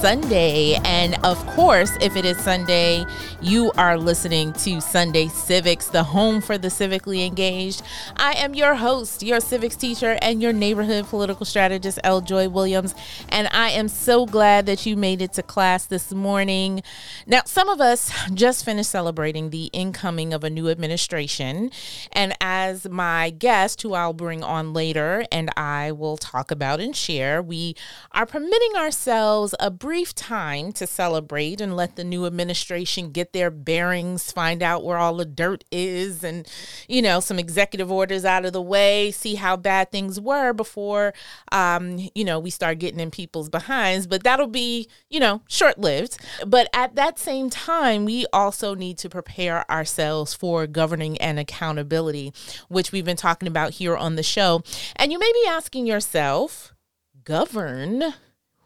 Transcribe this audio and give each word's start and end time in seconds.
Sunday. 0.00 0.74
And 0.84 1.16
of 1.24 1.44
course, 1.46 1.96
if 2.02 2.16
it 2.16 2.26
is 2.26 2.36
Sunday, 2.38 3.06
you 3.40 3.72
are 3.72 3.96
listening 3.96 4.52
to 4.54 4.80
Sunday 4.80 5.28
Civics, 5.28 5.88
the 5.88 6.04
home 6.04 6.42
for 6.42 6.58
the 6.58 6.68
civically 6.68 7.26
engaged. 7.26 7.82
I 8.16 8.32
am 8.32 8.54
your 8.54 8.74
host, 8.74 9.22
your 9.22 9.40
civics 9.40 9.74
teacher, 9.74 10.18
and 10.20 10.42
your 10.42 10.52
neighborhood 10.52 11.06
political 11.06 11.46
strategist, 11.46 11.98
L. 12.04 12.20
Joy 12.20 12.48
Williams. 12.48 12.94
And 13.30 13.48
I 13.52 13.70
am 13.70 13.88
so 13.88 14.26
glad 14.26 14.66
that 14.66 14.84
you 14.84 14.96
made 14.96 15.22
it 15.22 15.32
to 15.34 15.42
class 15.42 15.86
this 15.86 16.12
morning. 16.12 16.82
Now, 17.26 17.42
some 17.46 17.70
of 17.70 17.80
us 17.80 18.12
just 18.34 18.64
finished 18.64 18.90
celebrating 18.90 19.48
the 19.50 19.70
incoming 19.72 20.34
of 20.34 20.44
a 20.44 20.50
new 20.50 20.68
administration. 20.68 21.70
And 22.12 22.34
as 22.40 22.88
my 22.88 23.30
guest, 23.30 23.80
who 23.80 23.94
I'll 23.94 24.12
bring 24.12 24.42
on 24.42 24.74
later, 24.74 25.24
and 25.32 25.50
I 25.56 25.92
will 25.92 26.18
talk 26.18 26.50
about 26.50 26.80
and 26.80 26.94
share, 26.94 27.40
we 27.42 27.74
are 28.12 28.26
permitting 28.26 28.76
ourselves 28.76 29.54
a 29.58 29.70
brief 29.86 30.12
time 30.16 30.72
to 30.72 30.84
celebrate 30.84 31.60
and 31.60 31.76
let 31.76 31.94
the 31.94 32.02
new 32.02 32.26
administration 32.26 33.12
get 33.12 33.32
their 33.32 33.52
bearings, 33.52 34.32
find 34.32 34.60
out 34.60 34.82
where 34.82 34.98
all 34.98 35.14
the 35.14 35.24
dirt 35.24 35.62
is, 35.70 36.24
and, 36.24 36.48
you 36.88 37.00
know, 37.00 37.20
some 37.20 37.38
executive 37.38 37.88
orders 37.88 38.24
out 38.24 38.44
of 38.44 38.52
the 38.52 38.60
way, 38.60 39.12
see 39.12 39.36
how 39.36 39.56
bad 39.56 39.92
things 39.92 40.20
were 40.20 40.52
before, 40.52 41.14
um, 41.52 42.00
you 42.16 42.24
know, 42.24 42.40
we 42.40 42.50
start 42.50 42.80
getting 42.80 42.98
in 42.98 43.12
people's 43.12 43.48
behinds. 43.48 44.08
But 44.08 44.24
that'll 44.24 44.48
be, 44.48 44.88
you 45.08 45.20
know, 45.20 45.42
short 45.46 45.78
lived. 45.78 46.18
But 46.44 46.68
at 46.74 46.96
that 46.96 47.20
same 47.20 47.48
time, 47.48 48.04
we 48.04 48.26
also 48.32 48.74
need 48.74 48.98
to 48.98 49.08
prepare 49.08 49.70
ourselves 49.70 50.34
for 50.34 50.66
governing 50.66 51.16
and 51.18 51.38
accountability, 51.38 52.32
which 52.68 52.90
we've 52.90 53.04
been 53.04 53.16
talking 53.16 53.46
about 53.46 53.74
here 53.74 53.96
on 53.96 54.16
the 54.16 54.24
show. 54.24 54.64
And 54.96 55.12
you 55.12 55.20
may 55.20 55.30
be 55.32 55.48
asking 55.48 55.86
yourself, 55.86 56.74
govern? 57.22 58.14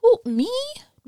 Who, 0.00 0.19
me? 0.25 0.50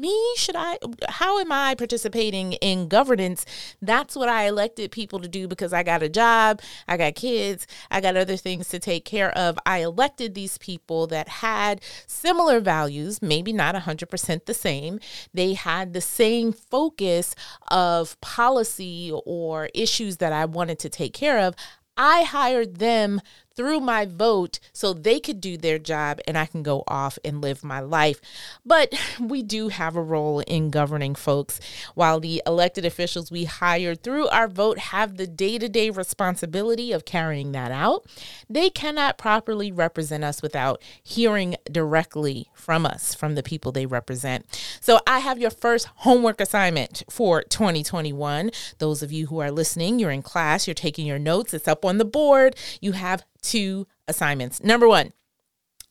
Me? 0.02 0.34
Should 0.36 0.56
i 0.56 0.76
how 1.08 1.38
am 1.38 1.50
i 1.50 1.74
participating 1.74 2.52
in 2.54 2.88
governance? 2.88 3.46
That's 3.80 4.14
what 4.14 4.28
i 4.28 4.46
elected 4.46 4.90
people 4.90 5.20
to 5.20 5.28
do 5.28 5.48
because 5.48 5.72
i 5.72 5.82
got 5.82 6.02
a 6.02 6.08
job 6.08 6.60
i 6.88 6.96
got 6.96 7.14
kids 7.14 7.66
i 7.90 8.00
got 8.00 8.16
other 8.16 8.36
things 8.36 8.68
to 8.68 8.78
take 8.78 9.04
care 9.06 9.30
of. 9.30 9.58
I 9.64 9.78
elected 9.78 10.34
these 10.34 10.58
people 10.58 11.06
that 11.06 11.28
had 11.28 11.80
similar 12.06 12.60
values 12.60 13.22
maybe 13.22 13.52
not 13.52 13.74
100% 13.74 14.44
the 14.44 14.54
same. 14.54 14.98
They 15.32 15.54
had 15.54 15.92
the 15.92 16.00
same 16.00 16.52
focus 16.52 17.34
of 17.68 18.20
policy 18.20 19.12
or 19.24 19.70
issues 19.72 20.16
that 20.18 20.32
i 20.32 20.44
wanted 20.44 20.78
to 20.80 20.88
take 20.88 21.14
care 21.14 21.38
of. 21.38 21.54
I 21.96 22.22
hired 22.22 22.76
them 22.76 23.20
through 23.56 23.80
my 23.80 24.06
vote 24.06 24.58
so 24.72 24.92
they 24.92 25.20
could 25.20 25.40
do 25.40 25.56
their 25.56 25.78
job 25.78 26.20
and 26.26 26.36
I 26.36 26.46
can 26.46 26.62
go 26.62 26.84
off 26.86 27.18
and 27.24 27.40
live 27.40 27.64
my 27.64 27.80
life. 27.80 28.20
But 28.64 28.92
we 29.20 29.42
do 29.42 29.68
have 29.68 29.96
a 29.96 30.02
role 30.02 30.40
in 30.40 30.70
governing 30.70 31.14
folks. 31.14 31.60
While 31.94 32.20
the 32.20 32.42
elected 32.46 32.84
officials 32.84 33.30
we 33.30 33.44
hired 33.44 34.02
through 34.02 34.28
our 34.28 34.48
vote 34.48 34.78
have 34.78 35.16
the 35.16 35.26
day 35.26 35.58
to 35.58 35.68
day 35.68 35.90
responsibility 35.90 36.92
of 36.92 37.04
carrying 37.04 37.52
that 37.52 37.70
out, 37.70 38.06
they 38.48 38.70
cannot 38.70 39.18
properly 39.18 39.70
represent 39.70 40.24
us 40.24 40.42
without 40.42 40.80
hearing 41.02 41.56
directly 41.70 42.48
from 42.54 42.86
us, 42.86 43.14
from 43.14 43.34
the 43.34 43.42
people 43.42 43.72
they 43.72 43.86
represent. 43.86 44.46
So 44.80 45.00
I 45.06 45.20
have 45.20 45.38
your 45.38 45.50
first 45.50 45.88
homework 45.96 46.40
assignment 46.40 47.02
for 47.10 47.42
2021. 47.42 48.50
Those 48.78 49.02
of 49.02 49.12
you 49.12 49.26
who 49.26 49.40
are 49.40 49.50
listening, 49.50 49.98
you're 49.98 50.10
in 50.10 50.22
class, 50.22 50.66
you're 50.66 50.74
taking 50.74 51.06
your 51.06 51.18
notes, 51.18 51.54
it's 51.54 51.68
up 51.68 51.84
on 51.84 51.98
the 51.98 52.04
board. 52.04 52.56
You 52.80 52.92
have 52.92 53.24
two 53.42 53.86
assignments. 54.08 54.62
Number 54.62 54.88
one, 54.88 55.12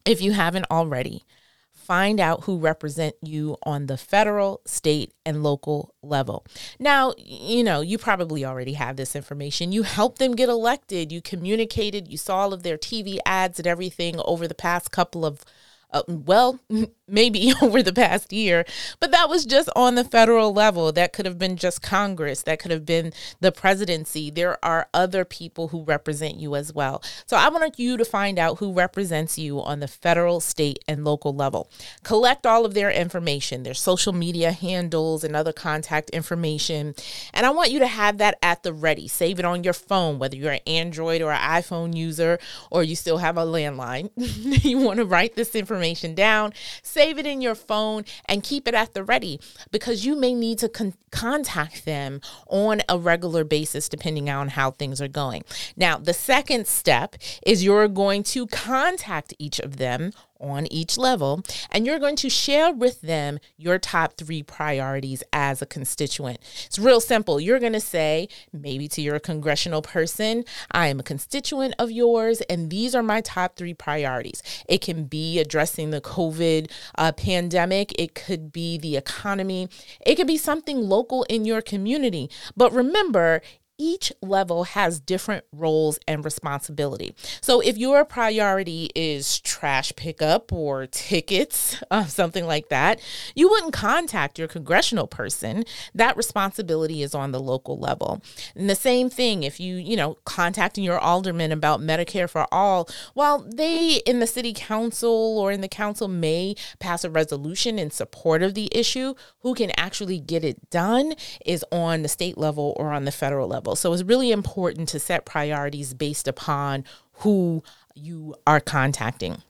if 0.06 0.22
you 0.22 0.32
haven't 0.32 0.66
already, 0.72 1.26
find 1.74 2.20
out 2.20 2.46
who 2.46 2.58
represent 2.58 3.16
you 3.22 3.58
on 3.64 3.88
the 3.88 3.98
federal, 3.98 4.62
state, 4.66 5.14
and 5.26 5.44
local 5.44 5.94
level. 6.02 6.46
Now, 6.80 7.14
you 7.18 7.64
know, 7.64 7.82
you 7.82 7.98
probably 7.98 8.46
already 8.46 8.74
have 8.74 8.96
this 8.96 9.16
information. 9.16 9.72
You 9.72 9.84
helped 9.84 10.20
them 10.20 10.36
get 10.36 10.50
elected, 10.50 11.12
you 11.12 11.22
communicated, 11.22 12.08
you 12.08 12.18
saw 12.18 12.38
all 12.38 12.54
of 12.54 12.64
their 12.64 12.78
TV 12.78 13.20
ads 13.26 13.60
and 13.60 13.68
everything 13.68 14.20
over 14.26 14.48
the 14.48 14.56
past 14.56 14.92
couple 14.92 15.26
of 15.26 15.44
uh, 15.92 16.04
well, 16.08 16.60
maybe 17.08 17.54
over 17.62 17.84
the 17.84 17.94
past 17.94 18.32
year, 18.32 18.66
but 19.00 19.12
that 19.12 19.30
was 19.30 19.46
just 19.46 19.70
on 19.76 19.96
the 19.96 20.04
federal 20.04 20.54
level. 20.54 20.92
That 20.92 21.14
could 21.14 21.26
have 21.26 21.38
been 21.38 21.58
just 21.58 21.82
Congress, 21.82 22.44
that 22.44 22.60
could 22.60 22.72
have 22.72 22.86
been 22.86 23.14
the 23.40 23.52
presidency. 23.52 24.30
There 24.30 24.64
are 24.64 24.88
other 24.94 25.26
people 25.26 25.70
who 25.70 25.84
represent 25.84 26.38
you 26.38 26.56
as 26.56 26.74
well. 26.74 27.04
So 27.28 27.38
I 27.38 27.50
want 27.50 27.78
you 27.78 27.98
to 27.98 28.06
find 28.06 28.40
out 28.40 28.60
who 28.60 28.74
represents 28.74 29.38
you 29.38 29.62
on 29.62 29.80
the 29.80 29.88
federal, 29.88 30.40
state, 30.40 30.80
and 30.88 31.04
local 31.04 31.36
level. 31.36 31.70
Collect 32.04 32.46
all 32.46 32.66
of 32.66 32.74
their 32.74 32.92
information, 32.92 33.64
their 33.64 33.74
social 33.74 34.14
media 34.14 34.52
handles, 34.52 35.24
and 35.24 35.36
other 35.36 35.54
contact 35.54 36.10
information. 36.12 36.96
And 37.34 37.46
I 37.46 37.50
want 37.50 37.72
you 37.72 37.80
to 37.80 37.88
have 37.88 38.18
that 38.20 38.38
at 38.42 38.64
the 38.64 38.74
ready. 38.74 39.08
Save 39.08 39.40
it 39.40 39.46
on 39.46 39.64
your 39.64 39.74
phone, 39.74 40.20
whether 40.20 40.36
you're 40.36 40.52
an 40.52 40.60
Android 40.66 41.22
or 41.22 41.32
an 41.32 41.40
iPhone 41.40 41.96
user, 41.96 42.40
or 42.70 42.84
you 42.84 42.96
still 42.96 43.18
have 43.18 43.38
a 43.38 43.46
landline. 43.46 44.10
you 44.16 44.78
want 44.78 44.98
to 44.98 45.06
write 45.06 45.36
this 45.36 45.56
information 45.56 45.81
down. 46.16 46.54
Save 46.82 47.12
save 47.12 47.18
it 47.18 47.26
in 47.26 47.42
your 47.42 47.56
phone 47.56 48.06
and 48.26 48.42
keep 48.42 48.68
it 48.70 48.74
at 48.74 48.94
the 48.94 49.04
ready 49.04 49.38
because 49.70 50.06
you 50.06 50.16
may 50.16 50.34
need 50.34 50.58
to 50.58 50.70
con- 50.70 50.94
contact 51.12 51.84
them 51.84 52.22
on 52.48 52.82
a 52.88 52.98
regular 52.98 53.44
basis 53.44 53.90
depending 53.90 54.30
on 54.30 54.48
how 54.48 54.72
things 54.72 55.02
are 55.02 55.10
going. 55.10 55.44
Now, 55.76 55.98
the 55.98 56.14
second 56.14 56.68
step 56.68 57.18
is 57.46 57.66
you're 57.66 57.90
going 57.90 58.24
to 58.36 58.48
contact 58.48 59.34
each 59.40 59.60
of 59.60 59.76
them 59.76 60.14
on 60.42 60.68
each 60.72 60.98
level, 60.98 61.44
and 61.72 61.86
you're 61.86 62.00
going 62.00 62.16
to 62.18 62.30
share 62.30 62.74
with 62.74 63.02
them 63.02 63.40
your 63.58 63.78
top 63.78 64.18
three 64.18 64.44
priorities 64.44 65.24
as 65.32 65.62
a 65.62 65.66
constituent. 65.66 66.40
It's 66.66 66.80
real 66.80 67.00
simple. 67.00 67.40
You're 67.40 67.60
going 67.60 67.74
to 67.74 67.80
say, 67.80 68.28
maybe 68.52 68.88
to 68.90 69.02
your 69.02 69.20
congressional 69.20 69.82
person, 69.82 70.44
I 70.72 70.88
am 70.88 71.00
a 71.00 71.04
constituent 71.04 71.76
of 71.80 71.92
yours, 71.92 72.42
and 72.50 72.70
these 72.70 72.96
are 72.96 73.04
my 73.04 73.22
top 73.22 73.56
three 73.56 73.74
priorities. 73.74 74.42
It 74.68 74.82
can 74.82 75.06
be 75.06 75.40
addressing 75.40 75.92
the 75.92 76.02
COVID 76.02 76.72
uh, 76.96 77.12
pandemic, 77.14 77.94
it 78.00 78.16
could 78.16 78.52
be 78.52 78.78
the 78.78 78.98
economy, 78.98 79.70
it 80.06 80.16
could 80.16 80.28
be 80.28 80.38
something 80.38 80.82
local 80.82 81.24
in 81.30 81.46
your 81.46 81.62
community. 81.62 82.30
But 82.58 82.74
remember, 82.74 83.42
each 83.82 84.14
level 84.22 84.66
has 84.66 85.00
different 85.00 85.44
roles 85.52 85.98
and 86.08 86.24
responsibility. 86.24 87.16
So 87.42 87.62
if 87.62 87.80
your 87.80 88.06
priority 88.06 88.92
is 88.94 89.40
trash 89.40 89.92
pickup 89.96 90.54
or 90.54 90.86
tickets, 90.86 91.82
uh, 91.90 92.06
something 92.06 92.46
like 92.46 92.70
that, 92.70 93.02
you 93.34 93.50
wouldn't 93.50 93.74
contact 93.74 94.38
your 94.38 94.48
congressional 94.48 95.08
person. 95.08 95.64
That 95.96 96.16
responsibility 96.16 97.02
is 97.02 97.16
on 97.16 97.32
the 97.32 97.40
local 97.40 97.80
level. 97.80 98.22
And 98.56 98.70
the 98.70 98.76
same 98.76 99.10
thing 99.10 99.42
if 99.42 99.60
you, 99.60 99.78
you 99.78 99.96
know, 99.96 100.20
contacting 100.26 100.84
your 100.84 101.00
alderman 101.00 101.52
about 101.52 101.82
Medicare 101.82 102.30
for 102.30 102.46
all, 102.52 102.88
while 103.16 103.40
they 103.40 103.96
in 104.06 104.20
the 104.20 104.28
city 104.28 104.54
council 104.54 105.40
or 105.40 105.52
in 105.52 105.62
the 105.62 105.68
council 105.68 106.08
may 106.08 106.54
pass 106.78 107.04
a 107.04 107.10
resolution 107.10 107.80
in 107.80 107.90
support 107.90 108.44
of 108.44 108.54
the 108.54 108.70
issue, 108.72 109.16
who 109.40 109.56
can 109.56 109.72
actually 109.76 110.20
get 110.20 110.44
it 110.44 110.70
done 110.70 111.16
is 111.44 111.66
on 111.72 112.04
the 112.04 112.08
state 112.08 112.38
level 112.38 112.76
or 112.78 112.92
on 112.94 113.06
the 113.06 113.12
federal 113.12 113.48
level. 113.48 113.71
So 113.76 113.94
it's 113.94 114.04
really 114.04 114.32
important 114.32 114.90
to 114.90 115.00
set 115.00 115.26
priorities 115.26 115.94
based 115.94 116.28
upon 116.28 116.86
who 117.14 117.64
you 117.96 118.36
are 118.48 118.60
contacting. 118.60 119.42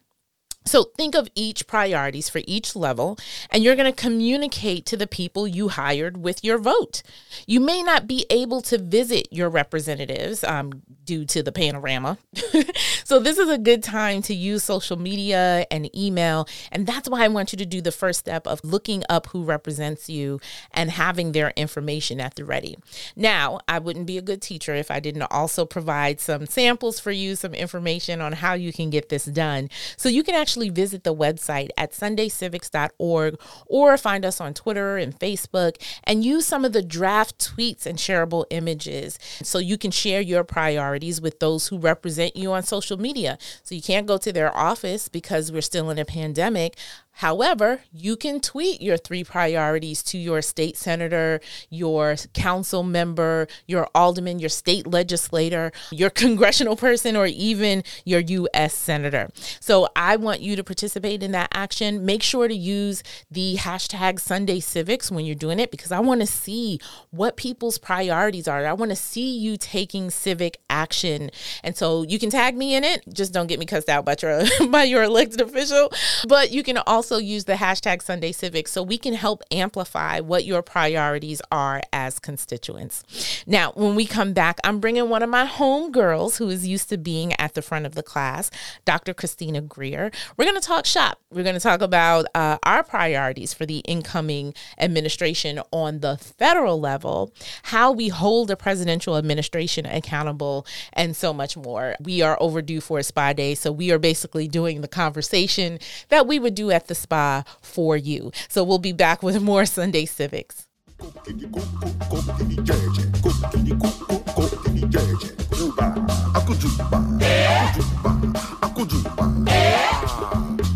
So 0.63 0.83
think 0.83 1.15
of 1.15 1.27
each 1.33 1.65
priorities 1.65 2.29
for 2.29 2.41
each 2.45 2.75
level, 2.75 3.17
and 3.49 3.63
you're 3.63 3.75
going 3.75 3.91
to 3.91 4.01
communicate 4.01 4.85
to 4.87 4.97
the 4.97 5.07
people 5.07 5.47
you 5.47 5.69
hired 5.69 6.17
with 6.17 6.43
your 6.43 6.59
vote. 6.59 7.01
You 7.47 7.59
may 7.59 7.81
not 7.81 8.07
be 8.07 8.25
able 8.29 8.61
to 8.63 8.77
visit 8.77 9.27
your 9.31 9.49
representatives 9.49 10.43
um, 10.43 10.83
due 11.03 11.25
to 11.25 11.41
the 11.41 11.51
panorama. 11.51 12.19
so 13.03 13.19
this 13.19 13.39
is 13.39 13.49
a 13.49 13.57
good 13.57 13.81
time 13.81 14.21
to 14.23 14.35
use 14.35 14.63
social 14.63 14.97
media 14.97 15.65
and 15.71 15.93
email, 15.97 16.47
and 16.71 16.85
that's 16.85 17.09
why 17.09 17.25
I 17.25 17.27
want 17.27 17.51
you 17.51 17.57
to 17.57 17.65
do 17.65 17.81
the 17.81 17.91
first 17.91 18.19
step 18.19 18.45
of 18.45 18.63
looking 18.63 19.03
up 19.09 19.27
who 19.27 19.43
represents 19.43 20.09
you 20.09 20.39
and 20.71 20.91
having 20.91 21.31
their 21.31 21.53
information 21.55 22.21
at 22.21 22.35
the 22.35 22.45
ready. 22.45 22.77
Now, 23.15 23.61
I 23.67 23.79
wouldn't 23.79 24.05
be 24.05 24.19
a 24.19 24.21
good 24.21 24.43
teacher 24.43 24.75
if 24.75 24.91
I 24.91 24.99
didn't 24.99 25.23
also 25.23 25.65
provide 25.65 26.19
some 26.19 26.45
samples 26.45 26.99
for 26.99 27.11
you, 27.11 27.35
some 27.35 27.55
information 27.55 28.21
on 28.21 28.33
how 28.33 28.53
you 28.53 28.71
can 28.71 28.91
get 28.91 29.09
this 29.09 29.25
done. 29.25 29.69
So 29.97 30.07
you 30.07 30.21
can 30.21 30.35
actually 30.35 30.50
actually 30.51 30.69
visit 30.69 31.05
the 31.05 31.15
website 31.15 31.69
at 31.77 31.93
sundaycivics.org 31.93 33.39
or 33.67 33.97
find 33.97 34.25
us 34.25 34.41
on 34.41 34.53
Twitter 34.53 34.97
and 34.97 35.17
Facebook 35.17 35.81
and 36.03 36.25
use 36.25 36.45
some 36.45 36.65
of 36.65 36.73
the 36.73 36.81
draft 36.81 37.37
tweets 37.39 37.85
and 37.85 37.97
shareable 37.97 38.43
images 38.49 39.17
so 39.41 39.59
you 39.59 39.77
can 39.77 39.91
share 39.91 40.19
your 40.19 40.43
priorities 40.43 41.21
with 41.21 41.39
those 41.39 41.69
who 41.69 41.77
represent 41.77 42.35
you 42.35 42.51
on 42.51 42.63
social 42.63 42.97
media. 42.97 43.37
So 43.63 43.75
you 43.75 43.81
can't 43.81 44.05
go 44.05 44.17
to 44.17 44.33
their 44.33 44.53
office 44.53 45.07
because 45.07 45.53
we're 45.53 45.61
still 45.61 45.89
in 45.89 45.97
a 45.97 46.03
pandemic. 46.03 46.75
However, 47.21 47.81
you 47.93 48.15
can 48.15 48.39
tweet 48.39 48.81
your 48.81 48.97
three 48.97 49.23
priorities 49.23 50.01
to 50.05 50.17
your 50.17 50.41
state 50.41 50.75
senator, 50.75 51.39
your 51.69 52.15
council 52.33 52.81
member, 52.81 53.47
your 53.67 53.87
alderman, 53.93 54.39
your 54.39 54.49
state 54.49 54.87
legislator, 54.87 55.71
your 55.91 56.09
congressional 56.23 56.75
person, 56.75 57.15
or 57.15 57.27
even 57.27 57.83
your 58.05 58.21
U.S. 58.21 58.73
senator. 58.73 59.29
So 59.59 59.87
I 59.95 60.15
want 60.15 60.41
you 60.41 60.55
to 60.55 60.63
participate 60.63 61.21
in 61.21 61.31
that 61.33 61.49
action. 61.53 62.07
Make 62.07 62.23
sure 62.23 62.47
to 62.47 62.55
use 62.55 63.03
the 63.29 63.55
hashtag 63.57 64.19
Sunday 64.19 64.59
Civics 64.59 65.11
when 65.11 65.23
you're 65.23 65.35
doing 65.35 65.59
it 65.59 65.69
because 65.69 65.91
I 65.91 65.99
want 65.99 66.21
to 66.21 66.27
see 66.27 66.79
what 67.11 67.37
people's 67.37 67.77
priorities 67.77 68.47
are. 68.47 68.65
I 68.65 68.73
want 68.73 68.89
to 68.89 68.95
see 68.95 69.37
you 69.37 69.57
taking 69.57 70.09
civic 70.09 70.59
action. 70.71 71.29
And 71.63 71.77
so 71.77 72.01
you 72.01 72.17
can 72.17 72.31
tag 72.31 72.57
me 72.57 72.73
in 72.73 72.83
it. 72.83 73.03
Just 73.13 73.31
don't 73.31 73.45
get 73.45 73.59
me 73.59 73.67
cussed 73.67 73.89
out 73.89 74.05
by 74.05 74.15
your 74.19 74.41
by 74.69 74.85
your 74.85 75.03
elected 75.03 75.41
official. 75.41 75.91
But 76.27 76.49
you 76.49 76.63
can 76.63 76.79
also 76.87 77.10
also 77.11 77.21
use 77.21 77.43
the 77.43 77.55
hashtag 77.55 78.01
Sunday 78.01 78.31
Civics 78.31 78.71
so 78.71 78.81
we 78.81 78.97
can 78.97 79.13
help 79.13 79.43
amplify 79.51 80.21
what 80.21 80.45
your 80.45 80.61
priorities 80.61 81.41
are 81.51 81.81
as 81.91 82.19
constituents. 82.19 83.43
Now, 83.45 83.73
when 83.75 83.95
we 83.95 84.05
come 84.05 84.31
back, 84.31 84.59
I'm 84.63 84.79
bringing 84.79 85.09
one 85.09 85.21
of 85.21 85.29
my 85.29 85.43
home 85.43 85.91
girls 85.91 86.37
who 86.37 86.47
is 86.47 86.65
used 86.65 86.87
to 86.89 86.97
being 86.97 87.33
at 87.33 87.53
the 87.53 87.61
front 87.61 87.85
of 87.85 87.95
the 87.95 88.03
class, 88.03 88.49
Dr. 88.85 89.13
Christina 89.13 89.59
Greer. 89.59 90.09
We're 90.37 90.45
going 90.45 90.59
to 90.59 90.65
talk 90.65 90.85
shop. 90.85 91.19
We're 91.31 91.43
going 91.43 91.55
to 91.55 91.61
talk 91.61 91.81
about 91.81 92.27
uh, 92.33 92.59
our 92.63 92.81
priorities 92.81 93.53
for 93.53 93.65
the 93.65 93.79
incoming 93.79 94.53
administration 94.77 95.59
on 95.71 95.99
the 95.99 96.17
federal 96.17 96.79
level, 96.79 97.33
how 97.63 97.91
we 97.91 98.07
hold 98.07 98.51
a 98.51 98.55
presidential 98.55 99.17
administration 99.17 99.85
accountable, 99.85 100.65
and 100.93 101.13
so 101.13 101.33
much 101.33 101.57
more. 101.57 101.95
We 101.99 102.21
are 102.21 102.37
overdue 102.39 102.79
for 102.79 102.99
a 102.99 103.03
spa 103.03 103.33
day, 103.33 103.55
so 103.55 103.69
we 103.69 103.91
are 103.91 103.99
basically 103.99 104.47
doing 104.47 104.79
the 104.79 104.87
conversation 104.87 105.79
that 106.07 106.25
we 106.25 106.39
would 106.39 106.55
do 106.55 106.71
at 106.71 106.87
the 106.87 106.90
spa 106.95 107.43
for 107.61 107.97
you. 107.97 108.31
So 108.49 108.63
we'll 108.63 108.79
be 108.79 108.93
back 108.93 109.23
with 109.23 109.41
more 109.41 109.65
Sunday 109.65 110.05
Civics. 110.05 110.67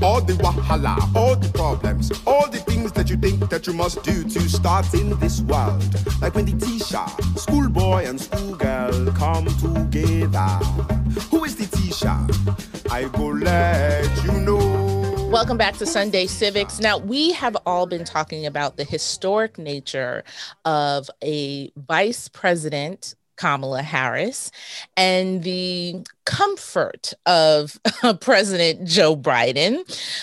All 0.02 0.22
the 0.22 0.34
wahala, 0.34 1.16
all 1.16 1.36
the 1.36 1.50
problems, 1.54 2.12
all 2.26 2.48
the 2.50 2.60
things 2.60 2.92
that 2.94 3.10
you 3.10 3.18
think 3.18 3.50
that 3.50 3.68
you 3.68 3.74
must 3.74 4.04
do 4.04 4.24
to 4.24 4.40
start 4.50 4.94
in 4.94 5.18
this 5.20 5.42
world. 5.42 5.84
Like 6.22 6.36
when 6.36 6.46
the 6.46 6.54
teacher, 6.66 7.06
schoolboy 7.36 8.06
and 8.06 8.20
schoolgirl 8.20 9.12
come 9.14 9.46
together. 9.58 10.60
Who 11.32 11.44
is 11.44 11.56
the 11.56 11.68
teacher? 11.78 12.16
I 12.92 13.06
go 13.10 13.28
let 13.28 14.24
you 14.24 14.34
know. 14.42 14.85
Welcome 15.31 15.57
back 15.57 15.75
to 15.77 15.86
Sunday 15.86 16.27
Civics. 16.27 16.80
Now, 16.80 16.98
we 16.98 17.33
have 17.33 17.57
all 17.66 17.88
been 17.88 18.06
talking 18.06 18.45
about 18.45 18.77
the 18.77 18.83
historic 18.83 19.57
nature 19.57 20.24
of 20.63 21.10
a 21.22 21.72
vice 21.75 22.30
president 22.30 23.16
Kamala 23.38 23.82
Harris 23.82 24.52
and 24.98 25.44
the 25.44 26.04
comfort 26.26 27.14
of 27.26 27.80
President 28.20 28.88
Joe 28.88 29.16
Biden. 29.16 29.80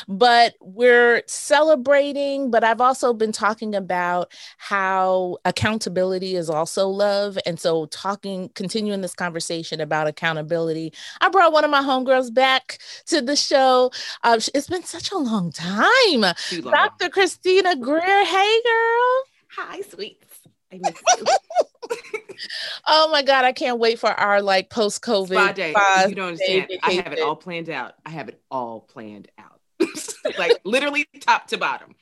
But 0.08 0.54
we're 0.60 1.22
celebrating, 1.26 2.50
but 2.50 2.64
I've 2.64 2.80
also 2.80 3.12
been 3.14 3.32
talking 3.32 3.74
about 3.74 4.32
how 4.58 5.38
accountability 5.44 6.36
is 6.36 6.50
also 6.50 6.88
love. 6.88 7.38
And 7.46 7.58
so, 7.58 7.86
talking, 7.86 8.50
continuing 8.54 9.00
this 9.00 9.14
conversation 9.14 9.80
about 9.80 10.06
accountability, 10.06 10.92
I 11.20 11.28
brought 11.28 11.52
one 11.52 11.64
of 11.64 11.70
my 11.70 11.82
homegirls 11.82 12.34
back 12.34 12.78
to 13.06 13.20
the 13.22 13.36
show. 13.36 13.90
Uh, 14.22 14.40
it's 14.54 14.68
been 14.68 14.84
such 14.84 15.12
a 15.12 15.18
long 15.18 15.52
time. 15.52 16.24
Dr. 16.62 17.08
Christina 17.08 17.76
Greer. 17.76 18.24
Hey, 18.24 18.60
girl. 18.64 19.22
Hi, 19.56 19.80
sweets. 19.82 20.26
oh 22.86 23.08
my 23.10 23.22
god, 23.22 23.44
I 23.44 23.52
can't 23.52 23.78
wait 23.78 23.98
for 23.98 24.10
our 24.10 24.42
like 24.42 24.70
post 24.70 25.02
COVID 25.02 25.54
day. 25.54 25.74
you 26.08 26.14
don't 26.14 26.28
understand. 26.28 26.70
I 26.82 26.92
have 26.92 27.12
it 27.12 27.20
all 27.20 27.36
planned 27.36 27.70
out. 27.70 27.94
I 28.04 28.10
have 28.10 28.28
it 28.28 28.40
all 28.50 28.80
planned 28.80 29.28
out. 29.38 29.60
like 30.38 30.60
literally 30.64 31.06
top 31.20 31.46
to 31.48 31.58
bottom. 31.58 31.94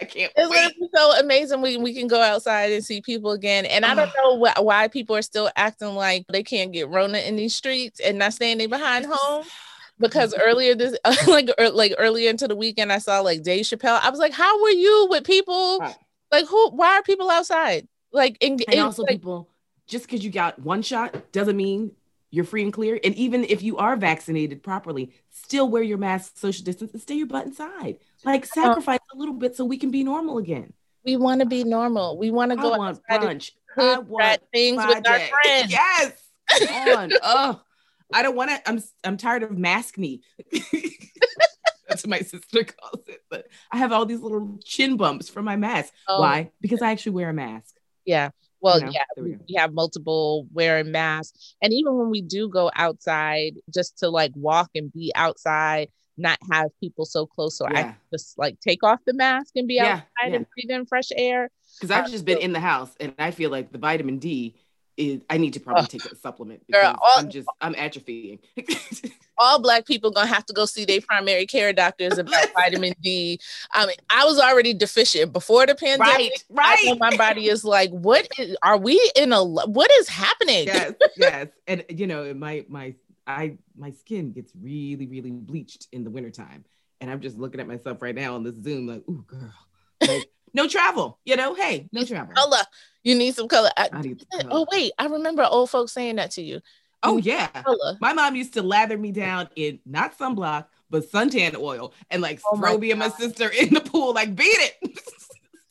I 0.00 0.04
can't. 0.04 0.32
It's 0.36 0.50
wait. 0.50 0.62
gonna 0.62 0.74
be 0.78 0.88
so 0.94 1.20
amazing. 1.20 1.60
We 1.60 1.76
we 1.76 1.94
can 1.94 2.06
go 2.06 2.20
outside 2.20 2.72
and 2.72 2.84
see 2.84 3.00
people 3.00 3.32
again. 3.32 3.66
And 3.66 3.84
I 3.84 3.94
don't 3.94 4.12
know 4.16 4.44
wh- 4.44 4.62
why 4.62 4.88
people 4.88 5.16
are 5.16 5.22
still 5.22 5.50
acting 5.56 5.94
like 5.94 6.24
they 6.30 6.42
can't 6.42 6.72
get 6.72 6.88
Rona 6.88 7.18
in 7.18 7.36
these 7.36 7.54
streets 7.54 8.00
and 8.00 8.18
not 8.18 8.32
standing 8.32 8.68
behind 8.68 9.06
home. 9.08 9.44
Because 10.00 10.32
earlier 10.32 10.76
this, 10.76 10.96
like 11.26 11.50
er, 11.58 11.70
like 11.70 11.94
earlier 11.98 12.30
into 12.30 12.46
the 12.46 12.54
weekend, 12.54 12.92
I 12.92 12.98
saw 12.98 13.20
like 13.20 13.42
Dave 13.42 13.64
Chappelle. 13.64 14.00
I 14.00 14.10
was 14.10 14.20
like, 14.20 14.32
"How 14.32 14.62
were 14.62 14.70
you 14.70 15.08
with 15.10 15.24
people 15.24 15.82
like 16.30 16.46
who? 16.46 16.70
Why 16.70 16.94
are 16.94 17.02
people 17.02 17.30
outside? 17.30 17.88
Like, 18.12 18.38
in, 18.40 18.52
and 18.52 18.74
in, 18.74 18.80
also 18.80 19.02
like, 19.02 19.12
people, 19.12 19.48
just 19.86 20.06
because 20.06 20.24
you 20.24 20.30
got 20.30 20.58
one 20.58 20.82
shot 20.82 21.32
doesn't 21.32 21.56
mean 21.56 21.92
you're 22.30 22.44
free 22.44 22.62
and 22.62 22.72
clear. 22.72 22.98
And 23.02 23.14
even 23.14 23.44
if 23.44 23.62
you 23.62 23.78
are 23.78 23.96
vaccinated 23.96 24.62
properly, 24.62 25.12
still 25.30 25.68
wear 25.68 25.82
your 25.82 25.98
mask, 25.98 26.36
social 26.36 26.64
distance, 26.64 26.92
and 26.92 27.00
stay 27.00 27.14
your 27.14 27.26
butt 27.26 27.46
inside. 27.46 27.98
Like 28.24 28.44
uh, 28.44 28.46
sacrifice 28.46 29.00
a 29.14 29.16
little 29.16 29.34
bit 29.34 29.56
so 29.56 29.64
we 29.64 29.78
can 29.78 29.90
be 29.90 30.04
normal 30.04 30.38
again. 30.38 30.72
We 31.04 31.16
want 31.16 31.40
to 31.40 31.46
be 31.46 31.64
normal. 31.64 32.18
We 32.18 32.30
want 32.30 32.50
to 32.50 32.56
go 32.56 32.72
I 32.72 32.78
want 32.78 33.00
brunch. 33.10 33.52
I 33.76 33.98
want 33.98 34.42
things 34.52 34.84
with 34.84 35.08
our 35.08 35.20
friends. 35.20 35.70
Yes. 35.70 36.12
Come 36.66 36.98
on. 36.98 37.12
oh, 37.22 37.62
I 38.12 38.22
don't 38.22 38.36
want 38.36 38.50
to. 38.50 38.68
I'm 38.68 38.82
I'm 39.04 39.16
tired 39.16 39.42
of 39.42 39.50
maskne. 39.50 40.20
That's 41.88 42.02
what 42.02 42.10
my 42.10 42.20
sister 42.20 42.64
calls 42.64 43.04
it. 43.06 43.22
But 43.30 43.46
I 43.70 43.78
have 43.78 43.92
all 43.92 44.04
these 44.04 44.20
little 44.20 44.58
chin 44.64 44.96
bumps 44.96 45.30
from 45.30 45.46
my 45.46 45.56
mask. 45.56 45.92
Oh. 46.06 46.20
Why? 46.20 46.50
Because 46.60 46.82
I 46.82 46.90
actually 46.90 47.12
wear 47.12 47.30
a 47.30 47.34
mask. 47.34 47.77
Yeah. 48.08 48.30
Well, 48.60 48.80
you 48.80 48.86
know, 48.86 48.92
yeah, 48.92 49.22
we, 49.22 49.36
we, 49.48 49.54
have 49.56 49.72
multiple 49.72 50.48
wearing 50.52 50.90
masks. 50.90 51.54
And 51.62 51.72
even 51.72 51.96
when 51.96 52.10
we 52.10 52.22
do 52.22 52.48
go 52.48 52.72
outside, 52.74 53.52
just 53.72 53.98
to 53.98 54.08
like 54.08 54.32
walk 54.34 54.70
and 54.74 54.92
be 54.92 55.12
outside, 55.14 55.90
not 56.16 56.38
have 56.50 56.70
people 56.80 57.04
so 57.04 57.26
close. 57.26 57.56
So 57.56 57.68
yeah. 57.70 57.78
I 57.78 57.96
just 58.10 58.36
like 58.38 58.58
take 58.60 58.82
off 58.82 58.98
the 59.06 59.12
mask 59.12 59.52
and 59.54 59.68
be 59.68 59.74
yeah, 59.74 59.84
outside 59.84 60.30
yeah. 60.30 60.36
and 60.36 60.46
breathe 60.50 60.70
in 60.70 60.86
fresh 60.86 61.10
air. 61.14 61.50
Because 61.76 61.92
I've 61.92 62.06
uh, 62.06 62.08
just 62.08 62.24
been 62.24 62.38
in 62.38 62.52
the 62.52 62.60
house 62.60 62.90
and 62.98 63.14
I 63.18 63.30
feel 63.30 63.50
like 63.50 63.70
the 63.70 63.78
vitamin 63.78 64.18
D 64.18 64.56
is 64.98 65.22
I 65.30 65.38
need 65.38 65.54
to 65.54 65.60
probably 65.60 65.84
uh, 65.84 65.86
take 65.86 66.04
a 66.04 66.16
supplement 66.16 66.66
because 66.66 66.82
girl, 66.82 66.98
all, 67.00 67.18
I'm 67.18 67.30
just 67.30 67.48
I'm 67.60 67.74
atrophying. 67.74 68.40
all 69.38 69.60
black 69.60 69.86
people 69.86 70.10
gonna 70.10 70.26
have 70.26 70.44
to 70.46 70.52
go 70.52 70.66
see 70.66 70.84
their 70.84 71.00
primary 71.00 71.46
care 71.46 71.72
doctors 71.72 72.18
about 72.18 72.52
vitamin 72.54 72.94
D. 73.00 73.40
I 73.72 73.86
mean, 73.86 73.96
I 74.10 74.24
was 74.24 74.38
already 74.38 74.74
deficient 74.74 75.32
before 75.32 75.66
the 75.66 75.74
pandemic. 75.74 76.32
Right, 76.50 76.82
right. 76.86 76.98
my 76.98 77.16
body 77.16 77.48
is 77.48 77.64
like, 77.64 77.90
what 77.90 78.28
is, 78.38 78.56
are 78.62 78.76
we 78.76 79.00
in 79.16 79.32
a 79.32 79.44
what 79.44 79.90
is 79.92 80.08
happening? 80.08 80.66
Yes, 80.66 80.92
yes. 81.16 81.46
And 81.66 81.84
you 81.88 82.06
know, 82.06 82.34
my 82.34 82.66
my 82.68 82.94
I 83.26 83.58
my 83.76 83.92
skin 83.92 84.32
gets 84.32 84.52
really, 84.60 85.06
really 85.06 85.30
bleached 85.30 85.86
in 85.92 86.02
the 86.02 86.10
wintertime. 86.10 86.64
And 87.00 87.10
I'm 87.10 87.20
just 87.20 87.38
looking 87.38 87.60
at 87.60 87.68
myself 87.68 88.02
right 88.02 88.14
now 88.14 88.34
on 88.34 88.42
this 88.42 88.56
Zoom, 88.56 88.88
like, 88.88 89.04
ooh, 89.08 89.24
girl. 89.28 89.54
Like, 90.00 90.28
no 90.54 90.68
travel, 90.68 91.18
you 91.24 91.36
know. 91.36 91.54
Hey, 91.54 91.88
no 91.92 92.04
travel. 92.04 92.34
Color. 92.34 92.62
You 93.02 93.14
need 93.14 93.34
some 93.34 93.48
color. 93.48 93.70
I, 93.76 93.88
I 93.92 94.00
need 94.00 94.24
color. 94.30 94.48
Oh 94.50 94.66
wait, 94.70 94.92
I 94.98 95.06
remember 95.06 95.44
old 95.44 95.70
folks 95.70 95.92
saying 95.92 96.16
that 96.16 96.32
to 96.32 96.42
you. 96.42 96.60
Oh 97.02 97.16
yeah. 97.16 97.46
Color. 97.48 97.96
My 98.00 98.12
mom 98.12 98.36
used 98.36 98.54
to 98.54 98.62
lather 98.62 98.98
me 98.98 99.12
down 99.12 99.48
in 99.56 99.78
not 99.86 100.18
sunblock, 100.18 100.66
but 100.90 101.10
suntan 101.10 101.56
oil 101.56 101.92
and 102.10 102.22
like 102.22 102.40
oh 102.50 102.56
throw 102.56 102.78
me 102.78 102.90
and 102.90 103.00
my 103.00 103.08
sister 103.08 103.48
in 103.48 103.72
the 103.72 103.80
pool, 103.80 104.14
like 104.14 104.34
beat 104.34 104.44
it. 104.44 104.74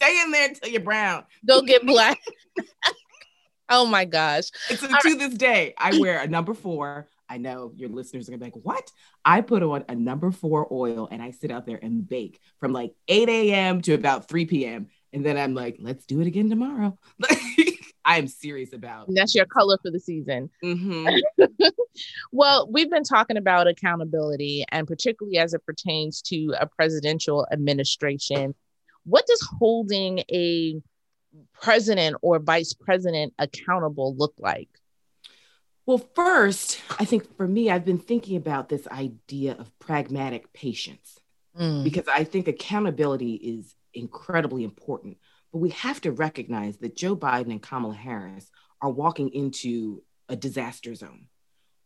Stay 0.02 0.22
in 0.22 0.32
there 0.32 0.50
until 0.50 0.70
you're 0.70 0.82
brown. 0.82 1.24
Don't 1.46 1.68
get 1.68 1.86
black. 1.86 2.20
oh 3.70 3.86
my 3.86 4.06
gosh. 4.06 4.46
And 4.70 4.78
so 4.78 4.88
All 4.88 4.94
to 5.02 5.10
right. 5.10 5.20
this 5.20 5.34
day, 5.34 5.74
I 5.78 6.00
wear 6.00 6.20
a 6.20 6.28
number 6.28 6.54
four. 6.54 7.08
I 7.30 7.38
know 7.38 7.72
your 7.76 7.90
listeners 7.90 8.28
are 8.28 8.32
gonna 8.32 8.40
be 8.40 8.46
like, 8.46 8.66
what? 8.66 8.92
I 9.26 9.42
put 9.42 9.64
on 9.64 9.86
a 9.90 9.96
number 9.96 10.32
four 10.32 10.68
oil 10.72 11.08
and 11.12 11.22
I 11.22 11.32
sit 11.32 11.52
out 11.52 11.66
there 11.66 11.80
and 11.82 12.08
bake 12.08 12.40
from 12.60 12.74
like 12.74 12.94
8 13.08 13.30
a.m. 13.30 13.82
to 13.82 13.94
about 13.94 14.28
3 14.28 14.46
p.m. 14.46 14.88
And 15.14 15.26
then 15.26 15.38
I'm 15.38 15.54
like, 15.54 15.78
let's 15.80 16.06
do 16.06 16.22
it 16.22 16.28
again 16.28 16.50
tomorrow. 16.50 16.98
I 18.08 18.18
am 18.18 18.28
serious 18.28 18.72
about. 18.72 19.10
And 19.10 19.18
that's 19.18 19.36
your 19.36 19.46
color 19.46 19.78
for 19.82 19.92
the 19.92 20.00
season. 20.00 20.50
Mm-hmm. 20.64 21.46
well, 22.32 22.70
we've 22.72 22.90
been 22.90 23.04
talking 23.04 23.36
about 23.36 23.68
accountability, 23.68 24.64
and 24.70 24.88
particularly 24.88 25.38
as 25.38 25.54
it 25.54 25.66
pertains 25.66 26.22
to 26.24 26.56
a 26.58 26.66
presidential 26.66 27.46
administration. 27.52 28.56
What 29.04 29.28
does 29.28 29.46
holding 29.60 30.20
a 30.32 30.82
president 31.62 32.16
or 32.22 32.40
vice 32.40 32.74
president 32.74 33.34
accountable 33.40 34.16
look 34.16 34.34
like? 34.40 34.70
Well, 35.88 36.06
first, 36.16 36.82
I 37.00 37.06
think 37.06 37.36
for 37.38 37.48
me, 37.48 37.72
I've 37.72 37.86
been 37.86 37.98
thinking 37.98 38.36
about 38.36 38.68
this 38.68 38.86
idea 38.90 39.54
of 39.58 39.72
pragmatic 39.80 40.52
patience 40.54 41.20
Mm. 41.58 41.84
because 41.84 42.08
I 42.08 42.24
think 42.24 42.48
accountability 42.48 43.34
is 43.34 43.74
incredibly 43.94 44.64
important. 44.64 45.18
But 45.52 45.60
we 45.60 45.70
have 45.70 46.00
to 46.02 46.12
recognize 46.12 46.78
that 46.78 46.96
Joe 46.96 47.16
Biden 47.16 47.52
and 47.52 47.62
Kamala 47.62 47.96
Harris 47.96 48.52
are 48.80 48.92
walking 48.92 49.30
into 49.30 50.04
a 50.30 50.36
disaster 50.36 50.94
zone. 50.94 51.30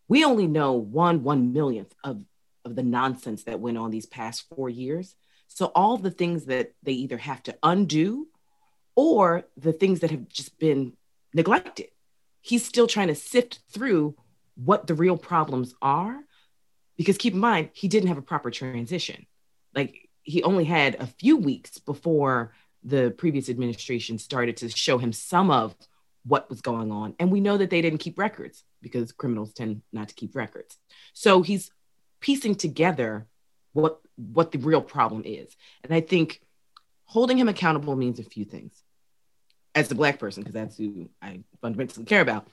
We 0.10 0.26
only 0.26 0.48
know 0.48 0.74
one 0.74 1.24
one 1.24 1.54
millionth 1.54 1.94
of, 2.04 2.26
of 2.66 2.76
the 2.76 2.84
nonsense 2.84 3.44
that 3.44 3.62
went 3.62 3.78
on 3.78 3.92
these 3.92 4.08
past 4.08 4.46
four 4.54 4.68
years. 4.68 5.16
So 5.48 5.68
all 5.68 5.98
the 5.98 6.12
things 6.12 6.46
that 6.46 6.74
they 6.84 6.94
either 6.94 7.18
have 7.18 7.44
to 7.44 7.56
undo 7.64 8.28
or 8.96 9.46
the 9.56 9.74
things 9.74 10.02
that 10.02 10.12
have 10.12 10.28
just 10.28 10.58
been 10.60 10.98
neglected. 11.34 11.91
He's 12.42 12.66
still 12.66 12.88
trying 12.88 13.08
to 13.08 13.16
sift 13.16 13.60
through 13.72 14.16
what 14.56 14.88
the 14.88 14.96
real 14.96 15.18
problems 15.18 15.74
are. 15.82 16.20
Because 16.98 17.18
keep 17.18 17.34
in 17.34 17.40
mind, 17.40 17.70
he 17.74 17.88
didn't 17.88 18.10
have 18.10 18.18
a 18.18 18.24
proper 18.24 18.52
transition. 18.52 19.26
Like 19.74 20.10
he 20.24 20.44
only 20.44 20.66
had 20.66 20.96
a 20.96 21.08
few 21.08 21.38
weeks 21.38 21.80
before 21.80 22.54
the 22.84 23.14
previous 23.18 23.50
administration 23.50 24.18
started 24.18 24.58
to 24.58 24.70
show 24.70 24.98
him 24.98 25.14
some 25.14 25.50
of 25.52 25.76
what 26.26 26.50
was 26.50 26.62
going 26.62 26.92
on. 26.92 27.16
And 27.20 27.32
we 27.32 27.42
know 27.42 27.58
that 27.58 27.70
they 27.70 27.82
didn't 27.82 28.00
keep 28.00 28.18
records 28.18 28.64
because 28.82 29.12
criminals 29.12 29.54
tend 29.54 29.82
not 29.92 30.10
to 30.10 30.16
keep 30.16 30.36
records. 30.36 30.78
So 31.14 31.42
he's 31.42 31.72
piecing 32.20 32.56
together 32.56 33.28
what 33.74 34.00
what 34.16 34.52
the 34.52 34.60
real 34.60 34.82
problem 34.82 35.24
is. 35.26 35.56
And 35.84 35.94
I 35.94 36.02
think 36.02 36.42
holding 37.06 37.38
him 37.38 37.50
accountable 37.50 37.96
means 37.96 38.20
a 38.20 38.24
few 38.24 38.46
things. 38.46 38.84
As 39.74 39.92
a 39.92 39.96
black 39.96 40.20
person, 40.20 40.44
because 40.44 40.54
that's 40.54 40.78
who 40.78 41.10
I 41.22 41.42
fundamentally 41.62 42.06
care 42.06 42.22
about, 42.22 42.48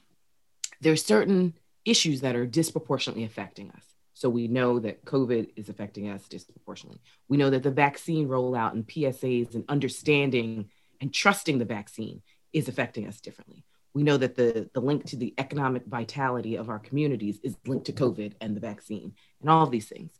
there's 0.80 1.04
certain 1.04 1.54
issues 1.84 2.20
that 2.20 2.36
are 2.36 2.46
disproportionately 2.46 3.24
affecting 3.24 3.70
us. 3.70 3.82
So 4.14 4.28
we 4.28 4.48
know 4.48 4.78
that 4.80 5.04
COVID 5.04 5.50
is 5.56 5.68
affecting 5.68 6.08
us 6.10 6.26
disproportionately. 6.28 7.00
We 7.28 7.36
know 7.36 7.50
that 7.50 7.62
the 7.62 7.70
vaccine 7.70 8.28
rollout 8.28 8.72
and 8.72 8.86
PSAs 8.86 9.54
and 9.54 9.64
understanding 9.68 10.70
and 11.00 11.12
trusting 11.14 11.58
the 11.58 11.64
vaccine 11.64 12.22
is 12.52 12.68
affecting 12.68 13.06
us 13.06 13.20
differently. 13.20 13.64
We 13.94 14.02
know 14.02 14.16
that 14.16 14.36
the, 14.36 14.68
the 14.74 14.80
link 14.80 15.06
to 15.06 15.16
the 15.16 15.34
economic 15.38 15.86
vitality 15.86 16.56
of 16.56 16.68
our 16.68 16.78
communities 16.78 17.40
is 17.42 17.56
linked 17.66 17.86
to 17.86 17.92
COVID 17.92 18.34
and 18.40 18.54
the 18.54 18.60
vaccine 18.60 19.14
and 19.40 19.50
all 19.50 19.64
of 19.64 19.70
these 19.70 19.88
things. 19.88 20.12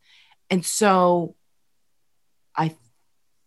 And 0.49 0.65
so 0.65 1.35
I 2.55 2.75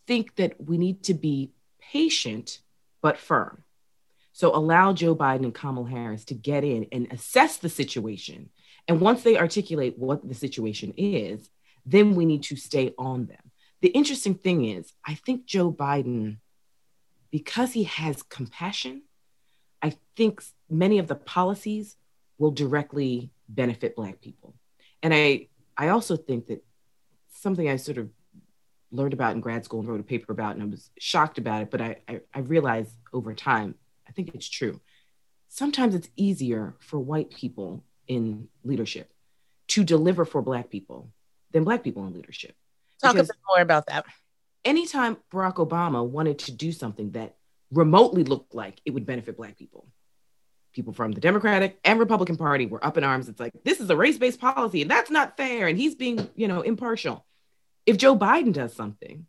think 0.06 0.36
that 0.36 0.54
we 0.58 0.78
need 0.78 1.02
to 1.04 1.14
be 1.14 1.52
patient 1.80 2.61
but 3.02 3.18
firm. 3.18 3.64
So 4.32 4.56
allow 4.56 4.94
Joe 4.94 5.14
Biden 5.14 5.44
and 5.44 5.54
Kamala 5.54 5.90
Harris 5.90 6.24
to 6.26 6.34
get 6.34 6.64
in 6.64 6.86
and 6.90 7.08
assess 7.10 7.58
the 7.58 7.68
situation. 7.68 8.48
And 8.88 9.00
once 9.00 9.22
they 9.22 9.36
articulate 9.36 9.98
what 9.98 10.26
the 10.26 10.34
situation 10.34 10.94
is, 10.96 11.50
then 11.84 12.14
we 12.14 12.24
need 12.24 12.44
to 12.44 12.56
stay 12.56 12.94
on 12.96 13.26
them. 13.26 13.50
The 13.82 13.88
interesting 13.88 14.34
thing 14.34 14.64
is, 14.64 14.92
I 15.04 15.14
think 15.14 15.44
Joe 15.44 15.72
Biden, 15.72 16.38
because 17.30 17.72
he 17.72 17.84
has 17.84 18.22
compassion, 18.22 19.02
I 19.82 19.96
think 20.16 20.42
many 20.70 20.98
of 20.98 21.08
the 21.08 21.16
policies 21.16 21.96
will 22.38 22.52
directly 22.52 23.30
benefit 23.48 23.96
Black 23.96 24.20
people. 24.20 24.54
And 25.02 25.12
I, 25.12 25.48
I 25.76 25.88
also 25.88 26.16
think 26.16 26.46
that 26.46 26.64
something 27.30 27.68
I 27.68 27.76
sort 27.76 27.98
of 27.98 28.08
learned 28.92 29.12
about 29.14 29.34
in 29.34 29.40
grad 29.40 29.64
school 29.64 29.80
and 29.80 29.88
wrote 29.88 30.00
a 30.00 30.04
paper 30.04 30.32
about, 30.32 30.54
and 30.54 30.62
I 30.62 30.66
was 30.66 30.90
shocked 30.98 31.38
about 31.38 31.62
it, 31.62 31.70
but 31.70 31.80
I, 31.80 31.96
I, 32.08 32.20
I 32.34 32.40
realized 32.40 32.94
over 33.12 33.34
time, 33.34 33.74
I 34.08 34.12
think 34.12 34.34
it's 34.34 34.48
true. 34.48 34.80
Sometimes 35.48 35.94
it's 35.94 36.08
easier 36.16 36.74
for 36.78 36.98
white 36.98 37.30
people 37.30 37.84
in 38.06 38.48
leadership 38.64 39.10
to 39.68 39.82
deliver 39.84 40.24
for 40.24 40.42
Black 40.42 40.70
people 40.70 41.10
than 41.52 41.64
Black 41.64 41.82
people 41.82 42.06
in 42.06 42.12
leadership. 42.14 42.54
Talk 43.02 43.14
Because- 43.14 43.30
a 43.30 43.32
bit 43.32 43.40
more 43.48 43.62
about 43.62 43.86
that. 43.86 44.04
anytime 44.64 45.16
Barack 45.32 45.54
Obama 45.56 46.06
wanted 46.06 46.38
to 46.40 46.52
do 46.52 46.70
something 46.70 47.10
that 47.12 47.34
remotely 47.72 48.22
looked 48.24 48.54
like 48.54 48.80
it 48.84 48.90
would 48.92 49.06
benefit 49.06 49.36
Black 49.36 49.56
people, 49.58 49.88
people 50.72 50.92
from 50.92 51.12
the 51.12 51.20
Democratic 51.20 51.78
and 51.84 51.98
Republican 51.98 52.36
Party 52.36 52.66
were 52.66 52.84
up 52.84 52.96
in 52.96 53.04
arms. 53.04 53.28
It's 53.28 53.40
like, 53.40 53.52
this 53.64 53.80
is 53.80 53.90
a 53.90 53.96
race 53.96 54.18
based 54.18 54.40
policy 54.40 54.82
and 54.82 54.90
that's 54.90 55.10
not 55.10 55.36
fair. 55.36 55.66
And 55.68 55.76
he's 55.78 55.94
being, 55.94 56.28
you 56.36 56.48
know, 56.48 56.60
impartial. 56.62 57.26
If 57.86 57.96
Joe 57.96 58.16
Biden 58.16 58.52
does 58.52 58.74
something 58.74 59.26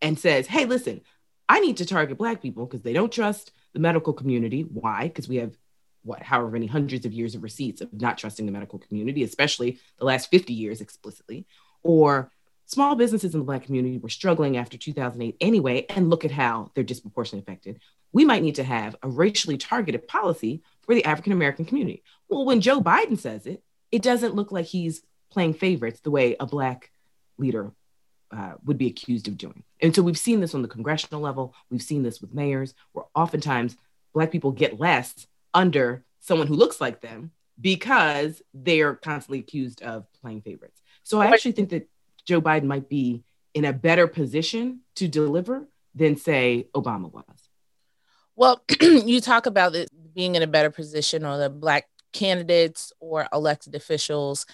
and 0.00 0.18
says, 0.18 0.46
hey, 0.46 0.64
listen, 0.64 1.02
I 1.48 1.60
need 1.60 1.78
to 1.78 1.86
target 1.86 2.18
Black 2.18 2.42
people 2.42 2.66
because 2.66 2.82
they 2.82 2.92
don't 2.92 3.12
trust 3.12 3.52
the 3.72 3.80
medical 3.80 4.12
community. 4.12 4.62
Why? 4.62 5.04
Because 5.04 5.28
we 5.28 5.36
have 5.36 5.56
what, 6.02 6.22
however 6.22 6.50
many 6.50 6.66
hundreds 6.66 7.06
of 7.06 7.12
years 7.12 7.34
of 7.34 7.42
receipts 7.42 7.80
of 7.80 7.92
not 7.92 8.18
trusting 8.18 8.46
the 8.46 8.52
medical 8.52 8.78
community, 8.78 9.22
especially 9.22 9.78
the 9.98 10.04
last 10.04 10.30
50 10.30 10.52
years 10.52 10.80
explicitly. 10.80 11.46
Or 11.82 12.30
small 12.66 12.96
businesses 12.96 13.34
in 13.34 13.40
the 13.40 13.46
Black 13.46 13.64
community 13.64 13.98
were 13.98 14.08
struggling 14.08 14.56
after 14.56 14.76
2008 14.76 15.36
anyway, 15.40 15.86
and 15.88 16.10
look 16.10 16.24
at 16.24 16.30
how 16.30 16.70
they're 16.74 16.84
disproportionately 16.84 17.40
affected. 17.40 17.80
We 18.12 18.24
might 18.24 18.42
need 18.42 18.56
to 18.56 18.64
have 18.64 18.96
a 19.02 19.08
racially 19.08 19.58
targeted 19.58 20.08
policy 20.08 20.62
for 20.82 20.94
the 20.94 21.04
African 21.04 21.32
American 21.32 21.64
community. 21.64 22.02
Well, 22.28 22.44
when 22.44 22.60
Joe 22.60 22.80
Biden 22.80 23.18
says 23.18 23.46
it, 23.46 23.62
it 23.90 24.02
doesn't 24.02 24.34
look 24.34 24.52
like 24.52 24.66
he's 24.66 25.02
playing 25.30 25.54
favorites 25.54 26.00
the 26.00 26.10
way 26.10 26.36
a 26.38 26.46
Black 26.46 26.90
leader 27.38 27.72
uh, 28.32 28.54
would 28.64 28.78
be 28.78 28.86
accused 28.86 29.28
of 29.28 29.36
doing. 29.36 29.62
And 29.80 29.94
so 29.94 30.02
we've 30.02 30.18
seen 30.18 30.40
this 30.40 30.54
on 30.54 30.62
the 30.62 30.68
congressional 30.68 31.20
level. 31.20 31.54
We've 31.70 31.82
seen 31.82 32.02
this 32.02 32.20
with 32.20 32.34
mayors, 32.34 32.74
where 32.92 33.04
oftentimes 33.14 33.76
Black 34.14 34.30
people 34.30 34.52
get 34.52 34.80
less 34.80 35.26
under 35.54 36.04
someone 36.20 36.46
who 36.46 36.54
looks 36.54 36.80
like 36.80 37.00
them 37.00 37.30
because 37.60 38.42
they're 38.54 38.94
constantly 38.94 39.40
accused 39.40 39.82
of 39.82 40.06
playing 40.20 40.42
favorites. 40.42 40.82
So 41.02 41.20
I 41.20 41.26
actually 41.26 41.52
think 41.52 41.70
that 41.70 41.88
Joe 42.24 42.40
Biden 42.40 42.64
might 42.64 42.88
be 42.88 43.24
in 43.54 43.64
a 43.64 43.72
better 43.72 44.06
position 44.06 44.80
to 44.96 45.08
deliver 45.08 45.68
than, 45.94 46.16
say, 46.16 46.68
Obama 46.74 47.12
was. 47.12 47.24
Well, 48.34 48.62
you 48.80 49.20
talk 49.20 49.46
about 49.46 49.74
it 49.74 49.90
being 50.14 50.34
in 50.34 50.42
a 50.42 50.46
better 50.46 50.70
position 50.70 51.24
or 51.24 51.36
the 51.36 51.50
black 51.50 51.88
candidates 52.12 52.92
or 53.00 53.26
elected 53.32 53.74
officials 53.74 54.46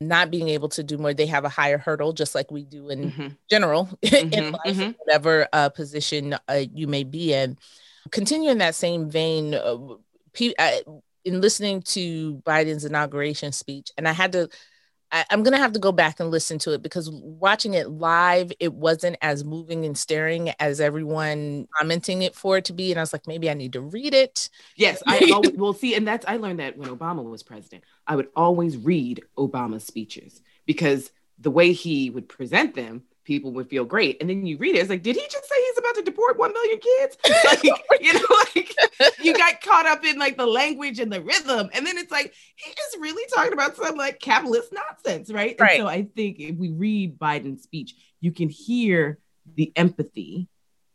not 0.00 0.30
being 0.30 0.48
able 0.48 0.68
to 0.70 0.82
do 0.82 0.98
more. 0.98 1.14
They 1.14 1.26
have 1.26 1.44
a 1.44 1.48
higher 1.48 1.78
hurdle, 1.78 2.12
just 2.12 2.34
like 2.34 2.50
we 2.50 2.64
do 2.64 2.90
in 2.90 3.10
Mhm. 3.12 3.36
general 3.50 3.88
in 4.02 4.30
Mhm, 4.30 4.52
life, 4.52 4.76
mhm. 4.76 4.94
whatever 4.98 5.48
uh, 5.52 5.68
position 5.70 6.34
uh, 6.48 6.64
you 6.72 6.86
may 6.86 7.04
be 7.04 7.32
in. 7.32 7.56
Continue 8.10 8.50
in 8.50 8.58
that 8.58 8.74
same 8.74 9.10
vein, 9.10 9.54
uh, 9.54 9.76
pe- 10.32 10.54
uh, 10.58 10.78
in 11.24 11.40
listening 11.40 11.82
to 11.82 12.36
Biden's 12.44 12.84
inauguration 12.84 13.52
speech, 13.52 13.90
and 13.96 14.08
I 14.08 14.12
had 14.12 14.32
to. 14.32 14.48
I, 15.14 15.24
I'm 15.30 15.44
gonna 15.44 15.58
have 15.58 15.72
to 15.72 15.78
go 15.78 15.92
back 15.92 16.18
and 16.18 16.32
listen 16.32 16.58
to 16.60 16.72
it 16.72 16.82
because 16.82 17.08
watching 17.08 17.74
it 17.74 17.88
live, 17.88 18.50
it 18.58 18.74
wasn't 18.74 19.16
as 19.22 19.44
moving 19.44 19.84
and 19.84 19.96
staring 19.96 20.50
as 20.58 20.80
everyone 20.80 21.68
commenting 21.78 22.22
it 22.22 22.34
for 22.34 22.58
it 22.58 22.64
to 22.64 22.72
be. 22.72 22.90
And 22.90 22.98
I 22.98 23.02
was 23.02 23.12
like, 23.12 23.28
maybe 23.28 23.48
I 23.48 23.54
need 23.54 23.74
to 23.74 23.80
read 23.80 24.12
it. 24.12 24.50
Yes, 24.74 25.04
I 25.06 25.30
always, 25.32 25.52
well 25.52 25.72
see, 25.72 25.94
and 25.94 26.06
that's 26.06 26.26
I 26.26 26.36
learned 26.36 26.58
that 26.58 26.76
when 26.76 26.88
Obama 26.88 27.22
was 27.22 27.44
president. 27.44 27.84
I 28.08 28.16
would 28.16 28.28
always 28.34 28.76
read 28.76 29.22
Obama's 29.38 29.84
speeches 29.84 30.42
because 30.66 31.12
the 31.38 31.50
way 31.50 31.72
he 31.72 32.10
would 32.10 32.28
present 32.28 32.74
them, 32.74 33.04
people 33.24 33.52
would 33.52 33.68
feel 33.68 33.84
great. 33.84 34.18
And 34.20 34.28
then 34.30 34.46
you 34.46 34.56
read 34.58 34.74
it, 34.74 34.78
it's 34.78 34.90
like, 34.90 35.02
did 35.02 35.16
he 35.16 35.22
just 35.22 35.48
say 35.48 35.54
he's 35.66 35.78
about 35.78 35.94
to 35.96 36.02
deport 36.02 36.38
one 36.38 36.52
million 36.52 36.78
kids? 36.78 37.16
Like, 37.44 38.02
you 38.02 38.12
know, 38.12 38.20
like 38.54 38.74
you 39.22 39.36
got 39.36 39.60
caught 39.60 39.86
up 39.86 40.04
in 40.04 40.18
like 40.18 40.36
the 40.36 40.46
language 40.46 40.98
and 40.98 41.12
the 41.12 41.20
rhythm, 41.22 41.70
and 41.72 41.86
then 41.86 41.96
it's 41.98 42.10
like 42.10 42.32
he 42.56 42.70
just 42.74 42.96
really 43.00 43.24
talking 43.34 43.52
about 43.52 43.76
some 43.76 43.96
like 43.96 44.20
capitalist 44.20 44.72
nonsense, 44.72 45.30
right? 45.32 45.56
Right. 45.58 45.72
And 45.72 45.80
so 45.80 45.86
I 45.88 46.06
think 46.14 46.38
if 46.38 46.56
we 46.56 46.70
read 46.70 47.18
Biden's 47.18 47.62
speech, 47.62 47.94
you 48.20 48.32
can 48.32 48.48
hear 48.48 49.18
the 49.56 49.72
empathy. 49.76 50.48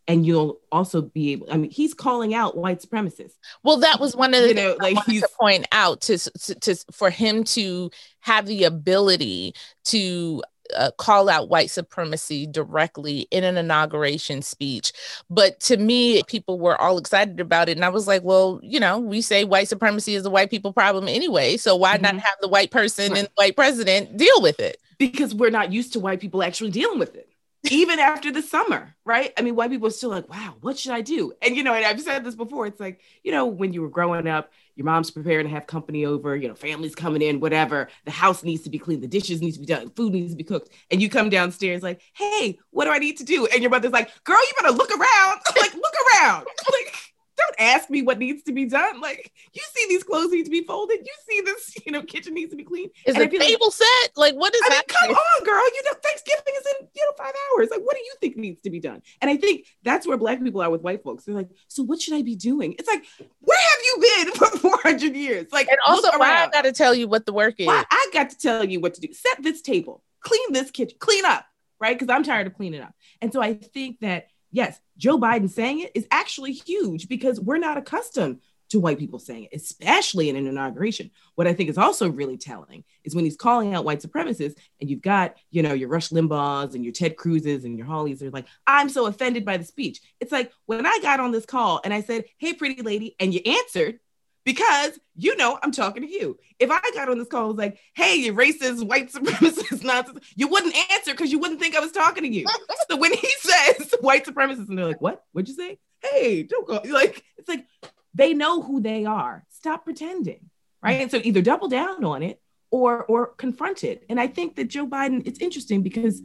And 0.07 0.25
you'll 0.25 0.59
also 0.71 1.03
be 1.03 1.33
able, 1.33 1.53
I 1.53 1.57
mean, 1.57 1.69
he's 1.69 1.93
calling 1.93 2.33
out 2.33 2.57
white 2.57 2.81
supremacists. 2.81 3.33
Well, 3.61 3.77
that 3.81 3.99
was 3.99 4.15
one 4.15 4.33
of 4.33 4.41
the 4.41 4.47
You 4.47 4.53
know, 4.55 4.75
like 4.79 4.97
he's- 5.05 5.21
to 5.21 5.29
point 5.39 5.67
out 5.71 6.01
to, 6.01 6.17
to, 6.17 6.55
to 6.55 6.75
for 6.91 7.11
him 7.11 7.43
to 7.43 7.91
have 8.21 8.47
the 8.47 8.63
ability 8.63 9.53
to 9.85 10.41
uh, 10.75 10.91
call 10.97 11.29
out 11.29 11.49
white 11.49 11.69
supremacy 11.71 12.45
directly 12.47 13.21
in 13.31 13.43
an 13.43 13.57
inauguration 13.57 14.41
speech. 14.41 14.93
But 15.29 15.59
to 15.61 15.77
me, 15.77 16.23
people 16.23 16.59
were 16.59 16.79
all 16.79 16.97
excited 16.97 17.39
about 17.39 17.69
it, 17.69 17.77
and 17.77 17.85
I 17.85 17.89
was 17.89 18.07
like, 18.07 18.23
well, 18.23 18.59
you 18.63 18.79
know, 18.79 18.99
we 18.99 19.21
say 19.21 19.43
white 19.43 19.67
supremacy 19.67 20.15
is 20.15 20.25
a 20.25 20.29
white 20.29 20.49
people 20.49 20.73
problem 20.73 21.07
anyway, 21.07 21.57
so 21.57 21.75
why 21.75 21.97
not 21.97 22.15
Mhm. 22.15 22.19
have 22.19 22.37
the 22.41 22.47
white 22.47 22.71
person 22.71 23.11
Right. 23.11 23.19
and 23.19 23.27
the 23.27 23.31
white 23.35 23.55
president 23.55 24.17
deal 24.17 24.41
with 24.41 24.59
it? 24.59 24.77
because 24.97 25.33
we're 25.33 25.49
not 25.49 25.71
used 25.71 25.93
to 25.93 25.99
white 26.01 26.19
people 26.19 26.43
actually 26.43 26.71
dealing 26.71 26.99
with 26.99 27.15
it. 27.15 27.29
Even 27.71 27.99
after 28.11 28.31
the 28.33 28.41
summer, 28.41 28.95
right? 29.05 29.31
I 29.37 29.41
mean, 29.41 29.55
white 29.55 29.69
people 29.71 29.87
are 29.87 29.91
still 29.91 30.09
like, 30.09 30.29
wow, 30.29 30.55
what 30.59 30.77
should 30.77 30.91
I 30.91 30.99
do? 30.99 31.31
And, 31.41 31.55
you 31.55 31.63
know, 31.63 31.73
and 31.73 31.85
I've 31.85 32.01
said 32.01 32.25
this 32.25 32.35
before. 32.35 32.65
It's 32.67 32.81
like, 32.81 32.99
you 33.23 33.31
know, 33.31 33.45
when 33.45 33.71
you 33.71 33.81
were 33.81 33.87
growing 33.89 34.27
up, 34.27 34.51
your 34.79 34.85
mom's 34.85 35.11
preparing 35.11 35.45
to 35.45 35.51
have 35.51 35.67
company 35.67 36.05
over, 36.05 36.37
you 36.37 36.47
know, 36.47 36.55
family's 36.55 36.95
coming 36.95 37.21
in, 37.21 37.41
whatever. 37.41 37.89
The 38.05 38.11
house 38.11 38.43
needs 38.43 38.63
to 38.63 38.69
be 38.69 38.79
clean, 38.79 39.01
the 39.01 39.07
dishes 39.07 39.41
needs 39.41 39.57
to 39.57 39.59
be 39.59 39.65
done, 39.65 39.89
food 39.89 40.13
needs 40.13 40.31
to 40.31 40.37
be 40.37 40.45
cooked. 40.45 40.69
And 40.89 41.01
you 41.01 41.09
come 41.09 41.29
downstairs 41.29 41.83
like, 41.83 42.01
hey, 42.13 42.57
what 42.71 42.85
do 42.85 42.91
I 42.91 42.97
need 42.97 43.17
to 43.17 43.25
do? 43.25 43.45
And 43.47 43.61
your 43.61 43.71
mother's 43.71 43.91
like, 43.91 44.09
girl, 44.23 44.39
you 44.39 44.53
better 44.55 44.73
look 44.73 44.89
around. 44.89 45.41
like, 45.59 45.73
look 45.73 45.93
around. 46.15 46.47
Like, 46.71 46.95
don't 47.39 47.55
ask 47.59 47.89
me 47.89 48.01
what 48.01 48.19
needs 48.19 48.43
to 48.43 48.51
be 48.51 48.65
done. 48.65 49.01
Like 49.01 49.31
you 49.53 49.61
see 49.73 49.85
these 49.87 50.03
clothes 50.03 50.31
need 50.31 50.43
to 50.43 50.51
be 50.51 50.63
folded. 50.63 50.99
You 50.99 51.13
see 51.27 51.41
this, 51.41 51.73
you 51.85 51.91
know, 51.91 52.03
kitchen 52.03 52.33
needs 52.33 52.51
to 52.51 52.57
be 52.57 52.63
clean. 52.63 52.89
Is 53.05 53.15
the 53.15 53.27
table 53.27 53.67
like, 53.67 53.73
set? 53.73 54.17
Like 54.17 54.35
what 54.35 54.53
is 54.53 54.61
I 54.65 54.69
mean, 54.69 54.81
come 54.87 55.11
on, 55.11 55.45
girl. 55.45 55.63
You 55.63 55.83
know, 55.85 55.93
Thanksgiving 56.03 56.53
is 56.59 56.67
in, 56.79 56.87
you 56.93 57.05
know, 57.05 57.13
five 57.17 57.33
hours. 57.33 57.69
Like, 57.71 57.81
what 57.81 57.95
do 57.95 58.01
you 58.01 58.13
think 58.19 58.37
needs 58.37 58.61
to 58.61 58.69
be 58.69 58.79
done? 58.79 59.01
And 59.21 59.29
I 59.29 59.37
think 59.37 59.65
that's 59.83 60.07
where 60.07 60.17
black 60.17 60.41
people 60.41 60.61
are 60.61 60.69
with 60.69 60.81
white 60.81 61.03
folks. 61.03 61.25
They're 61.25 61.35
like, 61.35 61.49
so 61.67 61.83
what 61.83 62.01
should 62.01 62.13
I 62.13 62.21
be 62.21 62.35
doing? 62.35 62.75
It's 62.77 62.87
like, 62.87 63.03
where 63.39 63.57
have 63.57 63.68
you 63.95 64.23
been 64.25 64.31
for 64.35 64.45
400 64.57 65.15
years? 65.15 65.47
Like, 65.51 65.67
and 65.67 65.77
also 65.85 66.09
why 66.17 66.45
I 66.45 66.49
gotta 66.49 66.71
tell 66.71 66.93
you 66.93 67.07
what 67.07 67.25
the 67.25 67.33
work 67.33 67.55
is. 67.59 67.67
Why 67.67 67.83
I 67.89 68.09
got 68.13 68.29
to 68.31 68.37
tell 68.37 68.65
you 68.65 68.79
what 68.79 68.93
to 68.95 69.01
do. 69.01 69.13
Set 69.13 69.41
this 69.41 69.61
table, 69.61 70.03
clean 70.21 70.53
this 70.53 70.71
kitchen, 70.71 70.97
clean 70.99 71.25
up, 71.25 71.45
right? 71.79 71.97
Because 71.97 72.13
I'm 72.13 72.23
tired 72.23 72.47
of 72.47 72.53
cleaning 72.53 72.81
up. 72.81 72.93
And 73.21 73.31
so 73.33 73.41
I 73.41 73.53
think 73.53 73.99
that 74.01 74.27
yes, 74.51 74.79
Joe 74.97 75.17
Biden 75.17 75.49
saying 75.49 75.79
it 75.79 75.91
is 75.95 76.07
actually 76.11 76.53
huge 76.53 77.07
because 77.07 77.39
we're 77.39 77.57
not 77.57 77.77
accustomed 77.77 78.39
to 78.69 78.79
white 78.79 78.99
people 78.99 79.19
saying 79.19 79.45
it, 79.45 79.55
especially 79.55 80.29
in 80.29 80.35
an 80.35 80.47
inauguration. 80.47 81.11
What 81.35 81.47
I 81.47 81.53
think 81.53 81.69
is 81.69 81.77
also 81.77 82.09
really 82.09 82.37
telling 82.37 82.83
is 83.03 83.15
when 83.15 83.25
he's 83.25 83.35
calling 83.35 83.73
out 83.73 83.85
white 83.85 84.01
supremacists, 84.01 84.55
and 84.79 84.89
you've 84.89 85.01
got, 85.01 85.35
you 85.51 85.63
know, 85.63 85.73
your 85.73 85.89
Rush 85.89 86.09
Limbaughs 86.09 86.75
and 86.75 86.83
your 86.83 86.93
Ted 86.93 87.15
Cruzes 87.15 87.65
and 87.65 87.77
your 87.77 87.87
Hawleys, 87.87 88.19
they're 88.19 88.29
like, 88.29 88.47
I'm 88.67 88.89
so 88.89 89.07
offended 89.07 89.45
by 89.45 89.57
the 89.57 89.63
speech. 89.63 90.01
It's 90.19 90.31
like 90.31 90.51
when 90.65 90.85
I 90.85 90.99
got 91.01 91.19
on 91.19 91.31
this 91.31 91.45
call 91.45 91.81
and 91.83 91.93
I 91.93 92.01
said, 92.01 92.25
Hey, 92.37 92.53
pretty 92.53 92.81
lady, 92.81 93.15
and 93.19 93.33
you 93.33 93.41
answered, 93.45 93.99
because 94.45 94.99
you 95.15 95.35
know 95.35 95.59
I'm 95.61 95.71
talking 95.71 96.01
to 96.01 96.09
you. 96.09 96.39
If 96.57 96.71
I 96.71 96.79
got 96.95 97.09
on 97.09 97.19
this 97.19 97.27
call, 97.27 97.43
I 97.43 97.47
was 97.47 97.57
like, 97.57 97.77
"Hey, 97.93 98.15
you 98.15 98.33
racist, 98.33 98.83
white 98.83 99.11
supremacist 99.13 99.83
nonsense," 99.83 100.25
you 100.35 100.47
wouldn't 100.47 100.75
answer 100.91 101.11
because 101.11 101.31
you 101.31 101.37
wouldn't 101.37 101.59
think 101.59 101.75
I 101.75 101.79
was 101.79 101.91
talking 101.91 102.23
to 102.23 102.29
you. 102.29 102.47
so 102.89 102.97
when 102.97 103.13
he 103.13 103.29
says 103.39 103.93
white 104.01 104.25
supremacist, 104.25 104.69
and 104.69 104.77
they're 104.77 104.85
like, 104.85 105.01
"What? 105.01 105.23
What'd 105.33 105.49
you 105.49 105.55
say?" 105.55 105.77
Hey, 106.01 106.43
don't 106.43 106.67
go. 106.67 106.81
Like 106.85 107.23
it's 107.37 107.49
like 107.49 107.65
they 108.13 108.33
know 108.33 108.61
who 108.61 108.81
they 108.81 109.05
are. 109.05 109.45
Stop 109.49 109.85
pretending, 109.85 110.49
right? 110.81 111.01
And 111.01 111.11
so 111.11 111.19
either 111.23 111.41
double 111.41 111.67
down 111.67 112.03
on 112.03 112.23
it 112.23 112.41
or 112.71 113.03
or 113.05 113.27
confront 113.27 113.83
it. 113.83 114.05
And 114.09 114.19
I 114.19 114.27
think 114.27 114.55
that 114.55 114.67
Joe 114.67 114.87
Biden, 114.87 115.27
it's 115.27 115.39
interesting 115.39 115.83
because 115.83 116.21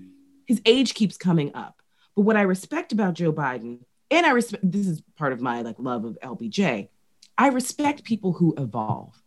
his 0.46 0.60
age 0.66 0.94
keeps 0.94 1.16
coming 1.16 1.54
up. 1.54 1.80
But 2.16 2.22
what 2.22 2.36
I 2.36 2.42
respect 2.42 2.92
about 2.92 3.14
Joe 3.14 3.32
Biden, 3.32 3.80
and 4.10 4.26
I 4.26 4.30
respect 4.30 4.70
this 4.70 4.86
is 4.86 5.02
part 5.16 5.32
of 5.32 5.40
my 5.40 5.62
like 5.62 5.76
love 5.78 6.04
of 6.04 6.18
LBJ 6.22 6.88
I 7.36 7.48
respect 7.48 8.04
people 8.04 8.32
who 8.32 8.54
evolve 8.56 9.20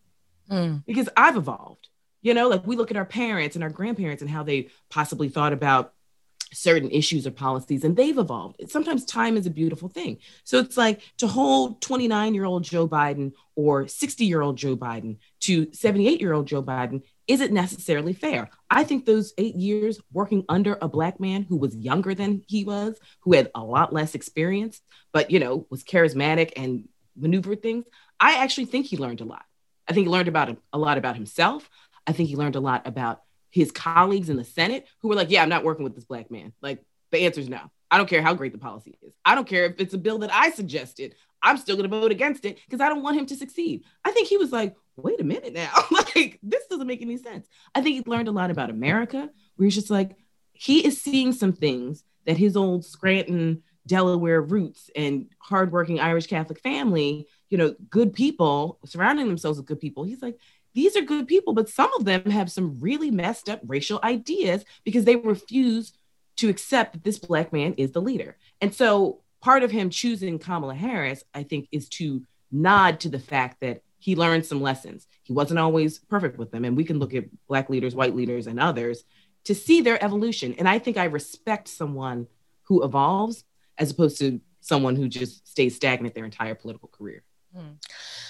mm. 0.50 0.84
because 0.86 1.10
I've 1.16 1.36
evolved. 1.36 1.90
You 2.22 2.34
know, 2.34 2.50
like 2.50 2.66
we 2.66 2.76
look 2.76 2.92
at 2.92 2.98
our 2.98 3.06
parents 3.06 3.56
and 3.56 3.64
our 3.64 3.70
grandparents 3.70 4.22
and 4.22 4.30
how 4.30 4.44
they 4.44 4.70
possibly 4.90 5.30
thought 5.30 5.54
about 5.54 5.94
certain 6.54 6.89
issues 6.92 7.27
or 7.27 7.32
policies 7.32 7.84
and 7.84 7.96
they've 7.96 8.18
evolved. 8.18 8.62
Sometimes 8.70 9.06
time 9.06 9.38
is 9.38 9.46
a 9.46 9.51
beautiful 9.51 9.89
thing. 9.89 10.18
So 10.44 10.60
it's 10.60 10.77
like 10.77 11.01
to 11.18 11.27
hold 11.27 11.82
29 11.82 12.34
year 12.34 12.46
old 12.46 12.63
Joe 12.63 12.88
Biden 12.88 13.34
or 13.56 13.88
60 13.88 14.25
year 14.25 14.42
old 14.42 14.58
Joe 14.58 14.75
Biden 14.75 15.18
to 15.42 15.72
78 15.74 16.22
year 16.22 16.34
old 16.34 16.48
Joe 16.48 16.63
Biden 16.63 17.04
isn't 17.27 17.51
necessarily 17.51 18.13
fair. 18.13 18.50
I 18.70 18.84
think 18.84 19.06
those 19.06 19.34
eight 19.38 19.56
years 19.56 20.00
working 20.12 20.46
under 20.48 20.77
a 20.82 20.88
black 20.88 21.20
man 21.20 21.44
who 21.44 21.58
was 21.58 21.75
younger 21.75 22.16
than 22.16 22.44
he 22.48 22.63
was, 22.63 22.98
who 23.22 23.34
had 23.34 23.51
a 23.54 23.63
lot 23.63 23.92
less 23.92 24.16
experience, 24.16 24.82
but 25.12 25.32
you 25.32 25.39
know, 25.39 25.68
was 25.70 25.84
charismatic 25.84 26.54
and 26.56 26.88
maneuvered 27.18 27.62
things, 27.62 27.86
I 28.20 28.44
actually 28.44 28.66
think 28.66 28.86
he 28.86 28.98
learned 28.98 29.22
a 29.22 29.25
lot. 29.25 29.44
I 29.88 29.94
think 29.94 30.08
he 30.08 30.12
learned 30.12 30.27
about 30.27 30.56
a 30.74 30.77
lot 30.77 30.98
about 30.98 31.16
himself. 31.16 31.70
I 32.06 32.13
think 32.13 32.30
he 32.30 32.36
learned 32.36 32.56
a 32.56 32.62
lot 32.62 32.88
about 32.88 33.22
his 33.58 33.72
colleagues 33.72 34.30
in 34.30 34.38
the 34.38 34.44
Senate 34.44 34.86
who 35.02 35.08
were 35.08 35.16
like, 35.16 35.32
yeah, 35.32 35.42
I'm 35.42 35.50
not 35.50 35.64
working 35.64 35.84
with 35.84 35.96
this 35.96 36.06
black 36.06 36.30
man. 36.30 36.54
Like 36.62 36.84
the 37.12 37.20
answer 37.26 37.42
is 37.42 37.50
no. 37.50 37.60
I 37.90 37.98
don't 37.98 38.10
care 38.10 38.22
how 38.22 38.34
great 38.34 38.52
the 38.52 38.58
policy 38.58 38.96
is. 39.02 39.14
I 39.26 39.34
don't 39.34 39.48
care 39.48 39.66
if 39.66 39.80
it's 39.80 39.94
a 39.94 39.98
bill 39.98 40.20
that 40.20 40.34
I 40.34 40.52
suggested. 40.52 41.16
I'm 41.42 41.58
still 41.58 41.76
going 41.76 41.90
to 41.90 42.00
vote 42.00 42.12
against 42.12 42.46
it 42.46 42.60
because 42.66 42.82
I 42.82 42.90
don't 42.90 43.02
want 43.02 43.18
him 43.18 43.26
to 43.28 43.36
succeed. 43.36 43.84
I 44.04 44.12
think 44.12 44.28
he 44.28 44.38
was 44.38 44.52
like, 44.52 44.76
wait 44.96 45.20
a 45.20 45.24
minute 45.24 45.54
now. 45.54 45.72
like, 45.92 46.40
this 46.44 46.68
doesn't 46.68 46.88
make 46.88 47.02
any 47.02 47.18
sense. 47.18 47.48
I 47.74 47.82
think 47.82 47.96
he 47.96 48.10
learned 48.10 48.28
a 48.28 48.32
lot 48.32 48.52
about 48.52 48.70
America, 48.70 49.30
where 49.56 49.66
he's 49.66 49.76
just 49.76 49.90
like, 49.90 50.16
he 50.54 50.86
is 50.86 51.02
seeing 51.02 51.32
some 51.32 51.54
things 51.54 52.04
that 52.26 52.38
his 52.38 52.58
old 52.58 52.86
Scranton 52.86 53.64
Delaware 53.88 54.42
roots 54.42 54.90
and 54.96 55.28
hardworking 55.40 56.00
Irish 56.00 56.28
Catholic 56.28 56.60
family, 56.60 57.28
you 57.50 57.58
know, 57.58 57.74
good 57.90 58.14
people 58.14 58.80
surrounding 58.86 59.28
themselves 59.28 59.58
with 59.58 59.68
good 59.68 59.80
people. 59.80 60.04
He's 60.04 60.22
like, 60.22 60.38
these 60.74 60.96
are 60.96 61.02
good 61.02 61.28
people, 61.28 61.54
but 61.54 61.70
some 61.70 61.91
of 61.98 62.06
them 62.06 62.26
have 62.30 62.52
some 62.52 62.80
really 62.80 63.12
messed 63.12 63.50
up 63.50 63.62
racial 63.65 64.00
ideas 64.04 64.63
because 64.84 65.06
they 65.06 65.15
refuse 65.15 65.94
to 66.38 66.50
accept 66.50 66.94
that 66.94 67.04
this 67.04 67.18
black 67.18 67.52
man 67.52 67.74
is 67.78 67.91
the 67.91 68.02
leader. 68.02 68.38
And 68.62 68.74
so 68.74 69.22
part 69.41 69.63
of 69.63 69.72
him 69.72 69.89
choosing 69.89 70.39
Kamala 70.39 70.76
Harris, 70.76 71.24
I 71.34 71.44
think, 71.44 71.68
is 71.72 71.89
to 71.89 72.24
nod 72.52 73.00
to 73.02 73.10
the 73.10 73.20
fact 73.20 73.62
that 73.62 73.82
he 74.00 74.15
learned 74.15 74.46
some 74.46 74.62
lessons. 74.62 75.08
He 75.24 75.34
wasn't 75.34 75.60
always 75.60 76.00
perfect 76.00 76.38
with 76.38 76.52
them. 76.52 76.63
And 76.63 76.78
we 76.78 76.84
can 76.84 77.00
look 77.00 77.13
at 77.13 77.26
black 77.48 77.70
leaders, 77.70 77.96
white 77.96 78.15
leaders, 78.15 78.48
and 78.48 78.60
others 78.60 79.04
to 79.46 79.56
see 79.56 79.82
their 79.82 80.02
evolution. 80.04 80.56
And 80.58 80.68
I 80.68 80.80
think 80.80 80.98
I 80.98 81.06
respect 81.06 81.68
someone 81.68 82.28
who 82.63 82.84
evolves 82.84 83.44
as 83.78 83.91
opposed 83.91 84.20
to 84.20 84.39
someone 84.60 84.96
who 84.96 85.08
just 85.08 85.48
stays 85.48 85.76
stagnant 85.76 86.13
their 86.13 86.26
entire 86.26 86.56
political 86.56 86.89
career. 86.89 87.24
Hmm. 87.58 87.74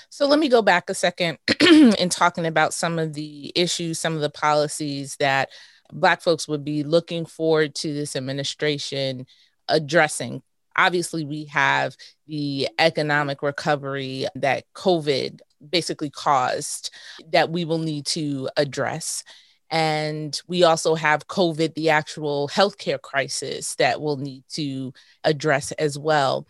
So 0.09 0.25
let 0.25 0.39
me 0.39 0.47
go 0.47 0.61
back 0.61 0.89
a 0.89 0.93
second 0.93 1.37
in 1.99 2.09
talking 2.09 2.45
about 2.45 2.73
some 2.73 2.97
of 2.97 3.13
the 3.13 3.51
issues, 3.55 3.99
some 3.99 4.15
of 4.15 4.21
the 4.21 4.29
policies 4.29 5.17
that 5.19 5.49
Black 5.91 6.21
folks 6.21 6.47
would 6.47 6.63
be 6.63 6.83
looking 6.83 7.25
forward 7.25 7.75
to 7.75 7.93
this 7.93 8.15
administration 8.15 9.25
addressing. 9.67 10.41
Obviously, 10.77 11.25
we 11.25 11.45
have 11.45 11.97
the 12.27 12.69
economic 12.79 13.41
recovery 13.41 14.27
that 14.35 14.63
COVID 14.73 15.39
basically 15.69 16.09
caused 16.09 16.91
that 17.31 17.49
we 17.49 17.65
will 17.65 17.79
need 17.79 18.05
to 18.07 18.49
address. 18.55 19.23
And 19.69 20.39
we 20.47 20.63
also 20.63 20.95
have 20.95 21.27
COVID, 21.27 21.73
the 21.73 21.89
actual 21.89 22.47
healthcare 22.47 23.01
crisis 23.01 23.75
that 23.75 23.99
we'll 23.99 24.17
need 24.17 24.43
to 24.51 24.93
address 25.25 25.73
as 25.73 25.97
well. 25.99 26.47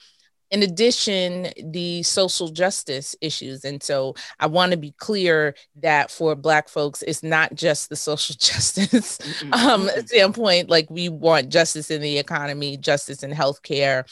In 0.49 0.63
addition, 0.63 1.49
the 1.61 2.03
social 2.03 2.47
justice 2.47 3.15
issues. 3.19 3.65
And 3.65 3.83
so 3.83 4.15
I 4.39 4.47
want 4.47 4.71
to 4.71 4.77
be 4.77 4.93
clear 4.97 5.55
that 5.77 6.09
for 6.09 6.35
Black 6.35 6.69
folks, 6.69 7.01
it's 7.01 7.23
not 7.23 7.53
just 7.53 7.89
the 7.89 7.95
social 7.95 8.35
justice 8.39 9.19
um, 9.51 9.89
standpoint. 10.05 10.69
Like 10.69 10.89
we 10.89 11.09
want 11.09 11.49
justice 11.49 11.91
in 11.91 12.01
the 12.01 12.17
economy, 12.17 12.77
justice 12.77 13.23
in 13.23 13.31
healthcare, 13.31 14.03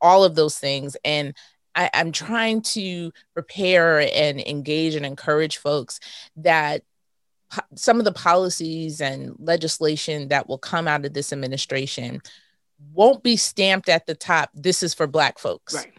all 0.00 0.24
of 0.24 0.34
those 0.34 0.58
things. 0.58 0.96
And 1.04 1.34
I, 1.74 1.90
I'm 1.92 2.12
trying 2.12 2.62
to 2.62 3.12
prepare 3.34 4.00
and 4.00 4.40
engage 4.40 4.94
and 4.94 5.04
encourage 5.04 5.58
folks 5.58 6.00
that 6.36 6.82
some 7.74 7.98
of 7.98 8.04
the 8.04 8.12
policies 8.12 9.00
and 9.00 9.34
legislation 9.38 10.28
that 10.28 10.48
will 10.48 10.58
come 10.58 10.88
out 10.88 11.04
of 11.04 11.12
this 11.12 11.32
administration 11.32 12.20
won't 12.92 13.22
be 13.22 13.36
stamped 13.36 13.88
at 13.88 14.06
the 14.06 14.14
top 14.14 14.50
this 14.54 14.82
is 14.82 14.94
for 14.94 15.06
black 15.06 15.38
folks. 15.38 15.74
Right. 15.74 15.92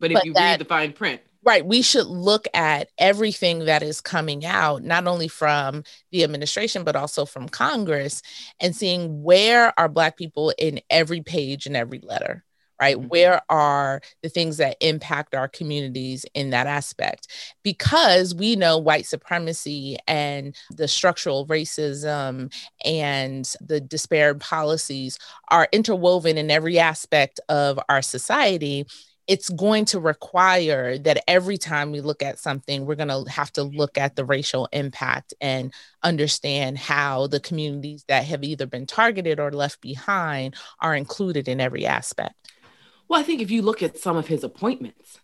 But 0.00 0.12
if 0.12 0.16
but 0.16 0.26
you 0.26 0.32
that, 0.34 0.50
read 0.52 0.60
the 0.60 0.64
fine 0.64 0.92
print. 0.92 1.20
Right 1.44 1.64
we 1.64 1.82
should 1.82 2.06
look 2.06 2.46
at 2.52 2.90
everything 2.98 3.66
that 3.66 3.82
is 3.82 4.00
coming 4.00 4.44
out 4.44 4.82
not 4.82 5.06
only 5.06 5.28
from 5.28 5.84
the 6.10 6.24
administration 6.24 6.84
but 6.84 6.96
also 6.96 7.24
from 7.24 7.48
congress 7.48 8.22
and 8.60 8.74
seeing 8.74 9.22
where 9.22 9.72
are 9.78 9.88
black 9.88 10.16
people 10.16 10.52
in 10.58 10.80
every 10.90 11.22
page 11.22 11.64
and 11.66 11.76
every 11.76 12.00
letter 12.00 12.44
right? 12.80 12.96
Mm-hmm. 12.96 13.08
Where 13.08 13.42
are 13.48 14.00
the 14.22 14.28
things 14.28 14.56
that 14.58 14.76
impact 14.80 15.34
our 15.34 15.48
communities 15.48 16.24
in 16.34 16.50
that 16.50 16.66
aspect? 16.66 17.28
Because 17.62 18.34
we 18.34 18.56
know 18.56 18.78
white 18.78 19.06
supremacy 19.06 19.96
and 20.06 20.54
the 20.70 20.88
structural 20.88 21.46
racism 21.46 22.52
and 22.84 23.52
the 23.60 23.80
disparate 23.80 24.40
policies 24.40 25.18
are 25.48 25.68
interwoven 25.72 26.38
in 26.38 26.50
every 26.50 26.78
aspect 26.78 27.40
of 27.48 27.78
our 27.88 28.02
society 28.02 28.86
it's 29.28 29.50
going 29.50 29.84
to 29.84 30.00
require 30.00 30.96
that 30.96 31.22
every 31.28 31.58
time 31.58 31.92
we 31.92 32.00
look 32.00 32.22
at 32.22 32.38
something, 32.38 32.86
we're 32.86 32.94
going 32.94 33.08
to 33.08 33.30
have 33.30 33.52
to 33.52 33.62
look 33.62 33.98
at 33.98 34.16
the 34.16 34.24
racial 34.24 34.66
impact 34.72 35.34
and 35.40 35.72
understand 36.02 36.78
how 36.78 37.26
the 37.26 37.38
communities 37.38 38.04
that 38.08 38.24
have 38.24 38.42
either 38.42 38.66
been 38.66 38.86
targeted 38.86 39.38
or 39.38 39.52
left 39.52 39.82
behind 39.82 40.56
are 40.80 40.96
included 40.96 41.46
in 41.46 41.60
every 41.60 41.84
aspect. 41.84 42.34
Well, 43.08 43.20
I 43.20 43.22
think 43.22 43.40
if 43.40 43.50
you 43.50 43.62
look 43.62 43.82
at 43.82 43.98
some 43.98 44.16
of 44.16 44.26
his 44.26 44.44
appointments 44.44 45.18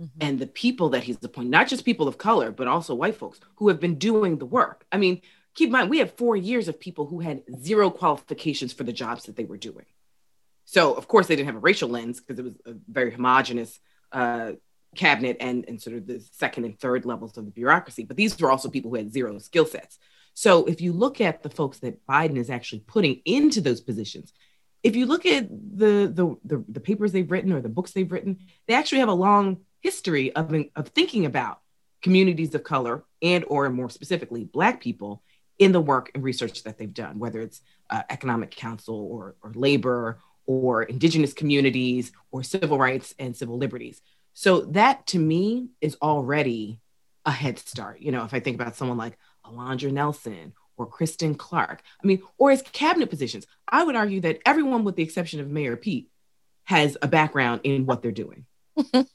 mm-hmm. 0.00 0.18
and 0.20 0.38
the 0.38 0.46
people 0.46 0.90
that 0.90 1.04
he's 1.04 1.22
appointed, 1.22 1.50
not 1.50 1.68
just 1.68 1.84
people 1.84 2.08
of 2.08 2.18
color, 2.18 2.50
but 2.50 2.66
also 2.66 2.94
white 2.94 3.16
folks 3.16 3.40
who 3.56 3.68
have 3.68 3.80
been 3.80 3.96
doing 3.96 4.38
the 4.38 4.46
work. 4.46 4.84
I 4.90 4.96
mean, 4.96 5.22
keep 5.54 5.68
in 5.68 5.72
mind, 5.72 5.90
we 5.90 5.98
have 5.98 6.16
four 6.16 6.36
years 6.36 6.68
of 6.68 6.80
people 6.80 7.06
who 7.06 7.20
had 7.20 7.42
zero 7.62 7.90
qualifications 7.90 8.72
for 8.72 8.84
the 8.84 8.92
jobs 8.92 9.24
that 9.24 9.36
they 9.36 9.44
were 9.44 9.56
doing. 9.56 9.86
So, 10.64 10.94
of 10.94 11.08
course, 11.08 11.26
they 11.26 11.36
didn't 11.36 11.46
have 11.48 11.56
a 11.56 11.60
racial 11.60 11.88
lens 11.88 12.20
because 12.20 12.38
it 12.38 12.44
was 12.44 12.54
a 12.66 12.74
very 12.88 13.10
homogenous 13.10 13.78
uh, 14.12 14.52
cabinet 14.94 15.36
and, 15.40 15.64
and 15.66 15.80
sort 15.80 15.96
of 15.96 16.06
the 16.06 16.20
second 16.32 16.64
and 16.64 16.78
third 16.78 17.04
levels 17.04 17.36
of 17.36 17.44
the 17.44 17.50
bureaucracy. 17.50 18.04
But 18.04 18.16
these 18.16 18.38
were 18.40 18.50
also 18.50 18.68
people 18.68 18.90
who 18.90 18.96
had 18.96 19.12
zero 19.12 19.38
skill 19.38 19.66
sets. 19.66 19.98
So, 20.34 20.64
if 20.66 20.80
you 20.80 20.92
look 20.92 21.20
at 21.20 21.42
the 21.42 21.50
folks 21.50 21.80
that 21.80 22.06
Biden 22.06 22.36
is 22.36 22.50
actually 22.50 22.80
putting 22.86 23.20
into 23.24 23.60
those 23.60 23.80
positions, 23.80 24.32
if 24.82 24.96
you 24.96 25.06
look 25.06 25.26
at 25.26 25.48
the, 25.48 26.10
the, 26.12 26.36
the 26.44 26.64
the 26.68 26.80
papers 26.80 27.12
they've 27.12 27.30
written 27.30 27.52
or 27.52 27.60
the 27.60 27.68
books 27.68 27.92
they've 27.92 28.10
written, 28.10 28.38
they 28.66 28.74
actually 28.74 29.00
have 29.00 29.08
a 29.08 29.14
long 29.14 29.58
history 29.80 30.34
of, 30.34 30.54
of 30.76 30.88
thinking 30.88 31.26
about 31.26 31.60
communities 32.02 32.54
of 32.54 32.64
color 32.64 33.04
and 33.22 33.44
or 33.48 33.68
more 33.70 33.90
specifically 33.90 34.44
black 34.44 34.80
people 34.80 35.22
in 35.58 35.72
the 35.72 35.80
work 35.80 36.10
and 36.14 36.24
research 36.24 36.62
that 36.62 36.78
they've 36.78 36.94
done 36.94 37.18
whether 37.18 37.40
it's 37.40 37.60
uh, 37.90 38.02
economic 38.08 38.50
council 38.50 39.08
or, 39.10 39.36
or 39.42 39.52
labor 39.54 40.18
or 40.46 40.82
indigenous 40.82 41.34
communities 41.34 42.12
or 42.32 42.42
civil 42.42 42.78
rights 42.78 43.14
and 43.18 43.36
civil 43.36 43.58
liberties. 43.58 44.00
So 44.32 44.62
that 44.72 45.06
to 45.08 45.18
me 45.18 45.68
is 45.80 45.96
already 46.00 46.80
a 47.26 47.30
head 47.30 47.58
start. 47.58 48.00
You 48.00 48.12
know 48.12 48.24
if 48.24 48.32
i 48.32 48.40
think 48.40 48.58
about 48.58 48.76
someone 48.76 48.96
like 48.98 49.18
alondra 49.44 49.92
nelson 49.92 50.52
or 50.80 50.86
kristen 50.86 51.34
Clarke. 51.34 51.82
i 52.02 52.06
mean 52.06 52.22
or 52.38 52.50
as 52.50 52.62
cabinet 52.62 53.10
positions 53.10 53.46
i 53.68 53.82
would 53.84 53.96
argue 53.96 54.20
that 54.20 54.40
everyone 54.44 54.84
with 54.84 54.96
the 54.96 55.02
exception 55.02 55.40
of 55.40 55.48
mayor 55.48 55.76
pete 55.76 56.10
has 56.64 56.96
a 57.02 57.08
background 57.08 57.60
in 57.64 57.86
what 57.86 58.02
they're 58.02 58.12
doing 58.12 58.46
i 58.94 59.06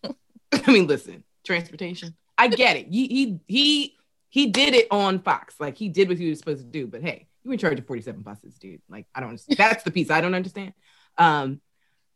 mean 0.68 0.88
listen 0.88 1.24
transportation 1.46 2.16
I 2.38 2.48
get 2.48 2.78
it. 2.78 2.88
He 2.88 3.08
he 3.08 3.40
he 3.48 3.96
he 4.30 4.48
did 4.48 4.74
it 4.74 4.88
on 4.92 5.20
Fox. 5.20 5.56
Like 5.60 5.78
he 5.78 5.90
did 5.90 6.10
what 6.10 6.18
he 6.18 6.30
was 6.30 6.40
supposed 6.40 6.62
to 6.62 6.68
do. 6.68 6.88
But 6.88 7.02
hey, 7.02 7.28
you 7.44 7.50
were 7.50 7.54
in 7.54 7.60
charge 7.60 7.80
of 7.80 7.88
47 7.88 8.22
buses, 8.22 8.58
dude. 8.58 8.82
Like 8.90 9.08
I 9.14 9.20
don't 9.20 9.30
understand. 9.30 9.58
That's 9.58 9.84
the 9.84 9.92
piece 9.92 10.10
I 10.10 10.22
don't 10.22 10.36
understand. 10.36 10.74
Um 11.18 11.62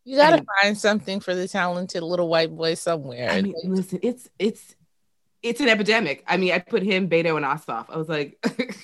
you 0.05 0.15
gotta 0.15 0.37
and, 0.37 0.47
find 0.61 0.77
something 0.77 1.19
for 1.19 1.35
the 1.35 1.47
talented 1.47 2.03
little 2.03 2.27
white 2.27 2.55
boy 2.55 2.73
somewhere. 2.73 3.29
I 3.29 3.41
mean, 3.41 3.53
listen, 3.63 3.99
it's 4.01 4.29
it's 4.39 4.75
it's 5.41 5.61
an 5.61 5.69
epidemic. 5.69 6.23
I 6.27 6.37
mean, 6.37 6.51
I 6.51 6.59
put 6.59 6.83
him, 6.83 7.09
Beto, 7.09 7.37
and 7.37 7.45
Ossoff. 7.45 7.85
I 7.89 7.97
was 7.97 8.09
like, 8.09 8.37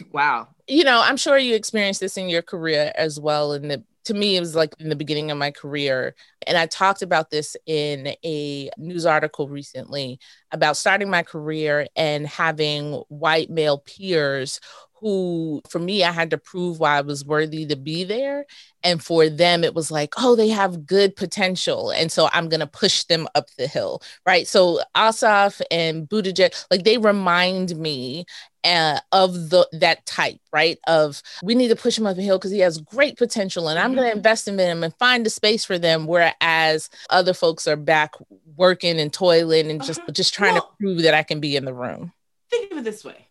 wow. 0.12 0.48
You 0.68 0.84
know, 0.84 1.02
I'm 1.02 1.18
sure 1.18 1.38
you 1.38 1.56
experienced 1.56 2.00
this 2.00 2.18
in 2.18 2.30
your 2.30 2.42
career 2.42 2.92
as 2.96 3.20
well. 3.20 3.52
And 3.54 3.84
to 4.06 4.14
me, 4.14 4.38
it 4.38 4.40
was 4.40 4.56
like 4.56 4.74
in 4.80 4.90
the 4.90 4.96
beginning 4.96 5.32
of 5.32 5.38
my 5.38 5.52
career. 5.52 6.16
And 6.48 6.58
I 6.58 6.68
talked 6.68 7.02
about 7.02 7.30
this 7.30 7.58
in 7.66 8.16
a 8.24 8.70
news 8.78 9.06
article 9.06 9.50
recently 9.50 10.20
about 10.52 10.78
starting 10.78 11.10
my 11.10 11.24
career 11.24 11.88
and 11.96 12.26
having 12.28 13.04
white 13.10 13.50
male 13.50 13.80
peers 13.80 14.60
who, 15.00 15.62
for 15.70 15.80
me, 15.80 16.04
I 16.04 16.12
had 16.12 16.30
to 16.32 16.38
prove 16.38 16.80
why 16.80 16.98
I 16.98 17.02
was 17.02 17.26
worthy 17.26 17.66
to 17.68 17.76
be 17.76 18.04
there. 18.04 18.46
And 18.84 19.04
for 19.04 19.30
them, 19.30 19.64
it 19.64 19.74
was 19.74 19.92
like, 19.92 20.14
oh, 20.18 20.36
they 20.36 20.50
have 20.50 20.86
good 20.86 21.16
potential. 21.16 21.92
And 21.92 22.12
so 22.12 22.30
I'm 22.32 22.50
going 22.50 22.60
to 22.60 22.68
push 22.68 23.04
them 23.04 23.28
up 23.36 23.50
the 23.58 23.68
hill. 23.68 24.02
Right. 24.26 24.48
So 24.48 24.80
Ossoff 24.96 25.62
and 25.72 26.08
Buttigieg, 26.08 26.66
like 26.72 26.84
they 26.84 26.98
remind 26.98 27.76
me 27.76 28.26
uh, 28.66 29.00
of 29.12 29.50
the 29.50 29.68
that 29.74 30.06
type, 30.06 30.40
right? 30.52 30.80
Of 30.88 31.22
we 31.44 31.56
need 31.56 31.68
to 31.68 31.76
push 31.76 31.98
him 31.98 32.08
up 32.08 32.16
the 32.16 32.24
hill 32.24 32.40
because 32.40 32.52
he 32.52 32.60
has 32.60 32.80
great 32.80 33.16
potential, 33.18 33.68
and 33.68 33.78
I'm 33.78 33.94
going 33.94 34.06
to 34.06 34.10
mm-hmm. 34.10 34.18
invest 34.18 34.48
in 34.48 34.60
him 34.60 34.84
and 34.84 34.94
find 34.96 35.26
a 35.28 35.30
space 35.30 35.64
for 35.64 35.78
them. 35.78 36.08
Whereas 36.08 36.90
other 37.12 37.34
folks 37.34 37.68
are 37.68 37.76
back 37.76 38.14
working 38.56 39.00
and 39.00 39.14
toiling 39.14 39.70
and 39.70 39.84
just 39.84 40.00
uh-huh. 40.00 40.12
just 40.12 40.34
trying 40.34 40.56
well, 40.56 40.64
to 40.64 40.84
prove 40.84 41.02
that 41.04 41.14
I 41.14 41.22
can 41.22 41.40
be 41.40 41.56
in 41.56 41.66
the 41.66 41.74
room. 41.74 42.12
Think 42.50 42.72
of 42.72 42.80
it 42.80 42.84
this 42.84 43.06
way: 43.06 43.28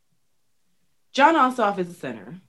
Jon 1.15 1.37
Ossoff 1.37 1.79
is 1.79 1.89
a 1.89 1.95
center. 1.95 2.41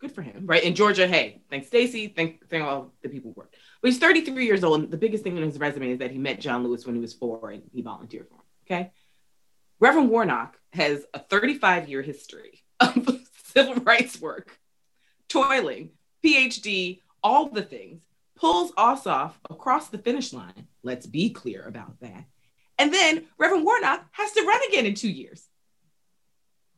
Good 0.00 0.12
for 0.12 0.22
him, 0.22 0.46
right? 0.46 0.62
In 0.62 0.74
Georgia, 0.74 1.06
hey, 1.06 1.42
thanks 1.50 1.66
Stacey, 1.66 2.08
thank 2.08 2.48
thank 2.48 2.64
all 2.64 2.92
the 3.02 3.08
people 3.08 3.30
who 3.30 3.40
worked. 3.40 3.56
But 3.80 3.90
he's 3.90 4.00
33 4.00 4.46
years 4.46 4.64
old, 4.64 4.80
and 4.80 4.90
the 4.90 4.96
biggest 4.96 5.22
thing 5.22 5.36
on 5.36 5.42
his 5.42 5.58
resume 5.58 5.90
is 5.90 5.98
that 5.98 6.10
he 6.10 6.18
met 6.18 6.40
John 6.40 6.64
Lewis 6.64 6.86
when 6.86 6.94
he 6.94 7.00
was 7.00 7.12
four 7.12 7.50
and 7.50 7.62
he 7.72 7.82
volunteered 7.82 8.28
for 8.28 8.34
him. 8.34 8.40
Okay. 8.66 8.92
Reverend 9.78 10.08
Warnock 10.08 10.58
has 10.72 11.04
a 11.12 11.18
35 11.18 11.88
year 11.88 12.00
history 12.00 12.64
of 12.80 13.20
civil 13.44 13.76
rights 13.76 14.20
work, 14.20 14.58
toiling, 15.28 15.90
PhD, 16.24 17.00
all 17.22 17.50
the 17.50 17.62
things, 17.62 18.02
pulls 18.36 18.72
Ossoff 18.72 19.32
across 19.50 19.88
the 19.88 19.98
finish 19.98 20.32
line. 20.32 20.66
Let's 20.82 21.06
be 21.06 21.30
clear 21.30 21.62
about 21.66 22.00
that. 22.00 22.24
And 22.78 22.92
then 22.92 23.26
Reverend 23.38 23.64
Warnock 23.64 24.06
has 24.12 24.32
to 24.32 24.44
run 24.46 24.60
again 24.68 24.86
in 24.86 24.94
two 24.94 25.10
years. 25.10 25.46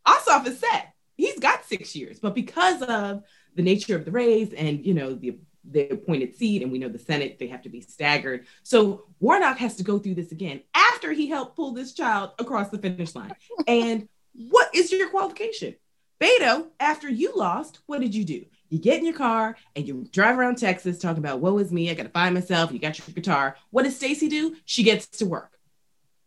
Ossoff 0.07 0.47
is 0.47 0.59
set. 0.59 0.93
He's 1.17 1.39
got 1.39 1.65
six 1.65 1.97
years, 1.97 2.19
but 2.19 2.35
because 2.35 2.83
of 2.83 3.23
the 3.55 3.63
nature 3.63 3.97
of 3.97 4.05
the 4.05 4.11
race 4.11 4.53
and 4.53 4.85
you 4.85 4.95
know 4.95 5.15
the 5.15 5.39
the 5.69 5.89
appointed 5.89 6.37
seat, 6.37 6.63
and 6.63 6.71
we 6.71 6.79
know 6.79 6.89
the 6.89 6.99
Senate, 6.99 7.39
they 7.39 7.49
have 7.49 7.63
to 7.63 7.69
be 7.69 7.81
staggered. 7.81 8.47
So 8.63 9.07
Warnock 9.19 9.59
has 9.59 9.77
to 9.77 9.83
go 9.83 9.99
through 9.99 10.15
this 10.15 10.33
again 10.33 10.61
after 10.75 11.13
he 11.13 11.29
helped 11.29 11.57
pull 11.57 11.73
this 11.73 11.93
child 11.93 12.31
across 12.39 12.71
the 12.71 12.79
finish 12.79 13.15
line. 13.15 13.35
and 13.67 14.09
what 14.33 14.73
is 14.75 14.93
your 14.93 15.09
qualification? 15.09 15.75
Beto, 16.21 16.69
after 16.81 17.09
you 17.09 17.33
lost, 17.37 17.81
what 17.87 18.01
did 18.01 18.15
you 18.15 18.25
do? 18.25 18.45
You 18.69 18.79
get 18.79 18.99
in 18.99 19.05
your 19.05 19.15
car 19.15 19.57
and 19.75 19.87
you 19.87 20.07
drive 20.11 20.39
around 20.39 20.57
Texas 20.57 20.99
talking 20.99 21.23
about 21.23 21.41
woe 21.41 21.59
is 21.59 21.73
me, 21.73 21.91
I 21.91 21.95
gotta 21.95 22.09
find 22.09 22.35
myself. 22.35 22.73
You 22.73 22.79
got 22.79 22.99
your 22.99 23.07
guitar. 23.15 23.57
What 23.71 23.85
does 23.85 23.97
Stacey 23.97 24.29
do? 24.29 24.57
She 24.65 24.83
gets 24.83 25.07
to 25.19 25.27
work. 25.27 25.53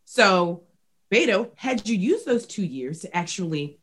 So 0.06 0.64
Beto, 1.12 1.52
had 1.56 1.88
you 1.88 1.96
used 1.96 2.26
those 2.26 2.46
two 2.46 2.66
years 2.66 3.00
to 3.00 3.16
actually 3.16 3.79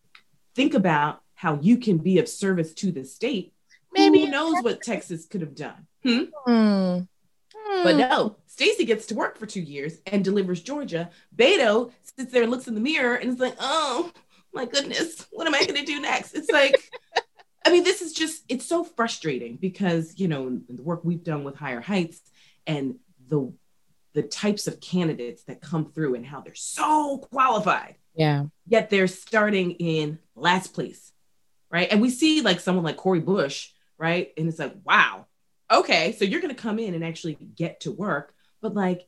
think 0.57 0.75
about 0.75 1.21
how 1.35 1.61
you 1.61 1.77
can 1.77 1.99
be 1.99 2.19
of 2.19 2.29
service 2.29 2.73
to 2.75 2.91
the 2.91 3.05
state, 3.05 3.53
Maybe 3.93 4.25
who 4.25 4.31
knows 4.31 4.63
what 4.63 4.83
Texas 4.83 5.27
could 5.27 5.43
have 5.43 5.55
done? 5.55 5.87
Hmm? 6.03 6.25
Mm. 6.47 7.09
But 7.83 7.97
no, 7.97 8.37
Stacey 8.47 8.85
gets 8.85 9.07
to 9.07 9.15
work 9.15 9.39
for 9.39 9.47
two 9.47 9.61
years 9.61 9.99
and 10.07 10.25
delivers 10.25 10.63
Georgia. 10.63 11.11
Beto 11.35 11.93
sits 12.03 12.33
there 12.33 12.43
and 12.43 12.51
looks 12.51 12.69
in 12.69 12.75
the 12.75 12.81
mirror 12.81 13.17
and 13.17 13.31
is 13.31 13.39
like, 13.39 13.57
oh 13.61 14.13
my 14.53 14.65
goodness, 14.65 15.27
what 15.31 15.47
am 15.47 15.55
I 15.55 15.65
going 15.65 15.81
to 15.81 15.85
do 15.85 16.01
next? 16.01 16.35
It's 16.35 16.51
like, 16.51 16.77
I 17.67 17.71
mean, 17.71 17.85
this 17.85 18.01
is 18.01 18.13
just, 18.13 18.45
it's 18.49 18.65
so 18.65 18.85
frustrating 18.85 19.57
because, 19.57 20.19
you 20.19 20.29
know, 20.29 20.61
the 20.69 20.83
work 20.83 21.01
we've 21.05 21.25
done 21.25 21.45
with 21.45 21.57
Higher 21.57 21.81
Heights 21.81 22.21
and 22.67 22.97
the 23.29 23.53
the 24.15 24.23
types 24.23 24.67
of 24.67 24.81
candidates 24.81 25.43
that 25.45 25.61
come 25.61 25.93
through 25.93 26.15
and 26.15 26.25
how 26.25 26.41
they're 26.41 26.55
so 26.55 27.19
qualified. 27.31 27.97
Yeah. 28.15 28.47
Yet 28.67 28.89
they're 28.89 29.09
starting 29.09 29.73
in 29.73 30.19
last 30.37 30.75
place. 30.75 31.13
Right. 31.71 31.89
And 31.91 32.01
we 32.01 32.11
see 32.11 32.43
like 32.43 32.61
someone 32.61 32.85
like 32.85 32.97
Cori 32.97 33.21
Bush 33.21 33.71
right? 33.99 34.33
And 34.37 34.49
it's 34.49 34.59
like, 34.59 34.75
wow, 34.85 35.27
okay, 35.71 36.13
so 36.13 36.25
you're 36.25 36.41
gonna 36.41 36.55
come 36.55 36.79
in 36.79 36.95
and 36.95 37.05
actually 37.05 37.35
get 37.35 37.81
to 37.81 37.93
work, 37.93 38.35
but 38.61 38.75
like 38.75 39.07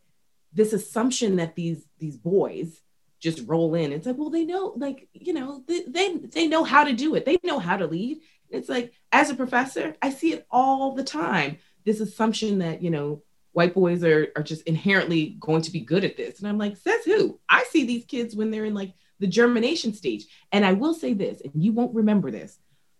this 0.52 0.72
assumption 0.72 1.36
that 1.36 1.54
these 1.54 1.84
these 1.98 2.16
boys 2.16 2.80
just 3.20 3.46
roll 3.46 3.74
in. 3.74 3.92
It's 3.92 4.06
like, 4.06 4.16
well, 4.16 4.30
they 4.30 4.44
know, 4.44 4.72
like, 4.76 5.08
you 5.12 5.32
know, 5.32 5.62
they 5.66 5.82
they, 5.82 6.16
they 6.16 6.46
know 6.46 6.64
how 6.64 6.84
to 6.84 6.92
do 6.92 7.14
it. 7.16 7.24
They 7.24 7.38
know 7.42 7.58
how 7.58 7.76
to 7.76 7.86
lead. 7.86 8.18
It's 8.48 8.68
like, 8.68 8.92
as 9.12 9.28
a 9.28 9.34
professor, 9.34 9.96
I 10.00 10.10
see 10.10 10.32
it 10.32 10.46
all 10.50 10.94
the 10.94 11.04
time. 11.04 11.58
This 11.84 12.00
assumption 12.00 12.60
that, 12.60 12.80
you 12.82 12.90
know, 12.90 13.22
white 13.52 13.74
boys 13.74 14.04
are, 14.04 14.28
are 14.36 14.42
just 14.42 14.62
inherently 14.62 15.36
going 15.40 15.62
to 15.62 15.72
be 15.72 15.80
good 15.80 16.04
at 16.04 16.16
this. 16.16 16.38
And 16.38 16.48
I'm 16.48 16.58
like, 16.58 16.76
says 16.76 17.04
who? 17.04 17.40
I 17.48 17.64
see 17.64 17.84
these 17.84 18.04
kids 18.04 18.36
when 18.36 18.50
they're 18.50 18.64
in 18.64 18.74
like 18.74 18.94
the 19.18 19.26
germination 19.26 19.92
stage. 19.92 20.26
And 20.52 20.64
I 20.64 20.72
will 20.72 20.94
say 20.94 21.12
this, 21.14 21.40
and 21.40 21.52
you 21.54 21.72
won't 21.72 21.94
remember 21.94 22.30
this, 22.30 22.58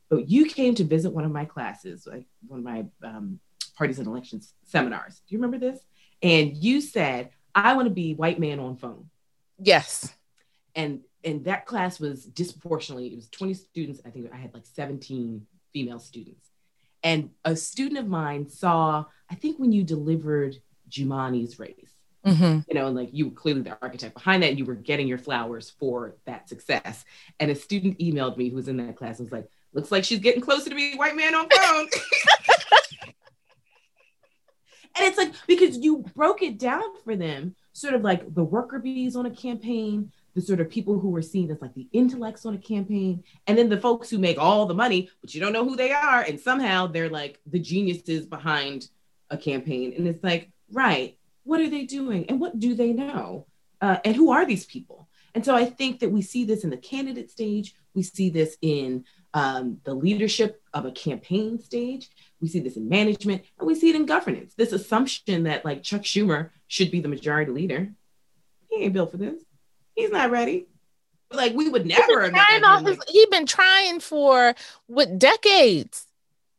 but 0.09 0.29
you 0.29 0.47
came 0.47 0.75
to 0.77 0.85
visit 0.85 1.13
one 1.13 1.25
of 1.25 1.33
my 1.33 1.45
classes, 1.45 2.07
like 2.07 2.27
one 2.47 2.61
of 2.61 2.65
my 2.65 2.87
um, 3.03 3.41
parties 3.77 3.99
and 3.99 4.07
elections 4.07 4.55
seminars. 4.65 5.23
Do 5.27 5.35
you 5.35 5.39
remember 5.39 5.59
this? 5.59 5.81
And 6.23 6.57
you 6.57 6.81
said, 6.81 7.31
I 7.55 7.75
want 7.75 7.87
to 7.87 7.95
be 7.95 8.15
white 8.15 8.39
man 8.39 8.59
on 8.59 8.77
phone. 8.77 9.11
Yes. 9.59 10.13
And 10.75 11.01
and 11.25 11.45
that 11.47 11.67
class 11.67 11.99
was 11.99 12.25
disproportionately, 12.25 13.09
it 13.09 13.17
was 13.17 13.29
20 13.31 13.55
students. 13.55 14.01
I 14.07 14.11
think 14.11 14.31
I 14.33 14.37
had 14.37 14.55
like 14.55 14.67
17 14.67 15.45
female 15.73 15.99
students. 15.99 16.47
And 17.03 17.31
a 17.45 17.57
student 17.57 17.99
of 17.99 18.07
mine 18.07 18.49
saw, 18.49 19.05
I 19.31 19.35
think 19.35 19.59
when 19.59 19.73
you 19.73 19.83
delivered 19.83 20.57
Jumaane's 20.89 21.59
race, 21.59 21.98
mm-hmm. 22.29 22.61
you 22.69 22.75
know, 22.75 22.87
and 22.87 22.97
like 22.97 23.11
you 23.13 23.27
were 23.27 23.35
clearly 23.35 23.63
the 23.63 23.77
architect 23.83 24.15
behind 24.15 24.43
that, 24.43 24.51
and 24.51 24.59
you 24.59 24.65
were 24.65 24.75
getting 24.75 25.09
your 25.09 25.19
flowers 25.19 25.71
for 25.79 26.17
that 26.27 26.49
success. 26.49 27.05
And 27.41 27.51
a 27.51 27.55
student 27.55 27.99
emailed 27.99 28.37
me 28.37 28.49
who 28.49 28.57
was 28.57 28.69
in 28.69 28.77
that 28.79 28.97
class 28.97 29.19
and 29.19 29.27
was 29.27 29.33
like, 29.33 29.49
Looks 29.73 29.93
like 29.93 30.05
she's 30.05 30.21
getting 30.21 30.41
closer 30.41 30.71
to 30.71 30.77
being 30.77 30.97
white 30.97 31.17
man 31.17 31.35
on 31.35 31.49
phone. 31.49 31.89
and 34.97 35.07
it's 35.07 35.19
like 35.19 35.33
because 35.47 35.77
you 35.79 36.05
broke 36.15 36.43
it 36.43 36.59
down 36.59 36.83
for 37.05 37.17
them, 37.17 37.55
sort 37.73 37.95
of 37.95 38.03
like 38.03 38.35
the 38.35 38.45
worker 38.45 38.79
bees 38.79 39.15
on 39.15 39.27
a 39.27 39.31
campaign, 39.31 40.11
the 40.35 40.41
sort 40.41 40.61
of 40.61 40.71
people 40.71 40.99
who 40.99 41.11
were 41.11 41.23
seen 41.23 41.51
as 41.51 41.61
like 41.61 41.75
the 41.75 41.87
intellects 41.93 42.47
on 42.47 42.55
a 42.55 42.59
campaign, 42.59 43.23
and 43.47 43.59
then 43.59 43.69
the 43.69 43.81
folks 43.81 44.09
who 44.09 44.19
make 44.19 44.39
all 44.39 44.65
the 44.65 44.75
money, 44.75 45.11
but 45.21 45.35
you 45.35 45.41
don't 45.41 45.53
know 45.53 45.69
who 45.69 45.77
they 45.77 45.93
are, 45.93 46.23
and 46.23 46.41
somehow 46.41 46.87
they're 46.87 47.11
like 47.11 47.39
the 47.47 47.59
geniuses 47.59 48.25
behind 48.25 48.89
a 49.31 49.37
campaign. 49.37 49.93
And 49.97 50.09
it's 50.09 50.25
like, 50.25 50.51
right, 50.73 51.18
what 51.49 51.61
are 51.61 51.71
they 51.71 51.85
doing, 51.85 52.27
and 52.29 52.39
what 52.39 52.61
do 52.61 52.75
they 52.75 52.93
know, 52.93 53.47
uh, 53.81 53.97
and 54.05 54.15
who 54.15 54.31
are 54.31 54.45
these 54.45 54.67
people? 54.67 55.09
And 55.35 55.43
so 55.43 55.55
I 55.55 55.65
think 55.65 56.01
that 56.01 56.11
we 56.11 56.21
see 56.21 56.45
this 56.45 56.63
in 56.63 56.69
the 56.69 56.77
candidate 56.77 57.31
stage. 57.31 57.75
We 57.95 58.03
see 58.03 58.29
this 58.29 58.59
in 58.61 59.07
um, 59.33 59.79
the 59.85 59.95
leadership 59.95 60.61
of 60.75 60.85
a 60.85 60.91
campaign 60.91 61.59
stage. 61.59 62.11
We 62.41 62.49
see 62.49 62.61
this 62.61 62.77
in 62.77 62.89
management 62.89 63.43
and 63.59 63.67
we 63.67 63.75
see 63.75 63.91
it 63.91 63.97
in 63.97 64.07
governance. 64.07 64.55
This 64.55 64.73
assumption 64.73 65.45
that 65.45 65.65
like 65.65 65.83
Chuck 65.83 66.03
Schumer 66.03 66.51
should 66.67 66.91
be 66.91 67.01
the 67.01 67.09
majority 67.09 67.53
leader. 67.53 67.93
He 68.69 68.85
ain't 68.85 68.95
built 68.95 69.11
for 69.11 69.17
this. 69.17 69.41
He's 69.95 70.11
not 70.11 70.31
ready. 70.31 70.67
Like 71.31 71.55
we 71.55 71.69
would 71.69 71.87
never 71.87 72.23
he 72.23 72.31
been, 72.31 72.41
trying 72.41 72.85
like, 72.85 72.99
he 73.09 73.27
been 73.31 73.47
trying 73.47 74.01
for 74.01 74.55
what 74.87 75.19
decades. 75.19 76.07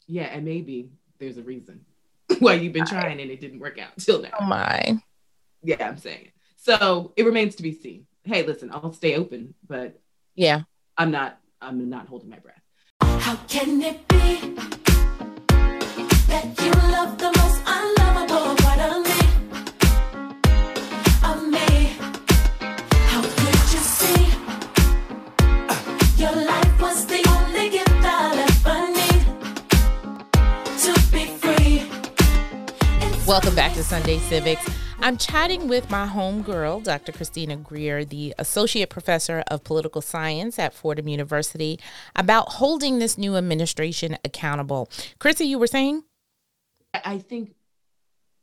Yeah, 0.08 0.26
and 0.26 0.46
maybe 0.46 0.90
there's 1.18 1.38
a 1.38 1.44
reason 1.44 1.86
why 2.40 2.54
you've 2.54 2.74
been 2.74 2.86
trying 2.86 3.20
and 3.20 3.32
it 3.32 3.42
didn't 3.42 3.60
work 3.60 3.80
out 3.80 3.98
till 4.00 4.22
now. 4.22 4.30
Oh 4.40 4.46
my. 4.46 5.00
Yeah, 5.64 5.88
I'm 5.88 5.98
saying. 5.98 6.32
So 6.58 7.14
it 7.16 7.26
remains 7.26 7.56
to 7.56 7.64
be 7.64 7.74
seen. 7.74 8.06
Hey, 8.24 8.46
listen, 8.46 8.70
I'll 8.72 8.94
stay 8.94 9.16
open, 9.16 9.54
but 9.68 10.00
Yeah. 10.36 10.62
I'm 10.98 11.12
not. 11.12 11.40
I'm 11.62 11.90
not 11.90 12.08
holding 12.08 12.30
my 12.30 12.40
breath. 12.40 12.62
How 13.02 13.36
can 13.48 13.82
it 13.82 14.08
be 14.08 14.56
that 16.28 16.54
you 16.62 16.72
love 16.92 17.18
the 17.18 17.32
most 17.38 17.62
Welcome 33.30 33.54
back 33.54 33.76
to 33.76 33.84
Sunday 33.84 34.18
Civics. 34.18 34.68
I'm 35.02 35.16
chatting 35.16 35.68
with 35.68 35.88
my 35.92 36.08
homegirl, 36.08 36.84
Dr. 36.84 37.12
Christina 37.12 37.58
Greer, 37.58 38.04
the 38.04 38.34
Associate 38.40 38.90
Professor 38.90 39.44
of 39.46 39.64
Political 39.64 40.02
Science 40.02 40.58
at 40.58 40.74
Fordham 40.74 41.08
University, 41.08 41.80
about 42.16 42.54
holding 42.54 42.98
this 42.98 43.20
new 43.20 43.36
administration 43.36 44.18
accountable. 44.26 44.90
Chrissy, 45.20 45.46
you 45.46 45.60
were 45.60 45.68
saying? 45.68 46.06
I- 46.92 47.20
think 47.20 47.54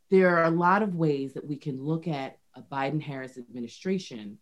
there 0.09 0.37
are 0.37 0.44
a 0.44 0.51
lot 0.51 0.85
of 0.85 0.94
ways 0.94 1.33
that 1.33 1.49
we 1.49 1.57
can 1.57 1.83
look 1.83 2.07
at 2.07 2.38
a 2.55 2.62
Biden 2.62 3.03
Harris 3.03 3.37
administration, 3.37 4.38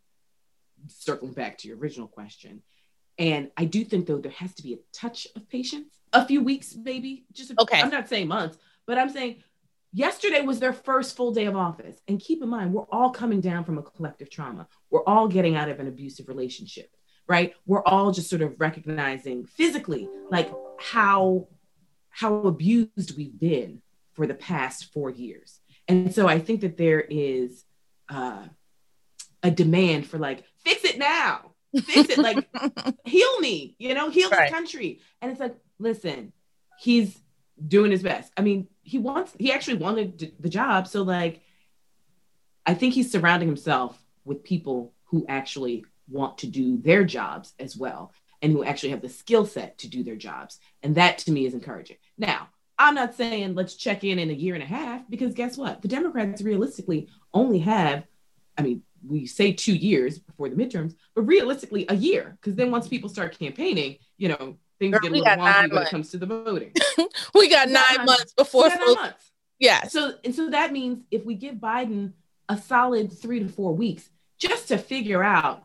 circling 0.88 1.32
back 1.32 1.56
to 1.58 1.68
your 1.68 1.78
original 1.78 2.06
question. 2.06 2.62
And 3.18 3.50
I 3.56 3.64
do 3.64 3.82
think, 3.82 4.04
though, 4.04 4.18
there 4.18 4.30
has 4.32 4.54
to 4.56 4.62
be 4.62 4.74
a 4.74 4.78
touch 4.92 5.26
of 5.36 5.48
patience, 5.48 5.94
a 6.12 6.26
few 6.26 6.42
weeks, 6.42 6.76
maybe. 6.76 7.24
Just 7.32 7.52
a- 7.52 7.62
Okay. 7.62 7.80
I'm 7.80 7.88
not 7.88 8.10
saying 8.10 8.28
months, 8.28 8.58
but 8.84 8.98
I'm 8.98 9.08
saying 9.08 9.42
yesterday 9.94 10.42
was 10.42 10.58
their 10.60 10.72
first 10.72 11.16
full 11.16 11.32
day 11.32 11.46
of 11.46 11.56
office. 11.56 11.96
And 12.08 12.20
keep 12.20 12.42
in 12.42 12.48
mind, 12.48 12.74
we're 12.74 12.82
all 12.90 13.10
coming 13.10 13.40
down 13.40 13.64
from 13.64 13.78
a 13.78 13.82
collective 13.82 14.28
trauma. 14.28 14.66
We're 14.90 15.04
all 15.04 15.28
getting 15.28 15.56
out 15.56 15.68
of 15.70 15.78
an 15.80 15.86
abusive 15.86 16.28
relationship, 16.28 16.90
right? 17.28 17.54
We're 17.64 17.84
all 17.84 18.10
just 18.10 18.28
sort 18.28 18.42
of 18.42 18.60
recognizing 18.60 19.46
physically, 19.46 20.08
like 20.30 20.52
how 20.78 21.48
how 22.10 22.34
abused 22.34 23.16
we've 23.16 23.38
been 23.38 23.80
for 24.12 24.26
the 24.26 24.34
past 24.34 24.92
four 24.92 25.10
years. 25.10 25.60
And 25.88 26.14
so 26.14 26.28
I 26.28 26.38
think 26.38 26.60
that 26.60 26.76
there 26.76 27.00
is 27.00 27.64
uh, 28.08 28.44
a 29.42 29.50
demand 29.50 30.06
for 30.06 30.18
like, 30.18 30.44
fix 30.64 30.84
it 30.84 30.96
now, 30.98 31.52
fix 31.84 32.10
it, 32.10 32.18
like, 32.18 32.48
heal 33.04 33.40
me, 33.40 33.74
you 33.78 33.94
know, 33.94 34.10
heal 34.10 34.30
Right. 34.30 34.48
the 34.48 34.54
country. 34.54 35.00
And 35.20 35.30
it's 35.32 35.40
like, 35.40 35.56
listen, 35.80 36.32
he's 36.78 37.18
doing 37.66 37.90
his 37.90 38.02
best. 38.02 38.32
I 38.36 38.42
mean, 38.42 38.68
he 38.82 38.98
wants, 38.98 39.32
he 39.38 39.52
actually 39.52 39.78
wanted 39.78 40.34
the 40.40 40.48
job. 40.48 40.88
So, 40.88 41.02
like, 41.02 41.40
I 42.66 42.74
think 42.74 42.94
he's 42.94 43.10
surrounding 43.12 43.48
himself 43.48 43.98
with 44.24 44.44
people 44.44 44.92
who 45.04 45.24
actually 45.28 45.84
want 46.08 46.38
to 46.38 46.46
do 46.46 46.78
their 46.78 47.04
jobs 47.04 47.52
as 47.58 47.76
well 47.76 48.12
and 48.42 48.52
who 48.52 48.64
actually 48.64 48.90
have 48.90 49.02
the 49.02 49.08
skill 49.08 49.46
set 49.46 49.78
to 49.78 49.88
do 49.88 50.02
their 50.02 50.16
jobs. 50.16 50.58
And 50.82 50.96
that 50.96 51.18
to 51.18 51.32
me 51.32 51.46
is 51.46 51.54
encouraging. 51.54 51.96
Now, 52.18 52.48
I'm 52.78 52.94
not 52.94 53.14
saying 53.14 53.54
let's 53.54 53.76
check 53.76 54.04
in 54.04 54.18
in 54.18 54.30
a 54.30 54.34
year 54.34 54.54
and 54.54 54.62
a 54.62 54.66
half 54.66 55.08
because 55.08 55.34
guess 55.34 55.56
what? 55.56 55.80
The 55.80 55.88
Democrats 55.88 56.42
realistically 56.42 57.08
only 57.32 57.60
have, 57.60 58.04
I 58.58 58.62
mean, 58.62 58.82
we 59.06 59.26
say 59.26 59.52
two 59.52 59.74
years 59.74 60.18
before 60.18 60.48
the 60.48 60.56
midterms, 60.56 60.94
but 61.14 61.22
realistically 61.22 61.86
a 61.88 61.94
year 61.94 62.36
because 62.40 62.56
then 62.56 62.70
once 62.70 62.88
people 62.88 63.08
start 63.08 63.38
campaigning, 63.38 63.98
you 64.16 64.28
know, 64.28 64.56
things 64.90 64.92
Girl, 64.92 65.00
get 65.02 65.08
a 65.08 65.12
we 65.12 65.18
little 65.20 65.36
got 65.36 65.38
nine 65.38 65.54
wonky 65.54 65.60
when 65.68 65.74
months. 65.74 65.88
it 65.88 65.90
comes 65.90 66.10
to 66.10 66.18
the 66.18 66.26
voting. 66.26 66.72
We 67.34 67.48
got 67.48 67.66
We 67.68 67.72
nine 67.74 67.82
nine- 67.96 68.06
months 68.06 68.32
before 68.32 68.68
nine 68.68 68.94
months. 68.94 69.30
Yes. 69.58 69.92
So 69.92 70.14
and 70.24 70.34
so 70.34 70.50
that 70.50 70.72
means 70.72 71.04
if 71.10 71.24
we 71.24 71.34
give 71.34 71.56
Biden 71.56 72.12
a 72.48 72.56
solid 72.58 73.12
three 73.12 73.40
to 73.40 73.48
four 73.48 73.74
weeks 73.74 74.08
just 74.38 74.68
to 74.68 74.78
figure 74.78 75.22
out 75.22 75.64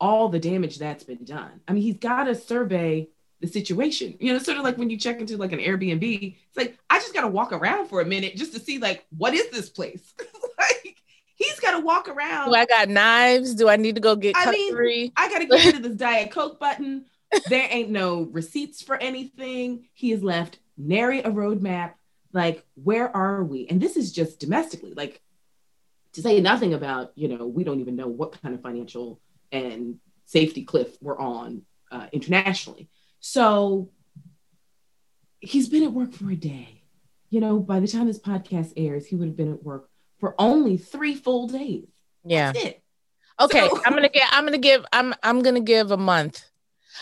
all 0.00 0.28
the 0.28 0.38
damage 0.38 0.78
that's 0.78 1.04
been 1.04 1.24
done. 1.24 1.60
I 1.66 1.72
mean, 1.72 1.82
he's 1.82 1.96
got 1.96 2.24
to 2.24 2.34
survey 2.34 3.08
the 3.40 3.46
situation. 3.46 4.14
You 4.20 4.32
know, 4.34 4.38
sort 4.38 4.58
of 4.58 4.64
like 4.64 4.76
when 4.78 4.90
you 4.90 4.98
check 4.98 5.20
into 5.20 5.36
like 5.38 5.52
an 5.52 5.58
Airbnb, 5.58 6.36
it's 6.48 6.56
like 6.56 6.78
I 6.90 6.98
just 6.98 7.14
got 7.14 7.22
to 7.22 7.28
walk 7.28 7.52
around 7.52 7.88
for 7.88 8.00
a 8.00 8.04
minute 8.04 8.36
just 8.36 8.52
to 8.52 8.60
see 8.60 8.78
like 8.78 9.06
what 9.16 9.32
is 9.34 9.48
this 9.50 9.68
place? 9.70 10.14
like 10.58 10.96
he's 11.36 11.58
got 11.60 11.72
to 11.72 11.80
walk 11.84 12.08
around. 12.08 12.50
Do 12.50 12.54
I 12.54 12.66
got 12.66 12.88
knives? 12.90 13.54
Do 13.54 13.68
I 13.68 13.76
need 13.76 13.94
to 13.94 14.00
go 14.00 14.14
get 14.16 14.36
I 14.36 14.50
mean. 14.50 15.12
I 15.16 15.28
got 15.30 15.38
to 15.38 15.46
get 15.50 15.64
rid 15.64 15.76
of 15.76 15.82
this 15.82 15.96
Diet 15.96 16.30
Coke 16.30 16.60
button. 16.60 17.06
There 17.48 17.66
ain't 17.70 17.90
no 17.90 18.22
receipts 18.22 18.82
for 18.82 18.96
anything. 18.96 19.88
He 19.94 20.10
has 20.10 20.22
left 20.22 20.58
nary 20.76 21.20
a 21.20 21.30
roadmap. 21.30 21.94
Like, 22.32 22.64
where 22.74 23.14
are 23.16 23.42
we? 23.44 23.66
And 23.68 23.80
this 23.80 23.96
is 23.96 24.12
just 24.12 24.40
domestically. 24.40 24.92
Like, 24.94 25.20
to 26.12 26.22
say 26.22 26.40
nothing 26.40 26.74
about, 26.74 27.12
you 27.14 27.28
know, 27.28 27.46
we 27.46 27.62
don't 27.64 27.80
even 27.80 27.96
know 27.96 28.08
what 28.08 28.40
kind 28.42 28.54
of 28.54 28.62
financial 28.62 29.20
and 29.52 29.98
safety 30.24 30.64
cliff 30.64 30.96
we're 31.00 31.18
on 31.18 31.62
uh, 31.92 32.06
internationally. 32.12 32.88
So 33.20 33.90
he's 35.40 35.68
been 35.68 35.82
at 35.84 35.92
work 35.92 36.12
for 36.12 36.30
a 36.30 36.36
day. 36.36 36.82
You 37.30 37.40
know, 37.40 37.58
by 37.58 37.80
the 37.80 37.88
time 37.88 38.06
this 38.06 38.18
podcast 38.18 38.72
airs, 38.76 39.06
he 39.06 39.16
would 39.16 39.28
have 39.28 39.36
been 39.36 39.52
at 39.52 39.62
work 39.62 39.88
for 40.18 40.34
only 40.38 40.76
three 40.76 41.14
full 41.14 41.48
days. 41.48 41.86
yeah. 42.24 42.52
That's 42.52 42.64
it. 42.64 42.82
Okay, 43.38 43.68
So- 43.68 43.82
I'm 43.84 43.92
gonna 43.92 44.08
get. 44.08 44.26
I'm 44.32 44.46
gonna 44.46 44.56
give. 44.56 44.86
I'm. 44.94 45.14
I'm 45.22 45.42
gonna 45.42 45.60
give 45.60 45.90
a 45.90 45.98
month. 45.98 46.42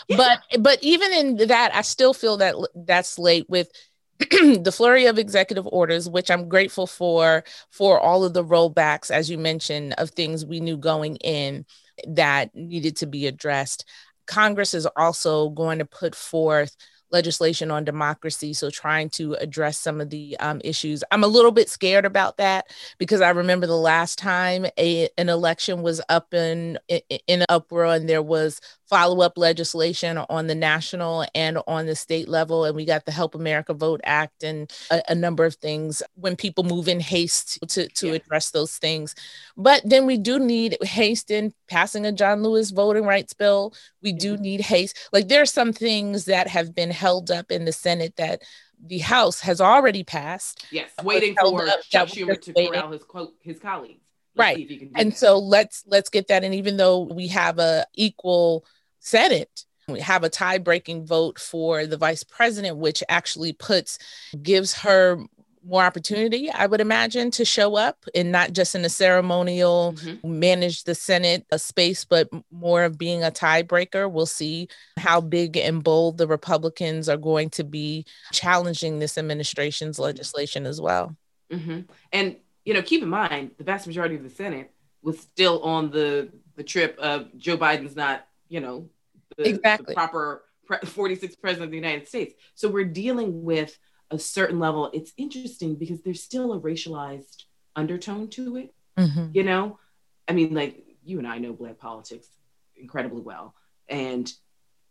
But 0.09 0.39
but 0.59 0.79
even 0.81 1.11
in 1.13 1.47
that, 1.47 1.73
I 1.73 1.81
still 1.81 2.13
feel 2.13 2.37
that 2.37 2.55
that's 2.75 3.19
late 3.19 3.45
with 3.49 3.69
the 4.19 4.73
flurry 4.73 5.07
of 5.07 5.19
executive 5.19 5.67
orders, 5.67 6.09
which 6.09 6.31
I'm 6.31 6.47
grateful 6.47 6.87
for 6.87 7.43
for 7.69 7.99
all 7.99 8.23
of 8.23 8.33
the 8.33 8.43
rollbacks, 8.43 9.11
as 9.11 9.29
you 9.29 9.37
mentioned, 9.37 9.93
of 9.97 10.11
things 10.11 10.45
we 10.45 10.59
knew 10.59 10.77
going 10.77 11.17
in 11.17 11.65
that 12.07 12.55
needed 12.55 12.95
to 12.97 13.07
be 13.07 13.27
addressed. 13.27 13.85
Congress 14.25 14.73
is 14.73 14.87
also 14.95 15.49
going 15.49 15.79
to 15.79 15.85
put 15.85 16.15
forth 16.15 16.75
legislation 17.11 17.71
on 17.71 17.85
democracy, 17.85 18.53
so 18.53 18.69
trying 18.69 19.09
to 19.09 19.35
address 19.35 19.77
some 19.77 20.01
of 20.01 20.09
the 20.09 20.35
um, 20.39 20.59
issues. 20.63 21.03
I'm 21.11 21.23
a 21.23 21.27
little 21.27 21.51
bit 21.51 21.69
scared 21.69 22.05
about 22.05 22.37
that 22.37 22.67
because 22.97 23.21
I 23.21 23.29
remember 23.29 23.67
the 23.67 23.77
last 23.77 24.17
time 24.17 24.65
a, 24.77 25.09
an 25.17 25.29
election 25.29 25.81
was 25.81 26.01
up 26.09 26.33
in 26.33 26.79
in, 27.27 27.45
uproar 27.49 27.85
and 27.85 28.09
there 28.09 28.23
was 28.23 28.59
follow 28.89 29.21
up 29.21 29.37
legislation 29.37 30.17
on 30.17 30.47
the 30.47 30.55
national 30.55 31.25
and 31.33 31.57
on 31.67 31.85
the 31.85 31.95
state 31.95 32.27
level, 32.27 32.65
and 32.65 32.75
we 32.75 32.85
got 32.85 33.05
the 33.05 33.11
Help 33.11 33.35
America 33.35 33.73
Vote 33.73 34.01
Act 34.03 34.43
and 34.43 34.71
a, 34.91 35.01
a 35.09 35.15
number 35.15 35.45
of 35.45 35.55
things. 35.55 36.03
When 36.15 36.35
people 36.35 36.63
move 36.63 36.87
in 36.87 36.99
haste 36.99 37.59
to 37.69 37.87
to 37.87 38.07
Yeah. 38.07 38.13
address 38.13 38.51
those 38.51 38.77
things, 38.77 39.15
but 39.57 39.81
then 39.85 40.05
we 40.05 40.17
do 40.17 40.39
need 40.39 40.77
haste 40.81 41.31
in 41.31 41.53
passing 41.67 42.05
a 42.05 42.11
John 42.11 42.43
Lewis 42.43 42.71
voting 42.71 43.05
rights 43.05 43.33
bill. 43.33 43.73
We 44.01 44.11
do 44.11 44.33
mm-hmm. 44.33 44.43
need 44.43 44.61
haste. 44.61 45.09
Like 45.11 45.27
there 45.27 45.41
are 45.41 45.47
some 45.47 45.73
things 45.73 46.25
that 46.25 46.47
have 46.47 46.75
been 46.75 46.91
held 46.91 47.31
up 47.31 47.51
in 47.51 47.65
the 47.65 47.71
Senate 47.71 48.15
that 48.17 48.41
the 48.87 48.99
House 48.99 49.39
has 49.41 49.61
already 49.61 50.03
passed. 50.03 50.65
Yes, 50.71 50.91
waiting 51.03 51.35
for 51.39 51.67
up, 51.67 51.81
Chuck 51.89 52.09
Schumer 52.09 52.39
to 52.41 52.53
waiting. 52.55 52.73
corral 52.73 52.91
his 52.91 53.03
quote 53.03 53.33
his 53.41 53.59
colleagues. 53.59 54.01
Right. 54.37 54.57
see 54.57 54.63
if 54.63 54.69
he 54.69 54.77
can 54.77 54.87
do 54.89 54.93
and 54.97 55.11
that. 55.11 55.17
so 55.17 55.39
let's 55.39 55.83
let's 55.87 56.09
get 56.09 56.27
that 56.27 56.43
and 56.43 56.53
even 56.53 56.75
though 56.75 56.99
we 57.01 57.29
have 57.29 57.57
a 57.57 57.85
equal 57.93 58.65
senate 59.05 59.65
we 59.87 59.99
have 59.99 60.23
a 60.23 60.29
tie 60.29 60.57
breaking 60.57 61.05
vote 61.05 61.37
for 61.39 61.85
the 61.85 61.95
vice 61.95 62.23
president 62.23 62.77
which 62.77 63.03
actually 63.07 63.53
puts 63.53 63.99
gives 64.41 64.73
her 64.73 65.19
more 65.63 65.83
opportunity 65.83 66.49
i 66.49 66.65
would 66.65 66.81
imagine 66.81 67.29
to 67.29 67.45
show 67.45 67.75
up 67.75 68.03
and 68.15 68.31
not 68.31 68.51
just 68.51 68.73
in 68.73 68.83
a 68.83 68.89
ceremonial 68.89 69.93
Mhm. 69.97 70.23
manage 70.23 70.85
the 70.85 70.95
senate 70.95 71.45
a 71.51 71.59
space 71.59 72.03
but 72.03 72.27
more 72.51 72.83
of 72.83 72.97
being 72.97 73.23
a 73.23 73.29
tiebreaker 73.29 74.11
we'll 74.11 74.25
see 74.25 74.67
how 74.97 75.21
big 75.21 75.55
and 75.55 75.83
bold 75.83 76.17
the 76.17 76.27
republicans 76.27 77.07
are 77.07 77.17
going 77.17 77.51
to 77.51 77.63
be 77.63 78.05
challenging 78.31 78.97
this 78.97 79.17
administration's 79.19 79.99
legislation 79.99 80.65
as 80.65 80.81
well 80.81 81.15
Mhm. 81.51 81.85
And 82.11 82.37
you 82.65 82.73
know, 82.73 82.81
keep 82.81 83.03
in 83.03 83.09
mind, 83.09 83.51
the 83.59 83.63
vast 83.63 83.85
majority 83.85 84.15
of 84.15 84.23
the 84.23 84.29
Senate 84.31 84.71
was 85.03 85.19
still 85.19 85.61
on 85.61 85.91
the 85.91 86.29
the 86.55 86.63
trip 86.63 86.97
of 86.97 87.27
Joe 87.37 87.55
Biden's 87.55 87.95
not, 87.95 88.25
you 88.49 88.59
know, 88.59 88.89
the, 89.37 89.43
the 89.43 89.49
Exactly. 89.49 89.93
proper 89.93 90.43
pre- 90.65 90.77
46th 90.79 91.39
president 91.41 91.65
of 91.65 91.71
the 91.71 91.77
United 91.77 92.07
States. 92.07 92.33
So 92.55 92.69
we're 92.69 92.85
dealing 92.85 93.43
with 93.43 93.77
a 94.11 94.19
certain 94.19 94.59
level. 94.59 94.89
It's 94.93 95.13
interesting 95.17 95.75
because 95.75 96.01
there's 96.01 96.21
still 96.23 96.53
a 96.53 96.59
racialized 96.59 97.43
undertone 97.75 98.29
to 98.29 98.57
it. 98.57 98.73
Mhm. 98.97 99.33
You 99.35 99.43
know, 99.43 99.79
I 100.27 100.33
mean, 100.33 100.53
like 100.53 100.83
you 101.03 101.17
and 101.19 101.27
I 101.27 101.37
know 101.39 101.53
black 101.53 101.77
politics 101.77 102.27
incredibly 102.75 103.21
well, 103.21 103.53
and 103.89 104.31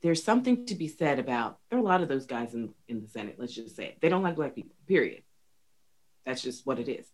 there's 0.02 0.22
something 0.22 0.66
to 0.66 0.74
be 0.74 0.88
said 0.88 1.18
about 1.18 1.59
there 1.70 1.78
are 1.78 1.83
a 1.83 1.85
lot 1.85 2.02
of 2.02 2.09
those 2.09 2.26
guys 2.26 2.52
in 2.54 2.74
in 2.88 3.00
the 3.00 3.09
Senate. 3.09 3.37
Let's 3.38 3.54
just 3.54 3.74
say 3.76 3.87
it. 3.87 3.98
they 4.00 4.09
don't 4.11 4.22
like 4.22 4.37
black 4.37 4.54
people. 4.54 4.76
Period. 4.87 5.22
That's 6.26 6.42
just 6.42 6.66
what 6.66 6.78
it 6.78 6.88
is. 6.88 7.07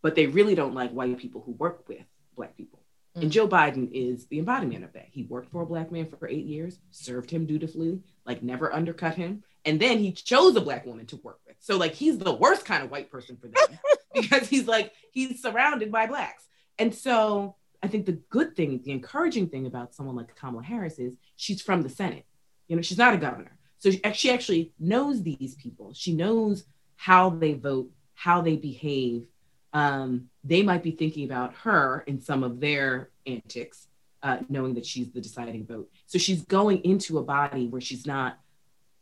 But 0.00 0.14
they 0.14 0.26
really 0.26 0.54
don't 0.54 0.74
like 0.74 0.90
white 0.92 1.18
people 1.18 1.42
who 1.44 1.52
work 1.52 1.86
with 1.88 2.04
black 2.36 2.56
people. 2.56 2.77
And 3.20 3.30
Mm. 3.30 3.30
Joe 3.30 3.48
Biden 3.48 3.90
is 3.92 4.26
the 4.26 4.38
embodiment 4.38 4.84
of 4.84 4.92
that. 4.92 5.08
He 5.10 5.24
worked 5.24 5.50
for 5.50 5.62
a 5.62 5.66
black 5.66 5.90
man 5.90 6.06
for 6.06 6.28
eight 6.28 6.46
years, 6.46 6.78
served 6.90 7.30
him 7.30 7.46
dutifully, 7.46 8.00
like 8.24 8.42
never 8.42 8.72
undercut 8.72 9.14
him. 9.14 9.42
And 9.64 9.80
then 9.80 9.98
he 9.98 10.12
chose 10.12 10.54
a 10.56 10.60
black 10.60 10.86
woman 10.86 11.06
to 11.06 11.16
work 11.16 11.40
with. 11.46 11.56
So, 11.60 11.76
like, 11.76 11.94
he's 11.94 12.18
the 12.18 12.32
worst 12.32 12.64
kind 12.64 12.82
of 12.84 12.90
white 12.90 13.10
person 13.10 13.36
for 13.36 13.48
them 13.48 13.78
because 14.14 14.48
he's 14.48 14.66
like, 14.66 14.92
he's 15.12 15.42
surrounded 15.42 15.90
by 15.90 16.06
blacks. 16.06 16.44
And 16.78 16.94
so 16.94 17.56
I 17.82 17.88
think 17.88 18.06
the 18.06 18.12
good 18.30 18.56
thing, 18.56 18.80
the 18.84 18.92
encouraging 18.92 19.48
thing 19.48 19.66
about 19.66 19.94
someone 19.94 20.16
like 20.16 20.34
Kamala 20.36 20.62
Harris 20.62 20.98
is 20.98 21.14
she's 21.36 21.60
from 21.60 21.82
the 21.82 21.88
Senate. 21.88 22.24
You 22.68 22.76
know, 22.76 22.82
she's 22.82 22.98
not 22.98 23.14
a 23.14 23.18
governor. 23.18 23.58
So 23.78 23.90
she 23.90 24.00
she 24.14 24.30
actually 24.30 24.72
knows 24.78 25.22
these 25.22 25.54
people. 25.56 25.92
She 25.94 26.14
knows 26.14 26.64
how 26.96 27.30
they 27.30 27.54
vote, 27.54 27.90
how 28.14 28.40
they 28.42 28.56
behave. 28.56 29.26
Um, 29.72 30.30
they 30.48 30.62
might 30.62 30.82
be 30.82 30.90
thinking 30.92 31.24
about 31.24 31.54
her 31.64 32.02
in 32.06 32.20
some 32.20 32.42
of 32.42 32.58
their 32.60 33.10
antics, 33.26 33.86
uh, 34.22 34.38
knowing 34.48 34.74
that 34.74 34.86
she's 34.86 35.10
the 35.12 35.20
deciding 35.20 35.66
vote. 35.66 35.90
So 36.06 36.18
she's 36.18 36.42
going 36.44 36.78
into 36.84 37.18
a 37.18 37.22
body 37.22 37.68
where 37.68 37.80
she's 37.80 38.06
not 38.06 38.38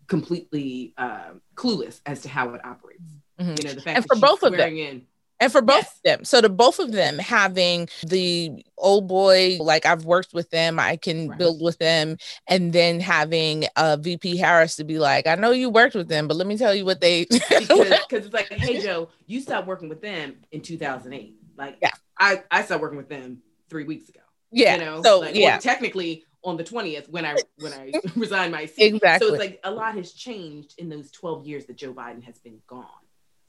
completely 0.07 0.93
uh, 0.99 1.31
clueless 1.55 2.01
as 2.07 2.23
to 2.23 2.29
how 2.29 2.55
it 2.55 2.65
operates. 2.65 3.03
Mhm. 3.41 3.59
You 3.59 3.65
know, 3.65 3.75
the 3.75 3.81
fact 3.81 3.97
And 3.97 4.05
that 4.05 4.09
for 4.09 4.17
both 4.21 4.43
of 4.43 4.53
them. 4.57 4.77
in 4.77 5.07
And 5.39 5.53
for 5.53 5.61
both 5.61 5.77
Yes. 5.85 5.97
of 5.97 6.03
them, 6.03 6.25
so 6.25 6.41
the 6.41 6.49
both 6.49 6.79
of 6.79 6.93
them 6.93 7.19
having 7.19 7.89
the 8.07 8.65
old 8.79 9.07
boy, 9.07 9.59
like 9.61 9.85
I've 9.85 10.07
worked 10.07 10.33
with 10.33 10.49
them, 10.49 10.79
I 10.81 10.97
can 10.97 11.29
Right. 11.29 11.39
build 11.39 11.61
with 11.61 11.77
them, 11.77 12.17
and 12.49 12.73
then 12.73 13.01
having 13.01 13.67
uh, 13.77 13.99
VP 14.01 14.39
Harris 14.39 14.77
to 14.77 14.85
be 14.85 14.99
like, 14.99 15.27
I 15.27 15.35
know 15.35 15.51
you 15.51 15.69
worked 15.69 15.95
with 15.95 16.09
them, 16.09 16.27
but 16.27 16.39
let 16.39 16.47
me 16.47 16.57
tell 16.57 16.75
you 16.75 16.87
what 16.87 17.03
they. 17.03 17.27
because 17.59 17.69
because 18.09 18.25
it's 18.25 18.33
like, 18.33 18.51
hey 18.51 18.81
Joe, 18.81 19.11
you 19.27 19.41
stopped 19.43 19.67
working 19.67 19.91
with 19.91 20.01
them 20.01 20.37
in 20.53 20.63
2008. 20.63 21.36
Like, 21.57 21.79
Yeah. 21.83 21.90
I 22.19 22.42
I 22.51 22.62
stopped 22.62 22.81
working 22.83 22.97
with 22.99 23.09
them 23.09 23.42
three 23.69 23.85
weeks 23.85 24.09
ago. 24.09 24.21
yeah. 24.53 24.75
you 24.77 24.81
know, 24.85 25.03
so 25.03 25.21
like, 25.21 25.35
yeah, 25.35 25.59
technically 25.59 26.25
on 26.45 26.57
the 26.57 26.64
20th 26.64 27.09
when 27.11 27.25
I 27.27 27.37
when 27.59 27.73
I 27.73 27.92
resigned 28.16 28.53
my 28.53 28.66
seat. 28.66 28.95
Exactly. 28.95 29.27
So 29.29 29.35
it's 29.35 29.40
like 29.40 29.61
a 29.64 29.71
lot 29.71 29.95
has 29.97 30.12
changed 30.12 30.75
in 30.79 30.88
those 30.88 31.11
12 31.11 31.45
years 31.47 31.66
that 31.66 31.77
Joe 31.77 31.92
Biden 31.92 32.23
has 32.25 32.38
been 32.38 32.61
gone. 32.66 32.87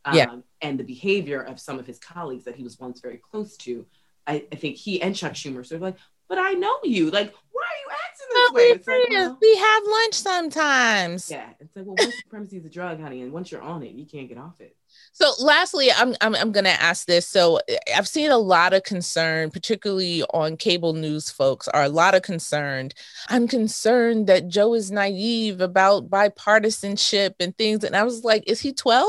Um, 0.06 0.16
Yeah. 0.16 0.36
And 0.62 0.80
the 0.80 0.84
behavior 0.84 1.42
of 1.42 1.60
some 1.60 1.78
of 1.80 1.86
his 1.86 2.00
colleagues 2.00 2.46
that 2.46 2.56
he 2.56 2.64
was 2.64 2.80
once 2.80 3.00
very 3.00 3.18
close 3.18 3.56
to, 3.58 3.86
I, 4.26 4.46
I 4.52 4.56
think 4.56 4.76
he 4.78 5.02
and 5.02 5.16
Chuck 5.16 5.34
Schumer 5.34 5.66
sort 5.66 5.74
of 5.78 5.82
like, 5.84 5.98
but 6.28 6.38
I 6.40 6.54
know 6.54 6.78
you. 6.84 7.10
Like, 7.12 7.34
why 7.52 7.64
are 7.64 7.80
you 7.86 7.90
acting 8.04 8.28
this 8.34 8.52
way? 8.52 8.62
we, 8.72 8.74
It's 8.74 8.88
like, 8.88 9.10
well, 9.10 9.38
we 9.42 9.56
have 9.58 9.84
lunch 9.88 10.14
sometimes. 10.16 11.30
yeah. 11.32 11.50
It's 11.60 11.76
like, 11.76 11.86
well, 11.86 11.96
white 11.98 12.14
supremacy 12.24 12.58
is 12.58 12.66
a 12.66 12.70
drug, 12.70 13.00
honey, 13.00 13.22
and 13.22 13.32
once 13.32 13.52
you're 13.52 13.62
on 13.62 13.84
it, 13.84 13.92
you 13.94 14.06
can't 14.06 14.28
get 14.28 14.38
off 14.38 14.60
it. 14.60 14.76
So 15.14 15.32
lastly, 15.40 15.92
I'm 15.92 16.16
I'm 16.22 16.36
I'm 16.36 16.52
gonna 16.52 16.70
ask 16.70 17.08
this. 17.08 17.28
So 17.28 17.60
I've 17.96 18.08
seen 18.08 18.30
a 18.30 18.38
lot 18.38 18.74
of 18.74 18.84
concern, 18.84 19.50
particularly 19.50 20.22
on 20.34 20.58
cable 20.58 20.94
news 20.94 21.32
folks, 21.32 21.68
are 21.68 21.84
a 21.84 21.90
lot 21.90 22.14
of 22.14 22.22
concerned. 22.22 22.94
I'm 23.28 23.48
concerned 23.48 24.28
that 24.28 24.48
Joe 24.48 24.76
is 24.76 24.92
naive 24.92 25.60
about 25.60 26.10
bipartisanship 26.10 27.34
and 27.40 27.58
things. 27.58 27.84
And 27.84 27.96
I 27.96 28.04
was 28.04 28.24
like, 28.24 28.44
is 28.46 28.60
he 28.62 28.74
12? 28.74 29.08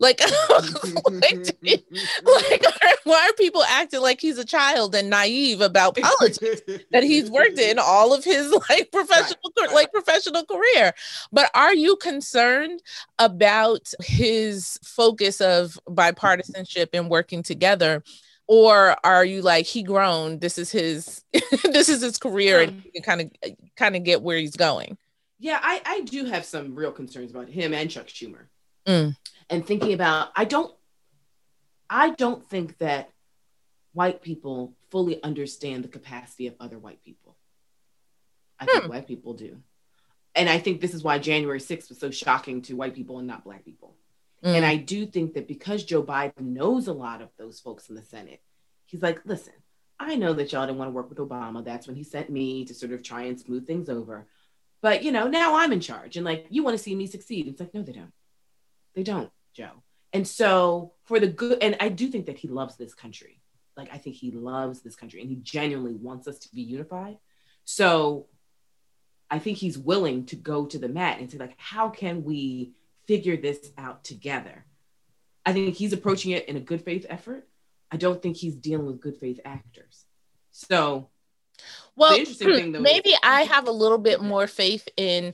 Like, 0.00 0.20
like, 0.50 1.52
he- 1.62 1.84
like 2.26 2.64
why 3.04 3.28
are 3.28 3.32
people 3.34 3.62
acting 3.62 4.00
like 4.00 4.20
he's 4.20 4.38
a 4.38 4.44
child 4.44 4.94
and 4.94 5.08
naive 5.08 5.60
about 5.60 5.96
politics? 5.96 6.38
that 6.92 7.04
he's 7.04 7.30
worked 7.30 7.58
in 7.58 7.78
all 7.78 8.12
of 8.12 8.24
his 8.24 8.50
like 8.68 8.90
professional 8.92 9.38
like 9.72 9.92
professional 9.92 10.44
career. 10.44 10.92
But 11.32 11.50
are 11.54 11.74
you 11.74 11.96
concerned 11.96 12.82
about 13.18 13.92
his 14.02 14.78
focus 14.82 15.23
of 15.40 15.78
bipartisanship 15.88 16.88
and 16.92 17.08
working 17.08 17.42
together? 17.42 18.02
Or 18.46 18.96
are 19.04 19.24
you 19.24 19.40
like 19.42 19.66
he 19.66 19.82
grown? 19.82 20.38
This 20.38 20.58
is 20.58 20.70
his 20.70 21.24
this 21.64 21.88
is 21.88 22.02
his 22.02 22.18
career 22.18 22.60
and 22.60 22.70
Um, 22.72 22.80
he 22.84 22.90
can 22.90 23.02
kind 23.02 23.20
of 23.22 23.52
kind 23.76 23.96
of 23.96 24.04
get 24.04 24.22
where 24.22 24.36
he's 24.36 24.56
going. 24.56 24.98
Yeah, 25.38 25.58
I, 25.62 25.80
I 25.84 26.00
do 26.02 26.26
have 26.26 26.44
some 26.44 26.74
real 26.74 26.92
concerns 26.92 27.30
about 27.30 27.48
him 27.48 27.72
and 27.74 27.90
Chuck 27.90 28.06
Schumer. 28.06 28.46
Mm. 28.86 29.16
And 29.50 29.66
thinking 29.66 29.94
about 29.94 30.28
I 30.36 30.44
don't 30.44 30.74
I 31.88 32.10
don't 32.10 32.46
think 32.48 32.78
that 32.78 33.10
white 33.92 34.22
people 34.22 34.74
fully 34.90 35.22
understand 35.22 35.84
the 35.84 35.88
capacity 35.88 36.46
of 36.46 36.54
other 36.60 36.78
white 36.78 37.02
people. 37.02 37.36
I 38.60 38.66
think 38.66 38.84
Hmm. 38.84 38.90
white 38.90 39.06
people 39.06 39.34
do. 39.34 39.58
And 40.34 40.48
I 40.48 40.58
think 40.58 40.80
this 40.80 40.94
is 40.94 41.04
why 41.04 41.18
January 41.18 41.60
6th 41.60 41.88
was 41.88 41.98
so 41.98 42.10
shocking 42.10 42.62
to 42.62 42.74
white 42.74 42.94
people 42.94 43.18
and 43.18 43.26
not 43.26 43.44
black 43.44 43.64
people. 43.64 43.96
Mm. 44.44 44.56
And 44.56 44.66
I 44.66 44.76
do 44.76 45.06
think 45.06 45.34
that 45.34 45.48
because 45.48 45.84
Joe 45.84 46.02
Biden 46.02 46.52
knows 46.52 46.86
a 46.86 46.92
lot 46.92 47.22
of 47.22 47.30
those 47.38 47.60
folks 47.60 47.88
in 47.88 47.94
the 47.94 48.02
Senate, 48.02 48.42
he's 48.84 49.02
like, 49.02 49.20
listen, 49.24 49.54
I 49.98 50.16
know 50.16 50.32
that 50.34 50.52
y'all 50.52 50.66
didn't 50.66 50.78
want 50.78 50.88
to 50.88 50.94
work 50.94 51.08
with 51.08 51.18
Obama. 51.18 51.64
That's 51.64 51.86
when 51.86 51.96
he 51.96 52.04
sent 52.04 52.30
me 52.30 52.64
to 52.66 52.74
sort 52.74 52.92
of 52.92 53.02
try 53.02 53.22
and 53.22 53.40
smooth 53.40 53.66
things 53.66 53.88
over. 53.88 54.26
But 54.82 55.02
you 55.02 55.12
know, 55.12 55.28
now 55.28 55.54
I'm 55.56 55.72
in 55.72 55.80
charge, 55.80 56.16
and 56.16 56.26
like 56.26 56.46
you 56.50 56.62
want 56.62 56.76
to 56.76 56.82
see 56.82 56.94
me 56.94 57.06
succeed. 57.06 57.48
It's 57.48 57.58
like, 57.58 57.72
no, 57.72 57.82
they 57.82 57.92
don't. 57.92 58.12
They 58.94 59.02
don't, 59.02 59.30
Joe. 59.54 59.82
And 60.12 60.28
so 60.28 60.92
for 61.04 61.18
the 61.18 61.26
good, 61.26 61.58
and 61.62 61.76
I 61.80 61.88
do 61.88 62.08
think 62.08 62.26
that 62.26 62.38
he 62.38 62.48
loves 62.48 62.76
this 62.76 62.94
country. 62.94 63.40
Like 63.76 63.88
I 63.92 63.98
think 63.98 64.14
he 64.14 64.30
loves 64.30 64.82
this 64.82 64.94
country 64.94 65.20
and 65.20 65.28
he 65.28 65.36
genuinely 65.36 65.94
wants 65.94 66.28
us 66.28 66.38
to 66.40 66.54
be 66.54 66.60
unified. 66.60 67.18
So 67.64 68.26
I 69.30 69.38
think 69.38 69.58
he's 69.58 69.78
willing 69.78 70.26
to 70.26 70.36
go 70.36 70.66
to 70.66 70.78
the 70.78 70.88
mat 70.88 71.18
and 71.18 71.30
say, 71.30 71.38
like, 71.38 71.54
how 71.56 71.88
can 71.88 72.22
we 72.22 72.72
figure 73.06 73.36
this 73.36 73.70
out 73.78 74.04
together? 74.04 74.64
I 75.46 75.52
think 75.52 75.74
he's 75.74 75.92
approaching 75.92 76.32
it 76.32 76.48
in 76.48 76.56
a 76.56 76.60
good 76.60 76.82
faith 76.82 77.06
effort. 77.08 77.46
I 77.90 77.96
don't 77.96 78.22
think 78.22 78.36
he's 78.36 78.56
dealing 78.56 78.86
with 78.86 79.00
good 79.00 79.16
faith 79.18 79.40
actors. 79.44 80.04
So 80.50 81.10
well 81.96 82.14
interesting 82.16 82.48
thing, 82.54 82.72
though, 82.72 82.80
maybe 82.80 83.10
is- 83.10 83.18
i 83.22 83.42
have 83.42 83.68
a 83.68 83.72
little 83.72 83.98
bit 83.98 84.20
more 84.20 84.48
faith 84.48 84.88
in, 84.96 85.32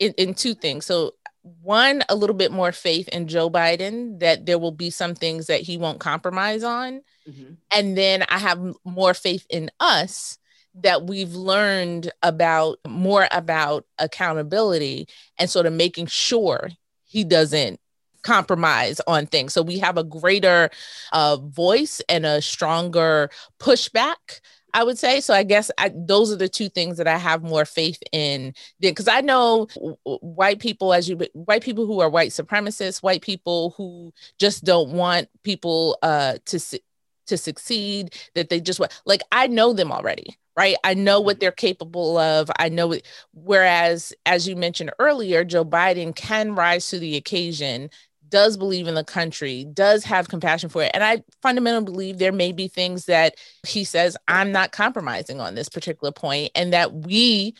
in 0.00 0.12
in 0.18 0.34
two 0.34 0.54
things 0.54 0.84
so 0.84 1.14
one 1.62 2.02
a 2.08 2.16
little 2.16 2.34
bit 2.34 2.50
more 2.50 2.72
faith 2.72 3.06
in 3.10 3.28
joe 3.28 3.48
biden 3.48 4.18
that 4.18 4.44
there 4.44 4.58
will 4.58 4.72
be 4.72 4.90
some 4.90 5.14
things 5.14 5.46
that 5.46 5.60
he 5.60 5.76
won't 5.76 6.00
compromise 6.00 6.64
on 6.64 7.00
Mhm. 7.28 7.56
and 7.72 7.96
then 7.96 8.24
i 8.28 8.38
have 8.38 8.60
more 8.84 9.14
faith 9.14 9.46
in 9.50 9.70
us 9.78 10.36
that 10.74 11.04
we've 11.06 11.34
learned 11.34 12.10
about 12.24 12.78
more 12.88 13.28
about 13.30 13.84
accountability 13.98 15.06
and 15.38 15.48
sort 15.48 15.66
of 15.66 15.72
making 15.72 16.06
sure 16.06 16.70
he 17.12 17.24
doesn't 17.24 17.78
compromise 18.22 19.00
on 19.06 19.26
things 19.26 19.52
so 19.52 19.62
we 19.62 19.78
have 19.78 19.98
a 19.98 20.04
greater 20.04 20.70
uh, 21.12 21.36
voice 21.36 22.00
and 22.08 22.24
a 22.24 22.40
stronger 22.40 23.28
pushback 23.58 24.40
I 24.74 24.84
would 24.84 24.98
say. 24.98 25.20
So 25.20 25.34
I 25.34 25.42
guess 25.42 25.70
I, 25.78 25.92
those 25.94 26.32
are 26.32 26.36
the 26.36 26.48
two 26.48 26.68
things 26.68 26.96
that 26.96 27.06
I 27.06 27.18
have 27.18 27.42
more 27.42 27.64
faith 27.64 28.02
in 28.12 28.54
because 28.80 29.08
I 29.08 29.20
know 29.20 29.66
white 30.04 30.60
people 30.60 30.94
as 30.94 31.08
you 31.08 31.18
white 31.34 31.62
people 31.62 31.86
who 31.86 32.00
are 32.00 32.08
white 32.08 32.30
supremacists, 32.30 33.02
white 33.02 33.22
people 33.22 33.74
who 33.76 34.12
just 34.38 34.64
don't 34.64 34.92
want 34.92 35.28
people 35.42 35.98
uh 36.02 36.38
to 36.46 36.80
to 37.26 37.36
succeed 37.36 38.14
that 38.34 38.48
they 38.48 38.60
just 38.60 38.80
want 38.80 38.98
like 39.04 39.22
I 39.30 39.46
know 39.46 39.72
them 39.72 39.92
already. 39.92 40.38
Right. 40.56 40.76
I 40.84 40.94
know 40.94 41.20
what 41.20 41.36
mm-hmm. 41.36 41.40
they're 41.40 41.52
capable 41.52 42.18
of. 42.18 42.50
I 42.58 42.68
know 42.68 42.92
it. 42.92 43.06
Whereas, 43.32 44.12
as 44.26 44.46
you 44.46 44.54
mentioned 44.54 44.92
earlier, 44.98 45.44
Joe 45.44 45.64
Biden 45.64 46.14
can 46.14 46.54
rise 46.54 46.88
to 46.90 46.98
the 46.98 47.16
occasion, 47.16 47.88
does 48.28 48.56
believe 48.56 48.86
in 48.86 48.94
the 48.94 49.04
country, 49.04 49.64
does 49.72 50.04
have 50.04 50.28
compassion 50.28 50.68
for 50.68 50.82
it. 50.82 50.90
And 50.92 51.02
I 51.02 51.22
fundamentally 51.40 51.84
believe 51.84 52.18
there 52.18 52.32
may 52.32 52.52
be 52.52 52.68
things 52.68 53.06
that 53.06 53.36
he 53.66 53.84
says, 53.84 54.16
I'm 54.28 54.52
not 54.52 54.72
compromising 54.72 55.40
on 55.40 55.54
this 55.54 55.70
particular 55.70 56.12
point, 56.12 56.52
and 56.54 56.72
that 56.72 56.92
we 56.92 57.54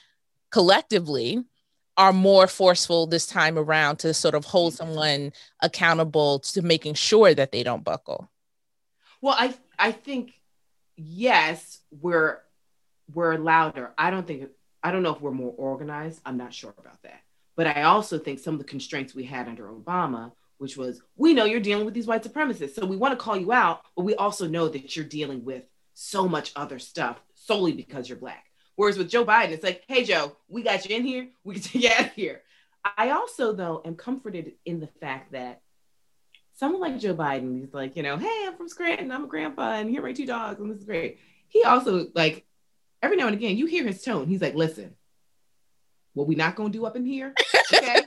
collectively 0.51 1.43
are 1.97 2.13
more 2.13 2.47
forceful 2.47 3.07
this 3.07 3.27
time 3.27 3.59
around 3.59 3.99
to 3.99 4.15
sort 4.15 4.35
of 4.35 4.45
hold 4.45 4.73
mm-hmm. 4.73 4.89
someone 4.89 5.33
accountable 5.61 6.41
to 6.41 6.63
making 6.63 6.95
sure 6.95 7.35
that 7.35 7.53
they 7.53 7.63
don't 7.63 7.85
buckle. 7.85 8.31
Well, 9.21 9.37
I 9.39 9.55
I 9.79 9.93
think 9.93 10.33
yes, 10.97 11.81
we're 11.91 12.39
we're 13.15 13.37
louder. 13.37 13.93
I 13.97 14.11
don't 14.11 14.27
think 14.27 14.49
I 14.83 14.91
don't 14.91 15.03
know 15.03 15.15
if 15.15 15.21
we're 15.21 15.31
more 15.31 15.55
organized. 15.57 16.21
I'm 16.27 16.37
not 16.37 16.53
sure 16.53 16.75
about 16.77 17.03
that. 17.03 17.21
But 17.57 17.67
I 17.67 17.83
also 17.83 18.19
think 18.19 18.39
some 18.39 18.55
of 18.55 18.61
the 18.61 18.67
constraints 18.67 19.15
we 19.15 19.25
had 19.25 19.49
under 19.49 19.69
Obama, 19.69 20.33
which 20.59 20.77
was 20.77 21.03
we 21.17 21.35
know 21.35 21.45
you're 21.45 21.61
dealing 21.61 21.85
with 21.85 21.95
these 21.95 22.07
white 22.07 22.23
supremacists, 22.23 22.75
so 22.75 22.87
we 22.87 22.97
want 22.97 23.13
to 23.13 23.23
call 23.23 23.37
you 23.37 23.53
out, 23.53 23.83
but 23.97 24.05
we 24.05 24.15
also 24.15 24.49
know 24.49 24.69
that 24.69 24.97
you're 24.97 25.05
dealing 25.05 25.45
with 25.45 25.65
so 25.95 26.27
much 26.27 26.53
other 26.57 26.79
stuff 26.79 27.21
solely 27.35 27.73
because 27.73 28.09
you're 28.09 28.19
black. 28.19 28.47
Whereas 28.77 28.97
with 28.97 29.11
Joe 29.11 29.25
Biden, 29.25 29.51
it's 29.51 29.65
like, 29.65 29.83
hey 29.87 30.05
Joe, 30.05 30.37
we 30.49 30.63
got 30.63 30.89
you 30.89 30.97
in 30.97 31.05
here, 31.05 31.29
we 31.45 31.55
can 31.55 31.63
take 31.63 31.83
you 31.83 31.91
out 31.91 32.07
of 32.07 32.13
here. 32.13 32.43
I 32.97 33.11
also 33.11 33.53
though 33.53 33.83
am 33.85 33.97
comforted 33.97 34.53
in 34.65 34.81
the 34.81 34.87
fact 34.87 35.33
that 35.33 35.61
someone 36.55 36.81
like 36.81 36.99
Joe 36.99 37.15
Biden, 37.15 37.59
he's 37.61 37.75
like, 37.75 37.97
you 37.97 38.03
know, 38.03 38.17
hey, 38.17 38.45
I'm 38.47 38.57
from 38.57 38.69
Scranton, 38.69 39.11
I'm 39.11 39.25
a 39.25 39.29
grandpa, 39.29 39.75
and 39.75 39.91
here 39.91 40.01
are 40.01 40.07
my 40.07 40.13
two 40.13 40.27
dogs, 40.27 40.61
and 40.61 40.71
this 40.71 40.79
is 40.79 40.85
great. 40.85 41.19
He 41.49 41.65
also 41.65 42.07
like 42.15 42.47
every 43.03 43.17
now 43.17 43.27
and 43.27 43.35
again, 43.35 43.57
you 43.57 43.67
hear 43.67 43.87
his 43.87 44.03
tone. 44.03 44.27
He's 44.29 44.41
like, 44.41 44.55
listen, 44.55 44.95
what 46.15 46.27
we 46.27 46.35
not 46.35 46.57
gonna 46.57 46.71
do 46.71 46.85
up 46.87 46.97
in 46.97 47.05
here, 47.05 47.35
okay? 47.75 48.03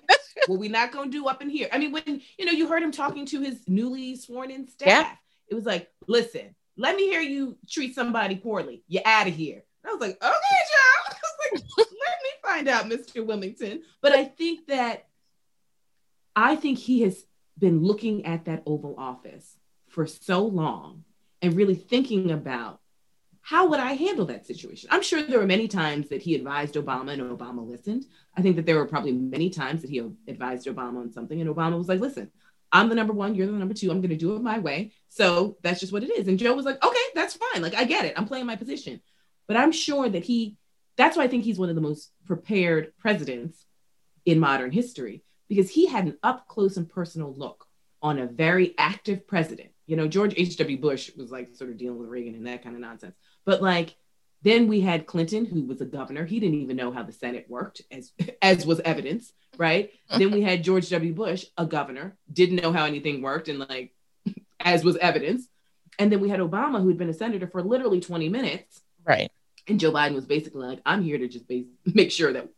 what 0.48 0.60
we 0.60 0.68
not 0.70 0.92
gonna 0.92 1.12
do 1.12 1.28
up 1.28 1.42
in 1.42 1.50
here. 1.50 1.68
I 1.72 1.78
mean, 1.78 1.92
when 1.92 2.22
you 2.38 2.46
know 2.46 2.52
you 2.52 2.68
heard 2.68 2.84
him 2.84 2.92
talking 2.92 3.26
to 3.28 3.42
his 3.42 3.68
newly 3.68 4.16
sworn 4.16 4.52
in 4.52 4.68
staff, 4.68 4.88
Yeah. 4.88 5.12
it 5.50 5.56
was 5.56 5.66
like, 5.66 5.90
listen, 6.08 6.56
let 6.78 6.96
me 6.96 7.04
hear 7.08 7.22
you 7.22 7.58
treat 7.70 7.96
somebody 7.96 8.36
poorly. 8.36 8.84
You're 8.88 9.04
out 9.06 9.28
of 9.28 9.34
here. 9.36 9.64
And 9.84 9.90
I 9.90 9.94
was 9.94 10.02
like, 10.02 10.18
okay, 10.22 10.32
was 11.52 11.62
like, 11.78 11.88
let 11.88 11.88
me 11.88 12.30
find 12.44 12.68
out, 12.68 12.86
Mr. 12.86 13.26
Wilmington. 13.26 13.84
But 14.02 14.14
I 14.14 14.26
think 14.26 14.68
that 14.68 15.08
I 16.36 16.56
think 16.56 16.78
he 16.80 17.02
has 17.02 17.24
been 17.58 17.82
looking 17.84 18.26
at 18.26 18.46
that 18.46 18.64
Oval 18.66 18.96
Office 18.98 19.58
for 19.88 20.06
so 20.06 20.44
long 20.46 21.06
and 21.42 21.56
really 21.56 21.76
thinking 21.76 22.32
about 22.32 22.82
how 23.46 23.68
would 23.68 23.80
I 23.80 23.94
handle 23.94 24.26
that 24.26 24.48
situation? 24.48 24.90
I'm 24.92 25.04
sure 25.04 25.22
there 25.22 25.38
were 25.38 25.46
many 25.46 25.68
times 25.68 26.10
that 26.10 26.24
he 26.24 26.34
advised 26.34 26.74
Obama 26.74 27.12
and 27.12 27.22
Obama 27.22 27.64
listened. 27.64 28.08
I 28.36 28.42
think 28.42 28.56
that 28.56 28.66
there 28.66 28.78
were 28.78 28.88
probably 28.88 29.12
many 29.12 29.52
times 29.52 29.84
that 29.84 29.92
he 29.92 30.00
advised 30.28 30.66
Obama 30.66 31.02
on 31.02 31.12
something 31.12 31.40
and 31.40 31.48
Obama 31.48 31.78
was 31.78 31.88
like, 31.88 32.00
listen, 32.00 32.32
I'm 32.72 32.90
the 32.90 32.96
number 32.96 33.14
one, 33.14 33.36
you're 33.36 33.46
the 33.46 33.54
number 33.54 33.76
two, 33.76 33.92
I'm 33.92 34.02
going 34.02 34.10
to 34.10 34.18
do 34.18 34.36
it 34.36 34.42
my 34.42 34.58
way. 34.58 34.94
So 35.10 35.58
that's 35.62 35.80
just 35.80 35.94
what 35.94 36.02
it 36.02 36.10
is. 36.10 36.28
And 36.28 36.40
Joe 36.40 36.56
was 36.56 36.66
like, 36.66 36.84
okay, 36.84 37.06
that's 37.14 37.38
fine. 37.38 37.62
Like, 37.62 37.76
I 37.76 37.84
get 37.84 38.06
it. 38.06 38.16
I'm 38.18 38.28
playing 38.28 38.48
my 38.48 38.56
position. 38.56 39.00
But 39.48 39.58
I'm 39.58 39.72
sure 39.72 40.10
that 40.10 40.24
he, 40.24 40.58
that's 40.98 41.16
why 41.16 41.26
I 41.26 41.28
think 41.28 41.44
he's 41.44 41.60
one 41.60 41.70
of 41.70 41.76
the 41.76 41.82
most 41.82 42.12
prepared 42.26 42.98
presidents 42.98 43.64
in 44.26 44.40
modern 44.40 44.72
history 44.72 45.24
because 45.50 45.70
he 45.70 45.86
had 45.86 46.06
an 46.06 46.18
up 46.24 46.48
close 46.48 46.78
and 46.78 46.90
personal 46.90 47.32
look 47.32 47.68
on 48.02 48.18
a 48.18 48.26
very 48.26 48.74
active 48.80 49.28
president. 49.28 49.70
You 49.86 49.98
know, 49.98 50.08
George 50.08 50.34
H.W. 50.36 50.80
Bush 50.80 51.12
was 51.16 51.32
like 51.32 51.56
sort 51.56 51.70
of 51.70 51.78
dealing 51.78 52.00
with 52.00 52.10
Reagan 52.10 52.34
and 52.34 52.48
that 52.48 52.64
kind 52.64 52.76
of 52.76 52.82
nonsense. 52.82 53.16
But 53.46 53.62
like, 53.62 53.96
then 54.42 54.68
we 54.68 54.82
had 54.82 55.08
Clinton, 55.08 55.46
who 55.46 55.64
was 55.64 55.82
a 55.82 55.86
governor. 55.86 56.26
He 56.26 56.40
didn't 56.40 56.62
even 56.62 56.76
know 56.76 56.92
how 56.92 57.04
the 57.04 57.12
Senate 57.12 57.46
worked, 57.50 57.82
as 57.92 58.12
as 58.42 58.66
was 58.66 58.80
evidence, 58.82 59.34
right? 59.58 59.92
then 60.18 60.32
we 60.32 60.42
had 60.42 60.64
George 60.64 60.90
W. 60.90 61.14
Bush, 61.14 61.46
a 61.58 61.66
governor, 61.66 62.16
didn't 62.32 62.62
know 62.62 62.72
how 62.72 62.86
anything 62.86 63.22
worked, 63.22 63.48
and 63.48 63.60
like, 63.60 63.94
as 64.60 64.84
was 64.84 64.98
evidence. 64.98 65.48
And 65.98 66.12
then 66.12 66.20
we 66.20 66.30
had 66.30 66.40
Obama, 66.42 66.82
who 66.82 66.90
had 66.90 66.98
been 66.98 67.10
a 67.10 67.14
senator 67.14 67.48
for 67.48 67.64
literally 67.64 68.02
20 68.02 68.28
minutes, 68.30 68.82
Right. 69.06 69.32
and 69.68 69.80
Joe 69.80 69.92
Biden 69.94 70.14
was 70.14 70.26
basically 70.26 70.66
like, 70.68 70.82
I'm 70.86 71.02
here 71.04 71.18
to 71.18 71.28
just 71.28 71.48
bas- 71.48 71.66
make 71.94 72.12
sure 72.12 72.34
that 72.34 72.50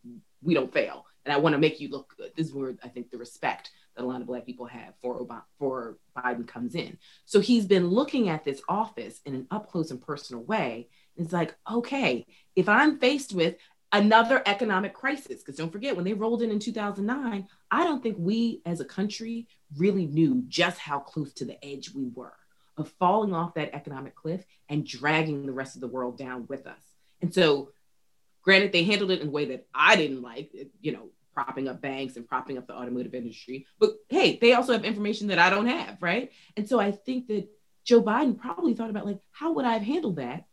we 0.42 0.54
don't 0.54 0.72
fail. 0.72 1.06
And 1.24 1.32
I 1.32 1.36
want 1.38 1.52
to 1.54 1.58
make 1.58 1.78
you 1.78 1.88
look 1.88 2.14
good. 2.16 2.32
This 2.36 2.48
is 2.48 2.52
where 2.54 2.74
I 2.82 2.88
think 2.88 3.10
the 3.10 3.18
respect 3.18 3.70
that 3.98 4.04
a 4.04 4.06
lot 4.06 4.20
of 4.20 4.26
Black 4.26 4.46
people 4.46 4.66
have 4.66 4.94
for 5.02 5.20
Obama, 5.20 5.42
for 5.58 5.98
Biden 6.16 6.46
comes 6.46 6.74
in. 6.74 6.98
So 7.24 7.40
he's 7.40 7.66
been 7.66 7.88
looking 7.88 8.28
at 8.28 8.44
this 8.44 8.62
office 8.68 9.20
in 9.26 9.34
an 9.34 9.46
up 9.50 9.70
close 9.70 9.90
and 9.90 10.00
personal 10.00 10.42
way. 10.44 10.88
It's 11.16 11.32
like, 11.32 11.54
okay, 11.70 12.24
if 12.54 12.68
I'm 12.68 12.98
faced 12.98 13.34
with 13.34 13.56
another 13.92 14.40
economic 14.46 14.94
crisis, 14.94 15.42
because 15.42 15.56
don't 15.56 15.72
forget, 15.72 15.96
when 15.96 16.04
they 16.04 16.14
rolled 16.14 16.42
in 16.42 16.50
in 16.52 16.60
2009, 16.60 17.48
I 17.70 17.84
don't 17.84 18.02
think 18.02 18.16
we 18.18 18.62
as 18.64 18.80
a 18.80 18.84
country 18.84 19.48
really 19.76 20.06
knew 20.06 20.44
just 20.46 20.78
how 20.78 21.00
close 21.00 21.32
to 21.34 21.44
the 21.44 21.62
edge 21.64 21.92
we 21.92 22.08
were 22.14 22.34
of 22.76 22.92
falling 23.00 23.34
off 23.34 23.54
that 23.54 23.74
economic 23.74 24.14
cliff 24.14 24.44
and 24.68 24.86
dragging 24.86 25.44
the 25.44 25.52
rest 25.52 25.74
of 25.74 25.80
the 25.80 25.88
world 25.88 26.16
down 26.16 26.46
with 26.48 26.68
us. 26.68 26.82
And 27.20 27.34
so, 27.34 27.70
granted, 28.42 28.70
they 28.70 28.84
handled 28.84 29.10
it 29.10 29.20
in 29.20 29.28
a 29.28 29.30
way 29.32 29.46
that 29.46 29.66
I 29.74 29.96
didn't 29.96 30.22
like, 30.22 30.54
you 30.80 30.92
know, 30.92 31.08
propping 31.44 31.68
up 31.68 31.80
banks 31.80 32.16
and 32.16 32.26
propping 32.26 32.58
up 32.58 32.66
the 32.66 32.74
automotive 32.74 33.14
industry. 33.14 33.64
But 33.78 33.90
hey, 34.08 34.38
they 34.40 34.54
also 34.54 34.72
have 34.72 34.84
information 34.84 35.28
that 35.28 35.38
I 35.38 35.50
don't 35.50 35.68
have, 35.68 36.02
right? 36.02 36.32
And 36.56 36.68
so 36.68 36.80
I 36.80 36.90
think 36.90 37.28
that 37.28 37.48
Joe 37.84 38.02
Biden 38.02 38.36
probably 38.36 38.74
thought 38.74 38.90
about 38.90 39.06
like, 39.06 39.20
how 39.30 39.52
would 39.52 39.64
I 39.64 39.74
have 39.74 39.82
handled 39.82 40.16
that 40.16 40.46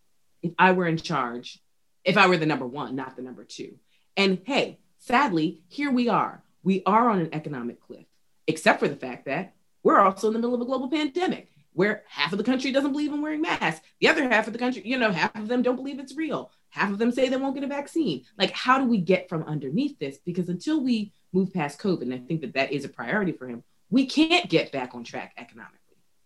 if 0.43 0.53
I 0.59 0.73
were 0.73 0.85
in 0.85 0.97
charge, 0.97 1.59
if 2.03 2.17
I 2.17 2.27
were 2.27 2.37
the 2.37 2.45
number 2.45 2.67
one, 2.67 2.95
not 2.95 3.15
the 3.15 3.23
number 3.23 3.43
two? 3.43 3.79
And 4.15 4.37
hey, 4.45 4.77
sadly, 4.99 5.63
here 5.69 5.89
we 5.89 6.07
are. 6.07 6.43
We 6.61 6.83
are 6.85 7.09
on 7.09 7.19
an 7.19 7.29
economic 7.33 7.81
cliff, 7.81 8.05
except 8.45 8.79
for 8.79 8.87
the 8.87 8.95
fact 8.95 9.25
that 9.25 9.55
we're 9.81 9.99
also 9.99 10.27
in 10.27 10.33
the 10.33 10.39
middle 10.39 10.53
of 10.53 10.61
a 10.61 10.65
global 10.65 10.91
pandemic 10.91 11.49
where 11.73 12.03
half 12.07 12.31
of 12.31 12.37
the 12.37 12.43
country 12.43 12.71
doesn't 12.71 12.91
believe 12.91 13.11
in 13.11 13.23
wearing 13.23 13.41
masks. 13.41 13.85
The 13.99 14.07
other 14.07 14.29
half 14.29 14.45
of 14.45 14.53
the 14.53 14.59
country, 14.59 14.83
you 14.85 14.99
know, 14.99 15.11
half 15.11 15.35
of 15.35 15.47
them 15.47 15.63
don't 15.63 15.75
believe 15.75 15.99
it's 15.99 16.15
real. 16.15 16.51
Half 16.75 16.91
of 16.91 16.97
them 16.97 17.11
say 17.11 17.29
they 17.29 17.37
won't 17.37 17.55
get 17.55 17.63
a 17.63 17.67
vaccine. 17.67 18.25
Like, 18.37 18.51
how 18.51 18.77
do 18.77 18.85
we 18.85 18.97
get 18.97 19.29
from 19.29 19.43
underneath 19.43 19.97
this? 19.97 20.17
Because 20.17 20.49
until 20.49 20.83
we 20.83 21.13
move 21.31 21.53
past 21.53 21.79
COVID, 21.79 22.01
and 22.01 22.13
I 22.13 22.17
think 22.17 22.41
that 22.41 22.53
that 22.53 22.73
is 22.73 22.83
a 22.83 22.89
priority 22.89 23.31
for 23.31 23.47
him, 23.47 23.63
we 23.89 24.05
can't 24.05 24.49
get 24.49 24.71
back 24.73 24.93
on 24.93 25.03
track 25.05 25.33
economically. 25.37 25.79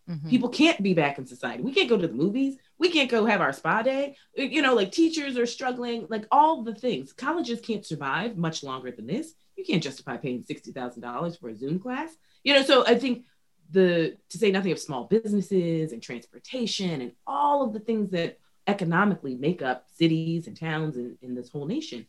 Mhm. 0.09 0.27
People 0.27 0.49
can't 0.49 0.81
be 0.81 0.95
back 0.95 1.19
in 1.19 1.27
society. 1.27 1.61
We 1.61 1.71
can't 1.71 1.87
go 1.87 1.97
to 1.97 2.07
the 2.07 2.13
movies. 2.13 2.57
We 2.79 2.89
can't 2.89 3.11
go 3.11 3.25
have 3.25 3.41
our 3.41 3.53
spa 3.53 3.83
day. 3.83 4.15
You 4.35 4.63
know, 4.63 4.73
like 4.73 4.91
teachers 4.91 5.37
are 5.37 5.45
struggling, 5.45 6.07
like 6.09 6.25
all 6.31 6.63
the 6.63 6.73
things. 6.73 7.13
Colleges 7.13 7.61
can't 7.61 7.85
survive 7.85 8.35
much 8.35 8.63
longer 8.63 8.89
than 8.89 9.05
this. 9.05 9.35
You 9.55 9.63
can't 9.63 9.83
justify 9.83 10.17
paying 10.17 10.41
$60,000 10.41 11.37
for 11.37 11.49
a 11.49 11.55
Zoom 11.55 11.79
class. 11.79 12.15
You 12.43 12.55
know, 12.55 12.63
so 12.63 12.83
I 12.87 12.97
think 12.97 13.25
the 13.71 14.17
to 14.29 14.37
say 14.39 14.49
nothing 14.49 14.71
of 14.71 14.79
small 14.79 15.03
businesses 15.03 15.91
and 15.91 16.01
transportation 16.01 17.01
and 17.01 17.11
all 17.27 17.61
of 17.61 17.71
the 17.73 17.79
things 17.79 18.09
that 18.09 18.39
economically 18.69 19.35
make 19.35 19.61
up 19.61 19.87
cities 19.95 20.47
and 20.47 20.55
towns 20.55 20.95
in, 20.95 21.35
this 21.35 21.49
whole 21.49 21.65
nation. 21.65 22.05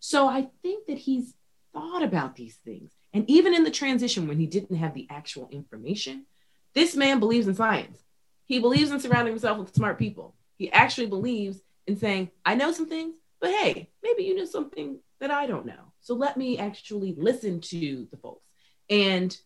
So 0.00 0.28
I 0.28 0.48
think 0.62 0.86
that 0.86 0.98
he's 0.98 1.34
thought 1.72 2.02
about 2.02 2.36
these 2.36 2.56
things. 2.56 2.92
And 3.14 3.28
even 3.28 3.54
in 3.54 3.64
the 3.64 3.70
transition 3.70 4.28
when 4.28 4.38
he 4.38 4.46
didn't 4.46 4.76
have 4.76 4.92
the 4.92 5.06
actual 5.10 5.48
information, 5.50 6.26
this 6.74 6.94
man 6.94 7.20
believes 7.20 7.48
in 7.48 7.54
science. 7.54 7.98
He 8.44 8.58
believes 8.58 8.90
in 8.90 9.00
surrounding 9.00 9.32
himself 9.32 9.58
with 9.58 9.74
smart 9.74 9.98
people. 9.98 10.34
He 10.58 10.70
actually 10.70 11.06
believes 11.06 11.60
in 11.86 11.96
saying, 11.96 12.30
I 12.44 12.54
know 12.54 12.72
some 12.72 12.88
things, 12.88 13.16
but 13.40 13.50
hey, 13.50 13.88
maybe 14.02 14.24
you 14.24 14.36
know 14.36 14.44
something 14.44 14.98
that 15.20 15.30
I 15.30 15.46
don't 15.46 15.66
know. 15.66 15.92
So 16.00 16.14
let 16.14 16.36
me 16.36 16.58
actually 16.58 17.14
listen 17.16 17.60
to 17.60 18.06
the 18.10 18.18
folks. 18.18 18.44
And 18.90 19.36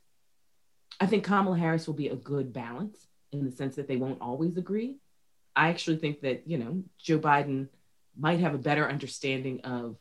I 0.99 1.07
think 1.07 1.23
Kamala 1.23 1.57
Harris 1.57 1.87
will 1.87 1.95
be 1.95 2.09
a 2.09 2.17
good 2.17 2.53
balance 2.53 3.07
in 3.31 3.45
the 3.45 3.53
sense 3.53 3.77
that 3.77 3.87
they 3.87 3.97
won't 3.97 4.21
always 4.21 4.57
agree. 4.57 4.97
I 5.59 5.71
actually 5.71 5.97
think 5.97 6.21
that, 6.21 6.45
you 6.47 6.57
know, 6.57 6.85
Joe 6.99 7.19
Biden 7.19 7.67
might 8.17 8.39
have 8.39 8.55
a 8.55 8.59
better 8.59 8.89
understanding 8.89 9.61
of 9.63 9.97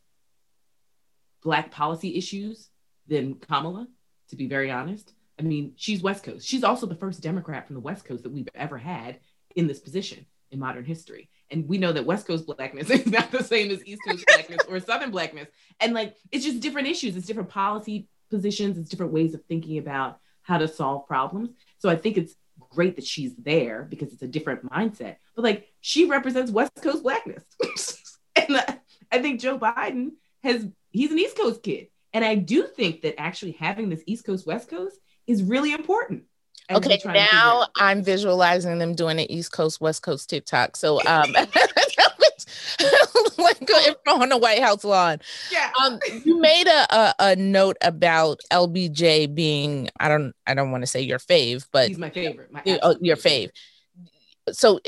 Black 1.41 1.71
policy 1.71 2.15
issues 2.15 2.69
than 3.07 3.35
Kamala, 3.35 3.87
to 4.29 4.35
be 4.35 4.47
very 4.47 4.69
honest. 4.69 5.13
I 5.39 5.41
mean, 5.41 5.73
she's 5.75 6.03
West 6.03 6.23
Coast. 6.23 6.47
She's 6.47 6.63
also 6.63 6.85
the 6.85 6.93
first 6.93 7.23
Democrat 7.23 7.65
from 7.65 7.73
the 7.73 7.81
West 7.81 8.05
Coast 8.05 8.21
that 8.21 8.31
we've 8.31 8.47
ever 8.53 8.77
had 8.77 9.19
in 9.55 9.65
this 9.65 9.79
position 9.79 10.27
in 10.51 10.59
modern 10.59 10.85
history. 10.85 11.27
And 11.49 11.67
we 11.67 11.79
know 11.79 11.91
that 11.91 12.05
West 12.05 12.27
Coast 12.27 12.45
blackness 12.45 12.89
is 12.91 13.07
not 13.07 13.31
the 13.31 13.43
same 13.43 13.71
as 13.71 13.83
East 13.83 14.01
Coast 14.07 14.25
blackness 14.27 14.61
or 14.69 14.79
Southern 14.79 15.09
blackness. 15.09 15.47
And 15.79 15.95
like, 15.95 16.15
it's 16.31 16.45
just 16.45 16.59
different 16.59 16.87
issues, 16.87 17.15
it's 17.15 17.25
different 17.25 17.49
policy 17.49 18.07
positions, 18.29 18.77
it's 18.77 18.89
different 18.89 19.11
ways 19.11 19.33
of 19.33 19.43
thinking 19.45 19.79
about 19.79 20.19
how 20.43 20.59
to 20.59 20.67
solve 20.67 21.07
problems. 21.07 21.49
So 21.79 21.89
I 21.89 21.95
think 21.95 22.17
it's 22.17 22.35
great 22.59 22.95
that 22.97 23.05
she's 23.05 23.35
there 23.37 23.87
because 23.89 24.13
it's 24.13 24.21
a 24.21 24.27
different 24.27 24.69
mindset. 24.69 25.15
But 25.37 25.43
like, 25.43 25.67
she 25.79 26.05
represents 26.05 26.51
West 26.51 26.73
Coast 26.81 27.03
blackness. 27.03 27.45
and 28.35 28.57
I, 28.57 28.79
I 29.11 29.21
think 29.21 29.39
Joe 29.39 29.59
Biden 29.59 30.13
has, 30.43 30.67
he's 30.89 31.11
an 31.11 31.19
East 31.19 31.37
Coast 31.37 31.61
kid. 31.61 31.87
And 32.11 32.25
I 32.25 32.35
do 32.35 32.63
think 32.63 33.03
that 33.03 33.21
actually 33.21 33.51
having 33.51 33.89
this 33.89 34.01
East 34.07 34.25
Coast, 34.25 34.47
West 34.47 34.67
Coast 34.67 34.97
is 35.27 35.43
really 35.43 35.73
important. 35.73 36.23
Okay, 36.71 36.89
we're 36.89 36.97
trying 36.97 37.13
to 37.13 37.19
figure 37.19 37.31
now 37.31 37.67
I'm 37.77 38.03
visualizing 38.03 38.79
them 38.79 38.95
doing 38.95 39.19
an 39.19 39.31
East 39.31 39.51
Coast, 39.51 39.79
West 39.79 40.01
Coast 40.01 40.29
TikTok. 40.29 40.75
So 40.75 40.99
um 41.07 41.31
like 43.37 43.65
go 43.65 43.77
in 43.85 43.95
front 44.03 44.23
on 44.23 44.29
the 44.29 44.37
White 44.37 44.61
House 44.61 44.83
lawn. 44.83 45.19
yeah. 45.51 45.71
Um 45.85 45.99
you 46.25 46.39
made 46.39 46.67
a, 46.67 46.95
a, 46.95 47.15
a 47.19 47.35
note 47.35 47.77
about 47.81 48.39
LBJ 48.51 49.33
being 49.33 49.89
I 49.99 50.09
don't 50.09 50.33
I 50.47 50.55
don't 50.55 50.71
want 50.71 50.81
to 50.81 50.87
say 50.87 51.01
your 51.01 51.19
fave, 51.19 51.67
but 51.71 51.87
he's 51.89 51.97
my 51.97 52.09
favorite. 52.09 52.51
My 52.51 52.61
absolute 52.65 53.01
your 53.01 53.15
favorite. 53.15 53.53
fave. 53.53 53.76
So 54.51 54.79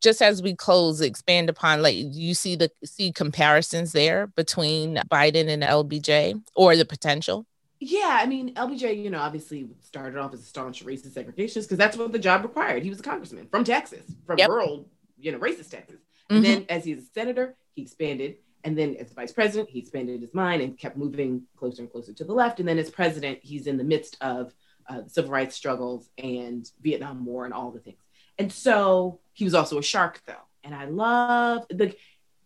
just 0.00 0.22
as 0.22 0.42
we 0.42 0.54
close, 0.54 1.00
expand 1.00 1.48
upon 1.48 1.82
like 1.82 1.96
you 1.96 2.34
see 2.34 2.56
the 2.56 2.70
see 2.84 3.12
comparisons 3.12 3.92
there 3.92 4.28
between 4.28 4.96
Biden 5.10 5.48
and 5.48 5.62
LBJ 5.62 6.40
or 6.54 6.76
the 6.76 6.84
potential. 6.84 7.46
Yeah, 7.80 8.18
I 8.20 8.26
mean, 8.26 8.54
LBJ, 8.54 9.02
you 9.02 9.10
know, 9.10 9.18
obviously 9.18 9.68
started 9.80 10.16
off 10.16 10.32
as 10.32 10.40
a 10.40 10.44
staunch 10.44 10.84
racist 10.84 11.14
segregationist 11.14 11.64
because 11.64 11.78
that's 11.78 11.96
what 11.96 12.12
the 12.12 12.18
job 12.18 12.44
required. 12.44 12.84
He 12.84 12.90
was 12.90 13.00
a 13.00 13.02
congressman 13.02 13.48
from 13.48 13.64
Texas, 13.64 14.04
from 14.24 14.38
Yep. 14.38 14.50
rural, 14.50 14.88
you 15.18 15.32
know, 15.32 15.38
racist 15.38 15.70
Texas. 15.70 16.00
And 16.30 16.44
then 16.44 16.64
as 16.68 16.84
he's 16.84 16.98
a 16.98 17.06
senator, 17.12 17.56
he 17.74 17.82
expanded. 17.82 18.36
And 18.64 18.78
then 18.78 18.96
as 18.96 19.12
vice 19.12 19.32
president, 19.32 19.68
he 19.68 19.80
expanded 19.80 20.20
his 20.20 20.32
mind 20.32 20.62
and 20.62 20.78
kept 20.78 20.96
moving 20.96 21.42
closer 21.56 21.82
and 21.82 21.90
closer 21.90 22.12
to 22.12 22.24
the 22.24 22.32
left. 22.32 22.60
And 22.60 22.68
then 22.68 22.78
as 22.78 22.88
president, 22.88 23.40
he's 23.42 23.66
in 23.66 23.76
the 23.76 23.84
midst 23.84 24.16
of 24.20 24.54
uh, 24.88 25.02
civil 25.08 25.30
rights 25.30 25.56
struggles 25.56 26.08
and 26.18 26.70
Vietnam 26.80 27.24
War 27.24 27.44
and 27.44 27.52
all 27.52 27.70
the 27.70 27.80
things. 27.80 27.98
And 28.42 28.52
so 28.52 29.20
he 29.32 29.44
was 29.44 29.54
also 29.54 29.78
a 29.78 29.82
shark, 29.82 30.20
though. 30.26 30.34
And 30.64 30.74
I 30.74 30.86
love 30.86 31.64
the 31.70 31.94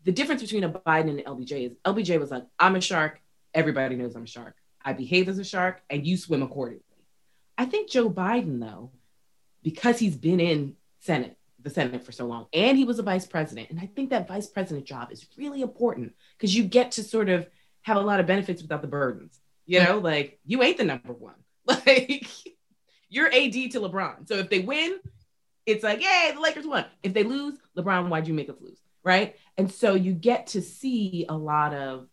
the 0.05 0.13
difference 0.13 0.43
between 0.43 0.63
a 0.63 0.69
Biden 0.69 1.09
and 1.09 1.21
an 1.21 1.25
LBJ 1.25 1.71
is 1.71 1.73
LBJ 1.87 2.21
was 2.21 2.31
like, 2.31 2.45
I'm 2.59 2.77
a 2.77 2.83
shark. 2.83 3.19
Everybody 3.55 3.97
knows 3.97 4.15
I'm 4.15 4.25
a 4.25 4.27
shark. 4.27 4.55
I 4.85 4.93
behave 4.93 5.31
as 5.31 5.39
a 5.39 5.45
shark, 5.45 5.81
and 5.89 6.07
you 6.07 6.19
swim 6.19 6.43
accordingly. 6.43 6.83
I 7.57 7.65
think 7.65 7.89
Joe 7.89 8.11
Biden, 8.11 8.61
though, 8.61 8.91
because 9.63 9.99
he's 9.99 10.17
been 10.17 10.39
in 10.39 10.77
Senate, 11.01 11.39
the 11.63 11.71
Senate 11.71 12.05
for 12.05 12.13
so 12.13 12.27
long, 12.27 12.47
and 12.53 12.77
he 12.77 12.85
was 12.85 12.99
a 12.99 13.03
vice 13.03 13.27
president, 13.27 13.71
and 13.71 13.81
I 13.81 13.87
think 13.87 14.11
that 14.11 14.29
vice 14.29 14.47
president 14.47 14.85
job 14.85 15.11
is 15.11 15.27
really 15.39 15.63
important 15.63 16.13
because 16.37 16.55
you 16.55 16.65
get 16.65 16.93
to 16.93 17.03
sort 17.03 17.31
of 17.31 17.49
have 17.83 17.97
a 17.97 18.01
lot 18.01 18.21
of 18.21 18.27
benefits 18.27 18.61
without 18.61 18.83
the 18.83 18.89
burdens. 18.89 19.41
You 19.65 19.83
know, 19.83 19.99
like 19.99 20.39
you 20.45 20.63
ain't 20.63 20.77
the 20.77 20.85
number 20.85 21.15
one. 21.15 21.35
Like 21.67 22.27
you're 23.09 23.27
AD 23.27 23.53
to 23.53 23.81
LeBron. 23.81 24.29
So 24.29 24.35
if 24.37 24.51
they 24.51 24.61
win, 24.61 24.99
it's 25.67 25.85
like, 25.85 26.01
yay, 26.01 26.31
the 26.33 26.41
Lakers 26.41 26.67
won. 26.67 26.87
If 27.03 27.13
they 27.13 27.25
lose, 27.25 27.59
LeBron, 27.77 28.09
why'd 28.09 28.29
you 28.29 28.35
make 28.35 28.49
us 28.49 28.57
lose? 28.61 28.79
Right. 29.03 29.37
And 29.57 29.71
so 29.71 29.95
you 29.95 30.13
get 30.13 30.49
to 30.49 30.63
see 30.63 31.27
a 31.29 31.37
lot 31.37 31.75
of 31.75 32.09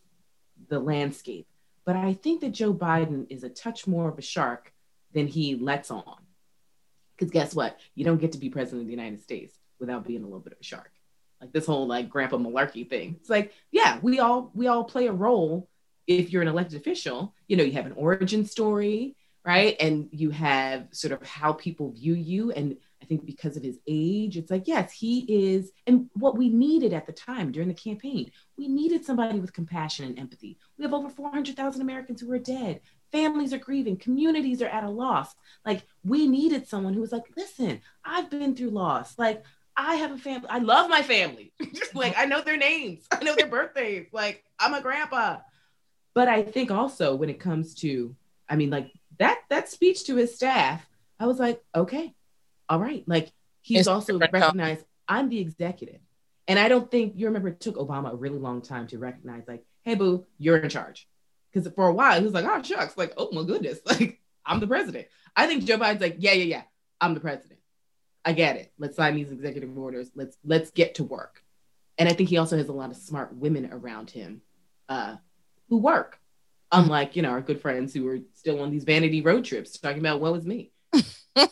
the 0.68 0.78
landscape. 0.78 1.46
But 1.84 1.96
I 1.96 2.14
think 2.14 2.40
that 2.40 2.50
Joe 2.52 2.72
Biden 2.72 3.26
is 3.30 3.44
a 3.44 3.48
touch 3.48 3.86
more 3.86 4.08
of 4.08 4.18
a 4.18 4.22
shark 4.22 4.72
than 5.12 5.26
he 5.26 5.54
lets 5.54 5.90
on. 5.90 6.16
Because 7.16 7.30
guess 7.30 7.54
what? 7.54 7.78
You 7.94 8.04
don't 8.04 8.20
get 8.20 8.32
to 8.32 8.38
be 8.38 8.48
president 8.48 8.82
of 8.82 8.86
the 8.86 8.92
United 8.92 9.22
States 9.22 9.56
without 9.78 10.06
being 10.06 10.22
a 10.22 10.24
little 10.24 10.40
bit 10.40 10.52
of 10.52 10.60
a 10.60 10.64
shark. 10.64 10.90
like 11.40 11.52
this 11.52 11.66
whole 11.66 11.86
like 11.86 12.08
grandpa 12.08 12.36
malarkey 12.36 12.88
thing. 12.88 13.16
It's 13.20 13.30
like, 13.30 13.52
yeah, 13.70 13.98
we 14.02 14.18
all 14.20 14.50
we 14.54 14.66
all 14.66 14.84
play 14.84 15.06
a 15.06 15.12
role 15.12 15.68
if 16.06 16.30
you're 16.32 16.42
an 16.42 16.48
elected 16.48 16.80
official. 16.80 17.34
You 17.48 17.56
know, 17.56 17.64
you 17.64 17.72
have 17.72 17.86
an 17.86 17.92
origin 17.92 18.44
story, 18.46 19.16
right? 19.44 19.76
And 19.78 20.08
you 20.10 20.30
have 20.30 20.88
sort 20.92 21.12
of 21.12 21.26
how 21.26 21.52
people 21.52 21.92
view 21.92 22.14
you. 22.14 22.50
And 22.52 22.76
I 23.04 23.06
think 23.06 23.26
because 23.26 23.58
of 23.58 23.62
his 23.62 23.78
age, 23.86 24.38
it's 24.38 24.50
like, 24.50 24.66
yes, 24.66 24.90
he 24.90 25.26
is. 25.28 25.72
And 25.86 26.08
what 26.14 26.38
we 26.38 26.48
needed 26.48 26.94
at 26.94 27.04
the 27.04 27.12
time 27.12 27.52
during 27.52 27.68
the 27.68 27.74
campaign, 27.74 28.30
we 28.56 28.66
needed 28.66 29.04
somebody 29.04 29.38
with 29.38 29.52
compassion 29.52 30.06
and 30.06 30.18
empathy. 30.18 30.56
We 30.78 30.84
have 30.84 30.94
over 30.94 31.10
400,000 31.10 31.82
Americans 31.82 32.22
who 32.22 32.32
are 32.32 32.38
dead. 32.38 32.80
Families 33.12 33.52
are 33.52 33.58
grieving, 33.58 33.98
communities 33.98 34.62
are 34.62 34.68
at 34.68 34.84
a 34.84 34.88
loss. 34.88 35.34
Like, 35.66 35.82
we 36.02 36.26
needed 36.26 36.66
someone 36.66 36.94
who 36.94 37.02
was 37.02 37.12
like, 37.12 37.24
listen, 37.36 37.82
I've 38.02 38.30
been 38.30 38.56
through 38.56 38.70
loss. 38.70 39.18
Like, 39.18 39.44
I 39.76 39.96
have 39.96 40.12
a 40.12 40.16
family. 40.16 40.48
I 40.48 40.60
love 40.60 40.88
my 40.88 41.02
family. 41.02 41.52
Just 41.74 41.94
like 41.94 42.14
I 42.16 42.24
know 42.24 42.40
their 42.40 42.56
names, 42.56 43.06
I 43.10 43.22
know 43.22 43.34
their 43.34 43.48
birthdays. 43.48 44.06
Like 44.12 44.44
I'm 44.58 44.72
a 44.72 44.80
grandpa. 44.80 45.38
But 46.14 46.28
I 46.28 46.42
think 46.42 46.70
also 46.70 47.16
when 47.16 47.28
it 47.28 47.40
comes 47.40 47.74
to, 47.80 48.14
I 48.48 48.54
mean, 48.54 48.70
like 48.70 48.92
that 49.18 49.40
that 49.50 49.68
speech 49.68 50.04
to 50.04 50.14
his 50.14 50.36
staff, 50.36 50.88
I 51.18 51.26
was 51.26 51.40
like, 51.40 51.60
okay, 51.74 52.14
all 52.74 52.80
right. 52.80 53.04
Like 53.06 53.30
he's 53.62 53.80
It's 53.80 53.88
also 53.88 54.18
recognized 54.18 54.84
I'm 55.08 55.28
the 55.28 55.38
executive. 55.38 56.00
And 56.48 56.58
I 56.58 56.68
don't 56.68 56.90
think 56.90 57.14
you 57.16 57.26
remember 57.26 57.48
it 57.48 57.60
took 57.60 57.76
Obama 57.76 58.12
a 58.12 58.16
really 58.16 58.38
long 58.38 58.60
time 58.60 58.86
to 58.88 58.98
recognize, 58.98 59.44
like, 59.46 59.64
hey 59.82 59.94
boo, 59.94 60.26
you're 60.38 60.58
in 60.58 60.68
charge. 60.68 61.08
Because 61.52 61.72
for 61.72 61.86
a 61.86 61.94
while 61.94 62.18
he 62.18 62.24
was 62.24 62.34
like, 62.34 62.44
oh 62.44 62.62
shucks, 62.62 62.98
like, 62.98 63.12
oh 63.16 63.30
my 63.32 63.44
goodness, 63.44 63.78
like 63.86 64.20
I'm 64.44 64.60
the 64.60 64.66
president. 64.66 65.06
I 65.36 65.46
think 65.46 65.64
Joe 65.64 65.78
Biden's 65.78 66.00
like, 66.00 66.16
yeah, 66.18 66.32
yeah, 66.32 66.44
yeah, 66.44 66.62
I'm 67.00 67.14
the 67.14 67.20
president. 67.20 67.60
I 68.24 68.32
get 68.32 68.56
it. 68.56 68.72
Let's 68.78 68.96
sign 68.96 69.14
these 69.14 69.30
executive 69.30 69.76
orders. 69.78 70.10
Let's 70.14 70.36
let's 70.44 70.70
get 70.72 70.96
to 70.96 71.04
work. 71.04 71.42
And 71.96 72.08
I 72.08 72.12
think 72.12 72.28
he 72.28 72.38
also 72.38 72.56
has 72.56 72.68
a 72.68 72.72
lot 72.72 72.90
of 72.90 72.96
smart 72.96 73.36
women 73.36 73.68
around 73.70 74.10
him 74.10 74.42
uh, 74.88 75.16
who 75.68 75.78
work, 75.78 76.18
unlike 76.72 77.14
you 77.14 77.22
know 77.22 77.30
our 77.30 77.40
good 77.40 77.60
friends 77.60 77.94
who 77.94 78.08
are 78.08 78.18
still 78.34 78.60
on 78.60 78.72
these 78.72 78.84
vanity 78.84 79.22
road 79.22 79.44
trips 79.44 79.78
talking 79.78 80.00
about 80.00 80.20
what 80.20 80.32
was 80.32 80.44
me. 80.44 80.72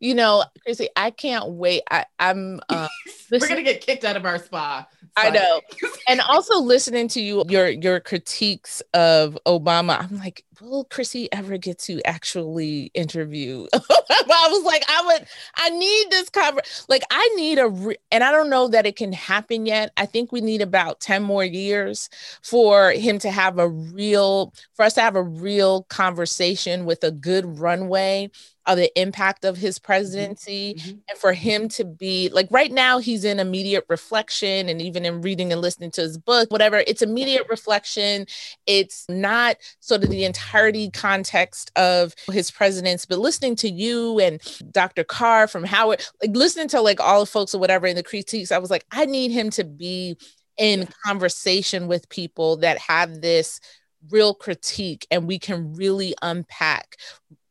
you 0.00 0.14
know, 0.14 0.44
Chrissy, 0.62 0.88
I 0.96 1.10
can't 1.10 1.50
wait. 1.50 1.82
I, 1.90 2.04
I'm 2.18 2.60
uh, 2.68 2.88
We're 3.30 3.48
gonna 3.48 3.62
get 3.62 3.80
kicked 3.80 4.04
out 4.04 4.16
of 4.16 4.24
our 4.24 4.38
spa. 4.38 4.86
I 5.16 5.30
know. 5.30 5.60
and 6.08 6.20
also 6.20 6.60
listening 6.60 7.08
to 7.08 7.20
you 7.20 7.44
your 7.48 7.68
your 7.68 8.00
critiques 8.00 8.82
of 8.92 9.38
Obama, 9.46 10.00
I'm 10.00 10.18
like, 10.18 10.44
will 10.60 10.84
Chrissy 10.84 11.28
ever 11.32 11.56
get 11.58 11.78
to 11.80 12.02
actually 12.06 12.90
interview? 12.94 13.66
I 13.72 14.48
was 14.50 14.64
like, 14.64 14.84
I 14.88 15.02
would, 15.06 15.26
I 15.56 15.70
need 15.70 16.10
this 16.10 16.28
cover. 16.28 16.60
Like, 16.88 17.02
I 17.10 17.28
need 17.36 17.58
a, 17.58 17.68
re- 17.68 17.96
and 18.10 18.24
I 18.24 18.30
don't 18.32 18.50
know 18.50 18.68
that 18.68 18.86
it 18.86 18.96
can 18.96 19.12
happen 19.12 19.66
yet. 19.66 19.92
I 19.96 20.06
think 20.06 20.32
we 20.32 20.40
need 20.40 20.60
about 20.60 21.00
ten 21.00 21.22
more 21.22 21.44
years 21.44 22.08
for 22.42 22.90
him 22.92 23.18
to 23.20 23.30
have 23.30 23.58
a 23.58 23.68
real, 23.68 24.52
for 24.74 24.84
us 24.84 24.94
to 24.94 25.00
have 25.00 25.16
a 25.16 25.22
real 25.22 25.84
conversation 25.84 26.84
with 26.84 27.04
a 27.04 27.10
good 27.10 27.58
runway 27.58 28.30
of 28.66 28.76
the 28.78 28.90
impact 29.04 29.44
of 29.44 29.56
his 29.56 29.78
presidency 29.78 30.74
Mhm. 30.78 31.00
and 31.08 31.18
for 31.18 31.32
him 31.32 31.68
to 31.68 31.84
be 31.84 32.28
like 32.30 32.48
right 32.50 32.72
now 32.72 32.98
he's 32.98 33.24
in 33.24 33.38
immediate 33.38 33.84
reflection 33.88 34.68
and 34.68 34.80
even 34.80 35.04
in 35.04 35.20
reading 35.20 35.52
and 35.52 35.60
listening 35.60 35.90
to 35.92 36.00
his 36.00 36.16
book 36.18 36.50
whatever 36.50 36.78
it's 36.90 37.02
immediate 37.02 37.46
reflection. 37.48 38.26
It's 38.66 39.04
not 39.08 39.56
sort 39.80 40.02
of 40.04 40.10
the 40.10 40.24
entirety 40.24 40.90
context 40.90 41.70
of 41.76 42.14
his 42.32 42.50
presidents 42.50 43.04
but 43.06 43.18
listening 43.18 43.56
to 43.56 43.68
you 43.70 44.18
and 44.20 44.40
dr 44.72 45.04
carr 45.04 45.46
from 45.48 45.64
howard 45.64 46.00
like 46.22 46.34
listening 46.36 46.68
to 46.68 46.80
like 46.80 47.00
all 47.00 47.20
the 47.20 47.26
folks 47.26 47.54
or 47.54 47.58
whatever 47.58 47.86
in 47.86 47.96
the 47.96 48.02
critiques 48.02 48.50
i 48.52 48.58
was 48.58 48.70
like 48.70 48.84
i 48.90 49.04
need 49.04 49.30
him 49.30 49.50
to 49.50 49.64
be 49.64 50.16
in 50.56 50.88
conversation 51.04 51.86
with 51.88 52.08
people 52.08 52.56
that 52.58 52.78
have 52.78 53.20
this 53.20 53.60
real 54.10 54.34
critique 54.34 55.06
and 55.10 55.26
we 55.26 55.38
can 55.38 55.72
really 55.74 56.14
unpack 56.22 56.96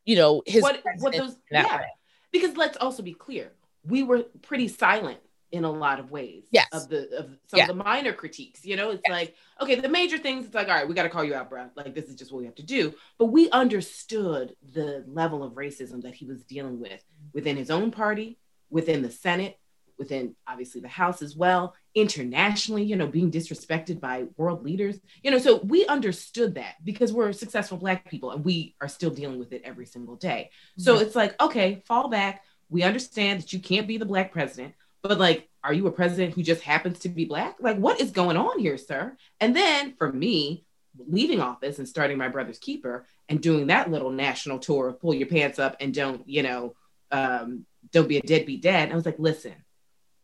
you 0.05 0.15
know 0.15 0.41
his 0.45 0.61
what 0.61 0.81
what 0.99 1.13
those 1.15 1.37
yeah. 1.51 1.77
way. 1.77 1.87
Because 2.31 2.57
let's 2.57 2.77
also 2.77 3.03
be 3.03 3.13
clear, 3.13 3.51
we 3.85 4.01
were 4.03 4.23
pretty 4.41 4.67
silent 4.67 5.19
in 5.51 5.63
a 5.65 5.71
lot 5.71 5.99
of 5.99 6.09
ways. 6.09 6.45
Yes. 6.51 6.67
Of 6.71 6.89
the 6.89 7.15
of 7.15 7.25
some 7.47 7.59
Yeah. 7.59 7.63
of 7.65 7.67
the 7.67 7.83
minor 7.83 8.11
critiques. 8.11 8.65
You 8.65 8.75
know, 8.75 8.89
it's 8.89 9.03
Yes. 9.05 9.11
like, 9.11 9.35
okay, 9.61 9.75
the 9.75 9.87
major 9.87 10.17
things, 10.17 10.47
it's 10.47 10.55
like, 10.55 10.67
all 10.67 10.73
right, 10.73 10.87
we 10.87 10.95
got 10.95 11.03
to 11.03 11.09
call 11.09 11.23
you 11.23 11.35
out, 11.35 11.49
bro. 11.49 11.69
Like 11.75 11.93
this 11.93 12.05
is 12.05 12.15
just 12.15 12.31
what 12.31 12.39
we 12.39 12.45
have 12.45 12.55
to 12.55 12.63
do. 12.63 12.95
But 13.19 13.25
we 13.27 13.51
understood 13.51 14.55
the 14.73 15.03
level 15.07 15.43
of 15.43 15.53
racism 15.53 16.01
that 16.01 16.15
he 16.15 16.25
was 16.25 16.41
dealing 16.43 16.79
with 16.79 17.03
within 17.33 17.55
his 17.55 17.69
own 17.69 17.91
party, 17.91 18.39
within 18.71 19.03
the 19.03 19.11
Senate, 19.11 19.59
within 19.99 20.35
obviously 20.47 20.81
the 20.81 20.87
House 20.87 21.21
as 21.21 21.35
well, 21.35 21.75
internationally, 21.95 22.83
you 22.83 22.95
know, 22.95 23.07
being 23.07 23.31
disrespected 23.31 23.99
by 23.99 24.25
world 24.37 24.63
leaders. 24.63 24.99
You 25.21 25.31
know, 25.31 25.37
so 25.37 25.57
we 25.57 25.85
understood 25.85 26.55
that 26.55 26.75
because 26.83 27.13
we're 27.13 27.33
successful 27.33 27.77
black 27.77 28.09
people 28.09 28.31
and 28.31 28.43
we 28.43 28.75
are 28.81 28.87
still 28.87 29.11
dealing 29.11 29.39
with 29.39 29.53
it 29.53 29.61
every 29.63 29.85
single 29.85 30.15
day. 30.15 30.49
So 30.77 30.97
it's 30.97 31.15
like, 31.15 31.39
okay, 31.41 31.83
fall 31.85 32.09
back. 32.09 32.43
We 32.69 32.83
understand 32.83 33.41
that 33.41 33.53
you 33.53 33.59
can't 33.59 33.87
be 33.87 33.97
the 33.97 34.05
black 34.05 34.31
president, 34.31 34.73
but 35.03 35.19
like, 35.19 35.49
are 35.63 35.73
you 35.73 35.85
a 35.87 35.91
president 35.91 36.33
who 36.33 36.41
just 36.41 36.61
happens 36.61 36.99
to 36.99 37.09
be 37.09 37.25
black? 37.25 37.57
Like, 37.59 37.77
what 37.77 38.01
is 38.01 38.11
going 38.11 38.37
on 38.37 38.59
here, 38.59 38.77
sir? 38.77 39.15
And 39.39 39.55
then 39.55 39.93
for 39.97 40.11
me, 40.11 40.65
leaving 40.97 41.39
office 41.39 41.77
and 41.79 41.87
starting 41.87 42.17
my 42.17 42.27
brother's 42.27 42.59
keeper 42.59 43.05
and 43.29 43.41
doing 43.41 43.67
that 43.67 43.89
little 43.89 44.11
national 44.11 44.59
tour 44.59 44.89
of 44.89 44.99
pull 44.99 45.13
your 45.13 45.27
pants 45.27 45.59
up 45.59 45.77
and 45.79 45.93
don't, 45.93 46.27
you 46.27 46.43
know, 46.43 46.75
um, 47.11 47.65
don't 47.91 48.09
be 48.09 48.17
a 48.17 48.21
deadbeat 48.21 48.61
dad. 48.61 48.91
I 48.91 48.95
was 48.95 49.05
like, 49.05 49.19
listen, 49.19 49.53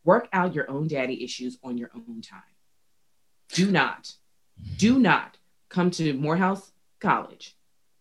work 0.09 0.27
out 0.33 0.55
your 0.55 0.67
own 0.71 0.87
daddy 0.87 1.23
issues 1.23 1.59
on 1.63 1.77
your 1.77 1.91
own 1.93 2.19
time. 2.19 2.41
Do 3.49 3.69
not, 3.69 4.11
do 4.77 4.97
not 4.97 5.37
come 5.69 5.91
to 5.91 6.13
Morehouse 6.13 6.71
College 6.99 7.55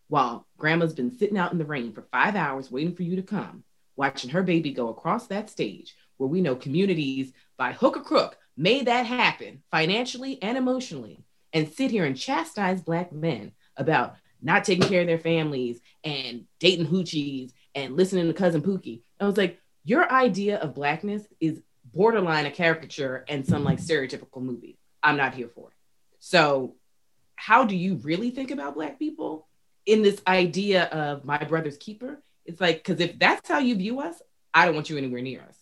while 0.08 0.46
grandma's 0.56 0.94
been 0.94 1.10
sitting 1.10 1.36
out 1.36 1.52
in 1.52 1.58
the 1.58 1.66
rain 1.66 1.92
for 1.92 2.00
five 2.10 2.34
hours 2.34 2.70
waiting 2.70 2.94
for 2.94 3.02
you 3.02 3.16
to 3.16 3.22
come, 3.22 3.62
watching 3.94 4.30
her 4.30 4.42
baby 4.42 4.72
go 4.72 4.88
across 4.88 5.26
that 5.26 5.50
stage 5.50 5.94
where 6.16 6.30
we 6.30 6.40
know 6.40 6.56
communities 6.56 7.34
by 7.58 7.72
hook 7.72 7.98
or 7.98 8.00
crook 8.00 8.38
made 8.56 8.86
that 8.86 9.04
happen 9.04 9.62
financially 9.70 10.42
and 10.42 10.56
emotionally, 10.56 11.22
and 11.52 11.70
sit 11.70 11.90
here 11.90 12.06
and 12.06 12.16
chastise 12.16 12.80
black 12.80 13.12
men 13.12 13.52
about 13.76 14.16
not 14.40 14.64
taking 14.64 14.88
care 14.88 15.02
of 15.02 15.06
their 15.06 15.18
families 15.18 15.78
and 16.04 16.46
dating 16.58 16.86
hoochies 16.86 17.52
and 17.74 17.98
listening 17.98 18.28
to 18.28 18.32
cousin 18.32 18.62
Pookie. 18.62 19.02
I 19.20 19.26
was 19.26 19.36
like, 19.36 19.60
your 19.84 20.10
idea 20.10 20.56
of 20.58 20.74
blackness 20.74 21.22
is 21.38 21.60
borderline 21.92 22.46
a 22.46 22.50
caricature 22.50 23.24
and 23.28 23.46
some 23.46 23.64
like 23.64 23.78
stereotypical 23.78 24.42
movie. 24.42 24.78
I'm 25.02 25.16
not 25.16 25.34
here 25.34 25.48
for 25.54 25.68
it. 25.68 25.74
So, 26.18 26.74
how 27.36 27.64
do 27.64 27.76
you 27.76 27.94
really 27.96 28.30
think 28.30 28.50
about 28.50 28.74
black 28.74 28.98
people 28.98 29.46
in 29.86 30.02
this 30.02 30.20
idea 30.26 30.84
of 30.86 31.24
my 31.24 31.38
brother's 31.44 31.76
keeper? 31.76 32.20
It's 32.44 32.60
like, 32.60 32.78
because 32.78 33.00
if 33.00 33.18
that's 33.18 33.48
how 33.48 33.58
you 33.58 33.76
view 33.76 34.00
us, 34.00 34.20
I 34.52 34.64
don't 34.64 34.74
want 34.74 34.90
you 34.90 34.96
anywhere 34.98 35.22
near 35.22 35.42
us 35.42 35.56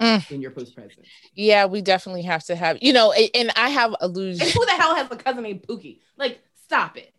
Mm. 0.00 0.30
in 0.32 0.40
your 0.42 0.50
post 0.50 0.74
president. 0.74 1.06
Yeah, 1.34 1.66
we 1.66 1.80
definitely 1.82 2.22
have 2.22 2.42
to 2.46 2.56
have, 2.56 2.78
you 2.82 2.92
know, 2.92 3.12
and 3.12 3.52
I 3.54 3.68
have 3.68 3.94
And 4.00 4.10
illusions. 4.16 4.52
who 4.52 4.64
the 4.64 4.72
hell 4.72 4.96
has 4.96 5.06
a 5.12 5.16
cousin 5.16 5.42
named 5.44 5.62
Pookie? 5.62 6.00
Like, 6.16 6.40
stop 6.64 6.96
it. 6.96 7.12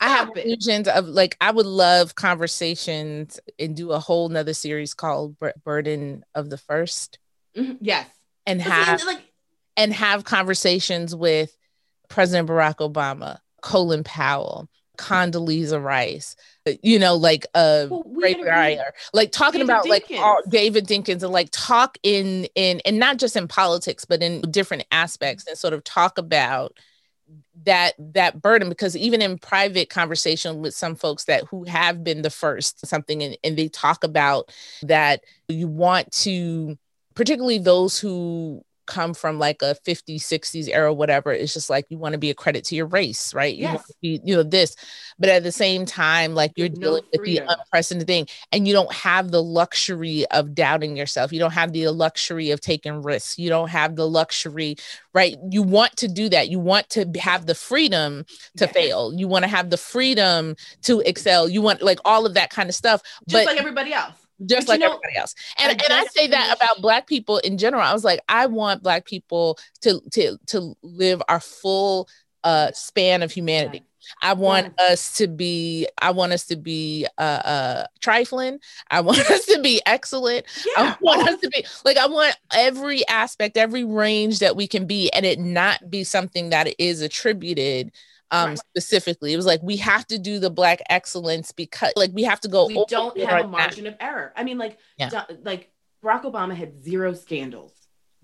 I 0.00 0.08
have 0.08 0.30
it. 0.36 0.44
illusions 0.44 0.88
of 0.88 1.06
like 1.06 1.36
I 1.40 1.50
would 1.50 1.66
love 1.66 2.14
conversations 2.14 3.38
and 3.58 3.74
do 3.76 3.92
a 3.92 3.98
whole 4.00 4.28
nother 4.28 4.54
series 4.54 4.92
called 4.92 5.36
Burden 5.64 6.24
of 6.34 6.50
the 6.50 6.58
First 6.58 7.18
Mhm, 7.56 7.78
Yes. 7.80 8.08
and 8.46 8.60
have 8.62 9.02
like, 9.04 9.24
and 9.76 9.92
have 9.92 10.24
conversations 10.24 11.14
with 11.14 11.56
President 12.08 12.48
Barack 12.48 12.76
Obama, 12.76 13.38
Colin 13.62 14.04
Powell, 14.04 14.68
Condoleezza 14.98 15.82
Rice, 15.82 16.36
you 16.82 16.98
know, 16.98 17.14
like 17.14 17.46
uh 17.54 17.86
Well, 17.90 18.02
we 18.06 18.22
Ray 18.22 18.34
Breyer, 18.34 18.90
like 19.14 19.32
talking 19.32 19.60
David 19.60 19.70
about 19.70 19.88
like 19.88 20.06
all, 20.18 20.42
David 20.48 20.86
Dinkins 20.86 21.22
and 21.22 21.32
like 21.32 21.48
talk 21.52 21.96
in 22.02 22.46
in 22.54 22.80
and 22.84 22.98
not 22.98 23.16
just 23.16 23.36
in 23.36 23.48
politics, 23.48 24.04
but 24.04 24.22
in 24.22 24.42
different 24.50 24.84
aspects 24.92 25.46
and 25.46 25.56
sort 25.56 25.72
of 25.72 25.82
talk 25.84 26.18
about 26.18 26.76
that 27.64 27.94
that 27.98 28.42
burden. 28.42 28.68
Because 28.68 28.94
even 28.94 29.22
in 29.22 29.38
private 29.38 29.88
conversation 29.88 30.60
with 30.60 30.74
some 30.74 30.94
folks 30.94 31.24
that 31.24 31.44
who 31.44 31.64
have 31.64 32.04
been 32.04 32.20
the 32.22 32.30
first 32.30 32.86
something 32.86 33.22
and, 33.22 33.38
and 33.42 33.56
they 33.56 33.68
talk 33.68 34.04
about 34.04 34.52
that 34.82 35.22
you 35.48 35.66
want 35.66 36.12
to 36.12 36.76
particularly 37.14 37.58
those 37.58 37.98
who 37.98 38.62
come 38.86 39.14
from 39.14 39.38
like 39.38 39.62
a 39.62 39.76
50s 39.86 40.16
60s 40.22 40.68
era 40.68 40.92
whatever 40.92 41.32
it's 41.32 41.54
just 41.54 41.70
like 41.70 41.86
you 41.90 41.96
want 41.96 42.12
to 42.12 42.18
be 42.18 42.30
a 42.30 42.34
credit 42.34 42.64
to 42.64 42.74
your 42.74 42.86
race 42.86 43.32
right? 43.32 43.54
You, 43.54 43.64
Yes. 43.68 43.92
be, 44.02 44.20
you 44.24 44.34
know 44.34 44.42
this. 44.42 44.74
But 45.16 45.28
at 45.28 45.44
the 45.44 45.52
same 45.52 45.86
time 45.86 46.34
like 46.34 46.50
you're 46.56 46.68
no 46.70 46.74
dealing 46.74 47.02
with 47.12 47.22
the 47.22 47.40
unprecedented 47.46 48.08
thing 48.08 48.26
and 48.50 48.66
you 48.66 48.74
don't 48.74 48.92
have 48.92 49.30
the 49.30 49.42
luxury 49.42 50.26
of 50.32 50.56
doubting 50.56 50.96
yourself. 50.96 51.32
You 51.32 51.38
don't 51.38 51.52
have 51.52 51.72
the 51.72 51.86
luxury 51.90 52.50
of 52.50 52.60
taking 52.60 53.00
risks. 53.00 53.38
You 53.38 53.48
don't 53.48 53.68
have 53.68 53.94
the 53.94 54.08
luxury 54.08 54.74
right? 55.14 55.36
You 55.50 55.62
want 55.62 55.96
to 55.98 56.08
do 56.08 56.28
that. 56.30 56.48
You 56.48 56.58
want 56.58 56.88
to 56.90 57.08
have 57.20 57.46
the 57.46 57.54
freedom 57.54 58.24
to 58.56 58.64
Yes. 58.64 58.72
fail. 58.72 59.12
You 59.14 59.28
want 59.28 59.44
to 59.44 59.48
have 59.48 59.70
the 59.70 59.76
freedom 59.76 60.56
to 60.82 61.00
excel. 61.00 61.48
You 61.48 61.62
want 61.62 61.80
like 61.80 62.00
all 62.04 62.26
of 62.26 62.34
that 62.34 62.50
kind 62.50 62.68
of 62.68 62.74
stuff 62.74 63.02
just 63.28 63.44
but 63.44 63.52
like 63.52 63.58
everybody 63.58 63.92
else. 63.92 64.19
Just 64.46 64.66
But 64.66 64.74
like 64.74 64.80
you 64.80 64.86
know, 64.86 64.92
everybody 64.92 65.16
else. 65.16 65.34
And 65.58 65.70
I 65.70 65.84
and 65.84 65.92
I 65.92 66.04
say 66.06 66.26
that 66.28 66.56
about 66.56 66.80
black 66.80 67.06
people 67.06 67.38
in 67.38 67.58
general. 67.58 67.82
I 67.82 67.92
was 67.92 68.04
like, 68.04 68.20
I 68.28 68.46
want 68.46 68.82
black 68.82 69.04
people 69.04 69.58
to 69.82 70.00
to 70.12 70.38
to 70.46 70.76
live 70.82 71.22
our 71.28 71.40
full 71.40 72.08
uh 72.44 72.70
span 72.72 73.22
of 73.22 73.32
humanity. 73.32 73.84
I 74.22 74.32
want 74.32 74.78
us 74.80 75.16
to 75.16 75.28
be 75.28 75.86
I 76.00 76.10
want 76.10 76.32
us 76.32 76.46
to 76.46 76.56
be 76.56 77.06
uh 77.18 77.20
uh 77.20 77.86
trifling. 78.00 78.58
I 78.90 79.00
want 79.00 79.18
us 79.30 79.44
to 79.46 79.60
be 79.60 79.80
excellent. 79.86 80.46
Yeah. 80.66 80.94
I 80.94 80.96
want 81.00 81.28
us 81.28 81.40
to 81.40 81.48
be 81.48 81.64
like 81.84 81.96
I 81.96 82.06
want 82.06 82.36
every 82.52 83.06
aspect, 83.08 83.56
every 83.56 83.84
range 83.84 84.38
that 84.40 84.56
we 84.56 84.66
can 84.66 84.86
be, 84.86 85.10
and 85.10 85.26
it 85.26 85.38
not 85.38 85.90
be 85.90 86.04
something 86.04 86.50
that 86.50 86.74
is 86.78 87.00
attributed 87.02 87.92
um 88.30 88.50
Right. 88.50 88.58
specifically. 88.58 89.32
It 89.32 89.36
was 89.36 89.46
like 89.46 89.62
we 89.62 89.76
have 89.78 90.06
to 90.08 90.18
do 90.18 90.38
the 90.38 90.50
black 90.50 90.80
excellence 90.88 91.52
because 91.52 91.92
like 91.96 92.10
we 92.12 92.22
have 92.24 92.40
to 92.40 92.48
go 92.48 92.66
we 92.66 92.84
don't 92.88 93.18
have 93.20 93.44
a 93.44 93.48
margin 93.48 93.86
of 93.86 93.96
error. 94.00 94.32
I 94.36 94.44
mean, 94.44 94.58
like, 94.58 94.78
Yeah. 94.98 95.08
Do- 95.10 95.38
like 95.42 95.72
Barack 96.04 96.22
Obama 96.22 96.54
had 96.54 96.82
zero 96.82 97.12
scandals 97.12 97.74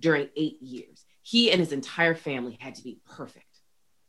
during 0.01 0.29
eight 0.37 0.61
years. 0.63 1.05
He 1.23 1.51
and 1.51 1.61
his 1.61 1.73
entire 1.73 2.15
family 2.15 2.57
had 2.61 2.77
to 2.77 2.83
be 2.85 3.01
perfect, 3.05 3.61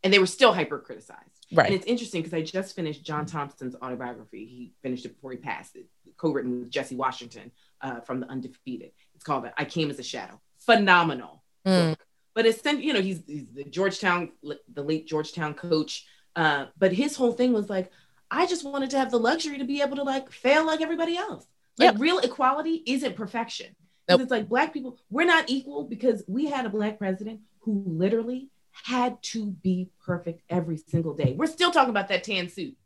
and 0.03 0.13
they 0.13 0.19
were 0.19 0.27
still 0.27 0.53
hyper 0.53 0.79
criticized. 0.79 1.45
Right. 1.51 1.65
And 1.67 1.75
it's 1.75 1.85
interesting 1.85 2.21
because 2.21 2.33
I 2.33 2.41
just 2.43 2.75
finished 2.75 3.03
John 3.03 3.25
Thompson's 3.25 3.75
autobiography. 3.81 4.45
He 4.45 4.73
finished 4.83 5.05
it 5.05 5.15
before 5.15 5.31
he 5.31 5.37
passed 5.37 5.75
it, 5.77 5.87
co-written 6.17 6.59
with 6.59 6.69
Jesse 6.69 6.95
Washington 6.95 7.51
uh, 7.81 8.01
from 8.01 8.19
The 8.19 8.27
Undefeated. 8.27 8.91
It's 9.15 9.23
called 9.23 9.49
"I 9.57 9.65
Came 9.65 9.89
as 9.89 9.97
a 9.97 10.03
Shadow." 10.03 10.39
Phenomenal. 10.59 11.43
Mm. 11.65 11.95
But 12.37 12.45
it's 12.45 12.63
you 12.63 12.93
know 12.93 13.01
he's, 13.01 13.23
he's 13.25 13.47
the 13.51 13.63
Georgetown, 13.63 14.29
the 14.71 14.83
late 14.83 15.07
Georgetown 15.07 15.55
coach. 15.55 16.05
Uh, 16.35 16.67
but 16.77 16.93
his 16.93 17.15
whole 17.15 17.31
thing 17.31 17.51
was 17.51 17.67
like, 17.67 17.91
I 18.29 18.45
just 18.45 18.63
wanted 18.63 18.91
to 18.91 18.99
have 18.99 19.09
the 19.09 19.17
luxury 19.17 19.57
to 19.57 19.63
be 19.63 19.81
able 19.81 19.95
to 19.95 20.03
like 20.03 20.31
fail 20.31 20.63
like 20.63 20.79
everybody 20.79 21.17
else. 21.17 21.47
Like 21.79 21.93
Yep. 21.93 21.99
real 21.99 22.19
equality 22.19 22.83
isn't 22.85 23.15
perfection. 23.15 23.75
Nope. 24.07 24.21
It's 24.21 24.29
like 24.29 24.47
black 24.47 24.71
people, 24.71 24.99
we're 25.09 25.25
not 25.25 25.49
equal 25.49 25.85
because 25.85 26.23
we 26.27 26.45
had 26.45 26.67
a 26.67 26.69
black 26.69 26.99
president 26.99 27.39
who 27.61 27.83
literally 27.87 28.49
had 28.71 29.19
to 29.33 29.47
be 29.47 29.89
perfect 30.05 30.43
every 30.47 30.77
single 30.77 31.15
day. 31.15 31.33
We're 31.35 31.47
still 31.47 31.71
talking 31.71 31.89
about 31.89 32.07
that 32.09 32.23
tan 32.23 32.49
suit, 32.49 32.77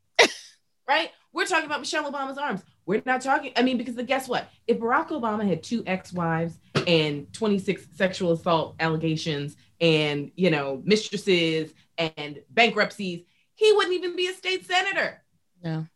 right? 0.91 1.11
We're 1.33 1.45
talking 1.45 1.65
about 1.65 1.79
Michelle 1.79 2.11
Obama's 2.11 2.37
arms. 2.37 2.61
We're 2.85 3.01
not 3.05 3.21
talking, 3.21 3.53
I 3.55 3.61
mean, 3.61 3.77
because 3.77 3.95
the, 3.95 4.03
guess 4.03 4.27
what? 4.27 4.49
If 4.67 4.79
Barack 4.79 5.07
Obama 5.09 5.47
had 5.47 5.63
two 5.63 5.83
ex-wives 5.87 6.59
and 6.85 7.31
26 7.31 7.87
sexual 7.95 8.33
assault 8.33 8.75
allegations 8.81 9.55
and, 9.79 10.31
you 10.35 10.49
know, 10.51 10.81
mistresses 10.83 11.73
and 11.97 12.41
bankruptcies, 12.49 13.23
he 13.55 13.71
wouldn't 13.71 13.93
even 13.95 14.15
be 14.17 14.27
a 14.27 14.33
state 14.33 14.65
senator. 14.65 15.23
No. 15.63 15.87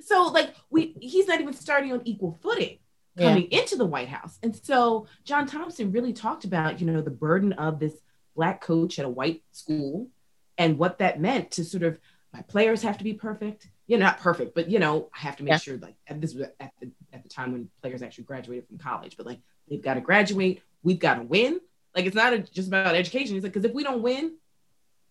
So 0.00 0.28
like 0.28 0.54
we 0.70 0.96
he's 1.00 1.28
not 1.28 1.40
even 1.40 1.52
starting 1.52 1.92
on 1.92 2.00
equal 2.04 2.38
footing 2.42 2.78
Yeah. 3.16 3.28
coming 3.28 3.48
into 3.52 3.76
the 3.76 3.84
White 3.84 4.08
House. 4.08 4.38
And 4.42 4.56
so 4.56 5.06
John 5.24 5.46
Thompson 5.46 5.92
really 5.92 6.12
talked 6.12 6.44
about, 6.44 6.80
you 6.80 6.86
know, 6.86 7.02
the 7.02 7.10
burden 7.10 7.52
of 7.52 7.78
this 7.78 7.94
black 8.34 8.62
coach 8.62 8.98
at 8.98 9.04
a 9.04 9.08
white 9.08 9.42
school 9.52 10.08
and 10.56 10.78
what 10.78 10.98
that 10.98 11.20
meant 11.20 11.50
to 11.52 11.64
sort 11.64 11.82
of 11.82 11.98
my 12.32 12.40
players 12.42 12.82
have 12.82 12.96
to 12.98 13.04
be 13.04 13.12
perfect. 13.12 13.68
You 13.92 13.98
know, 13.98 14.06
not 14.06 14.20
perfect, 14.20 14.54
but 14.54 14.70
you 14.70 14.78
know, 14.78 15.10
I 15.14 15.18
have 15.18 15.36
to 15.36 15.42
make 15.42 15.50
Yeah. 15.52 15.58
sure 15.58 15.76
like 15.76 15.96
this 16.08 16.32
was 16.32 16.46
at 16.58 16.72
the 16.80 16.90
at 17.12 17.22
the 17.22 17.28
time 17.28 17.52
when 17.52 17.68
players 17.82 18.00
actually 18.02 18.24
graduated 18.24 18.66
from 18.66 18.78
college, 18.78 19.18
but 19.18 19.26
like 19.26 19.40
they've 19.68 19.82
got 19.82 19.94
to 19.94 20.00
graduate, 20.00 20.62
we've 20.82 20.98
got 20.98 21.16
to 21.16 21.22
win. 21.24 21.60
Like 21.94 22.06
it's 22.06 22.16
not 22.16 22.32
a, 22.32 22.38
just 22.38 22.68
about 22.68 22.94
education. 22.94 23.36
It's 23.36 23.42
like 23.44 23.52
because 23.52 23.68
if 23.68 23.74
we 23.74 23.82
don't 23.84 24.00
win, 24.00 24.36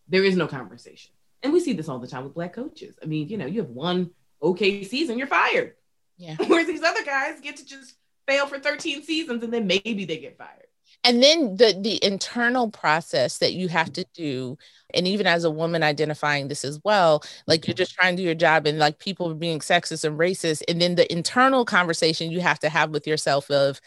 there 0.08 0.24
is 0.24 0.36
no 0.36 0.48
conversation. 0.48 1.12
And 1.44 1.54
we 1.54 1.60
see 1.60 1.74
this 1.74 1.90
all 1.90 2.00
the 2.00 2.08
time 2.08 2.24
with 2.24 2.34
black 2.34 2.54
coaches. 2.54 2.98
I 3.04 3.06
mean, 3.06 3.28
you 3.30 3.38
know, 3.38 3.46
you 3.46 3.62
have 3.62 3.70
one 3.70 4.10
okay 4.42 4.84
season, 4.84 5.20
you're 5.20 5.28
fired. 5.28 5.76
Yeah. 6.18 6.36
Whereas 6.48 6.66
these 6.66 6.82
other 6.82 7.04
guys 7.04 7.40
get 7.40 7.58
to 7.58 7.66
just 7.66 7.94
fail 8.28 8.48
for 8.48 8.58
13 8.58 9.04
seasons 9.04 9.44
and 9.44 9.54
then 9.54 9.68
maybe 9.68 10.06
they 10.06 10.18
get 10.18 10.40
fired. 10.40 10.66
And 11.04 11.22
then 11.22 11.56
the 11.56 11.78
the 11.82 12.04
internal 12.04 12.70
process 12.70 13.40
that 13.40 13.54
you 13.54 13.68
have 13.68 13.92
to 13.94 14.06
do 14.14 14.58
and 14.94 15.08
even 15.08 15.26
as 15.26 15.44
a 15.44 15.52
woman 15.52 15.84
identifying 15.84 16.48
this 16.48 16.64
as 16.64 16.80
well 16.84 17.24
like 17.48 17.66
you're 17.66 17.74
mm-hmm. 17.74 17.78
just 17.78 17.94
trying 17.94 18.16
to 18.16 18.22
do 18.22 18.26
your 18.26 18.36
job 18.36 18.68
and 18.68 18.80
like 18.80 19.00
people 19.00 19.34
being 19.34 19.60
sexist 19.60 20.04
and 20.04 20.20
racist 20.20 20.62
and 20.68 20.82
then 20.82 20.96
the 20.96 21.12
internal 21.12 21.66
conversation 21.66 22.32
you 22.32 22.40
have 22.40 22.60
to 22.60 22.70
have 22.70 22.92
with 22.92 23.08
yourself 23.08 23.50
of 23.50 23.80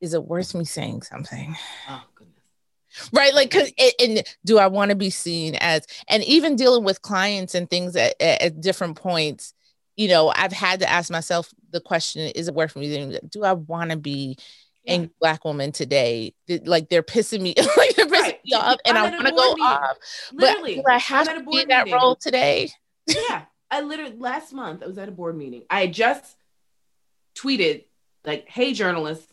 is 0.00 0.12
it 0.12 0.24
worth 0.24 0.54
me 0.54 0.64
saying 0.64 1.00
something? 1.02 1.56
Oh 1.88 2.02
goodness. 2.14 3.10
right? 3.12 3.32
Like 3.32 3.50
'cause- 3.50 3.72
and, 3.78 3.92
and 4.00 4.26
do 4.44 4.58
i 4.58 4.66
want 4.66 4.90
to 4.90 4.96
be 4.96 5.10
seen 5.10 5.54
as 5.56 5.86
and 6.08 6.22
even 6.24 6.56
dealing 6.56 6.84
with 6.84 7.02
clients 7.02 7.54
and 7.54 7.68
things 7.68 7.96
at, 7.96 8.14
at, 8.20 8.42
at 8.42 8.60
different 8.60 8.96
points 8.96 9.54
you 9.96 10.08
know 10.08 10.32
i've 10.34 10.52
had 10.52 10.80
to 10.80 10.90
ask 10.90 11.10
myself 11.10 11.52
the 11.70 11.80
question 11.80 12.30
is 12.34 12.48
it 12.48 12.54
worth 12.54 12.76
me 12.76 12.88
doing 12.92 13.18
do 13.28 13.44
i 13.44 13.52
want 13.52 13.90
to 13.90 13.96
be 13.96 14.36
Yeah. 14.84 14.94
a 14.94 15.10
black 15.20 15.44
woman 15.44 15.72
today 15.72 16.34
like 16.64 16.88
they're 16.90 17.02
pissing 17.02 17.40
me 17.40 17.54
like 17.76 17.96
they're 17.96 18.06
pissing 18.06 18.10
Right. 18.10 18.40
me 18.44 18.52
off 18.54 18.76
and 18.84 18.98
i 18.98 19.06
I'm 19.06 19.12
want 19.12 19.26
to 19.26 19.30
go 19.32 19.48
meeting. 19.54 19.64
off 19.64 19.96
but 20.32 20.40
Literally. 20.42 20.74
do 20.76 20.82
i 20.88 20.98
have 20.98 21.28
I'm 21.28 21.36
at 21.36 21.42
a 21.42 21.44
to 21.44 21.50
be 21.50 21.60
in 21.62 21.68
that 21.68 21.84
meeting. 21.86 21.98
role 22.00 22.16
today 22.16 22.70
yeah. 23.06 23.42
I 23.70 23.80
literally 23.80 24.14
last 24.16 24.52
month 24.52 24.82
I 24.82 24.86
was 24.86 24.98
at 24.98 25.08
a 25.08 25.12
board 25.12 25.36
meeting. 25.36 25.62
I 25.68 25.86
just 25.88 26.36
tweeted 27.36 27.84
like, 28.24 28.48
hey 28.48 28.72
journalists, 28.72 29.26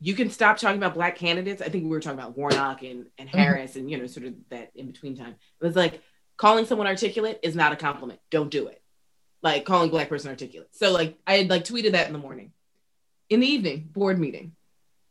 you 0.00 0.14
can 0.14 0.30
stop 0.30 0.58
talking 0.58 0.76
about 0.78 0.94
black 0.94 1.16
candidates. 1.16 1.60
I 1.62 1.68
think 1.68 1.84
we 1.84 1.90
were 1.90 2.00
talking 2.00 2.18
about 2.18 2.36
Warnock 2.36 2.82
and, 2.82 3.06
and 3.18 3.28
Mhm. 3.28 3.34
Harris 3.34 3.76
and 3.76 3.90
you 3.90 3.98
know, 3.98 4.06
sort 4.06 4.26
of 4.26 4.34
that 4.50 4.70
in 4.74 4.86
between 4.86 5.16
time. 5.16 5.34
It 5.60 5.64
was 5.64 5.76
like 5.76 6.00
calling 6.36 6.66
someone 6.66 6.86
articulate 6.86 7.40
is 7.42 7.54
not 7.54 7.72
a 7.72 7.76
compliment. 7.76 8.20
Don't 8.30 8.50
do 8.50 8.68
it. 8.68 8.80
Like 9.42 9.64
calling 9.64 9.90
black 9.90 10.08
person 10.08 10.30
articulate. 10.30 10.68
So 10.72 10.92
like 10.92 11.18
I 11.26 11.38
had 11.38 11.50
like 11.50 11.64
tweeted 11.64 11.92
that 11.92 12.06
in 12.06 12.12
the 12.12 12.18
morning. 12.18 12.52
In 13.34 13.40
the 13.40 13.48
evening, 13.48 13.88
board 13.92 14.20
meeting. 14.20 14.52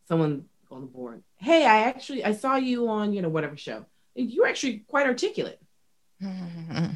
Someone 0.07 0.45
on 0.71 0.80
the 0.80 0.88
board. 0.88 1.24
Hey, 1.36 1.65
I 1.65 1.84
actually 1.89 2.24
I 2.24 2.32
saw 2.32 2.55
you 2.55 2.88
on, 2.88 3.11
you 3.11 3.21
know, 3.21 3.28
whatever 3.28 3.57
show. 3.57 3.86
You're 4.15 4.47
actually 4.47 4.86
quite 4.88 5.07
articulate. 5.07 5.59
and 6.21 6.95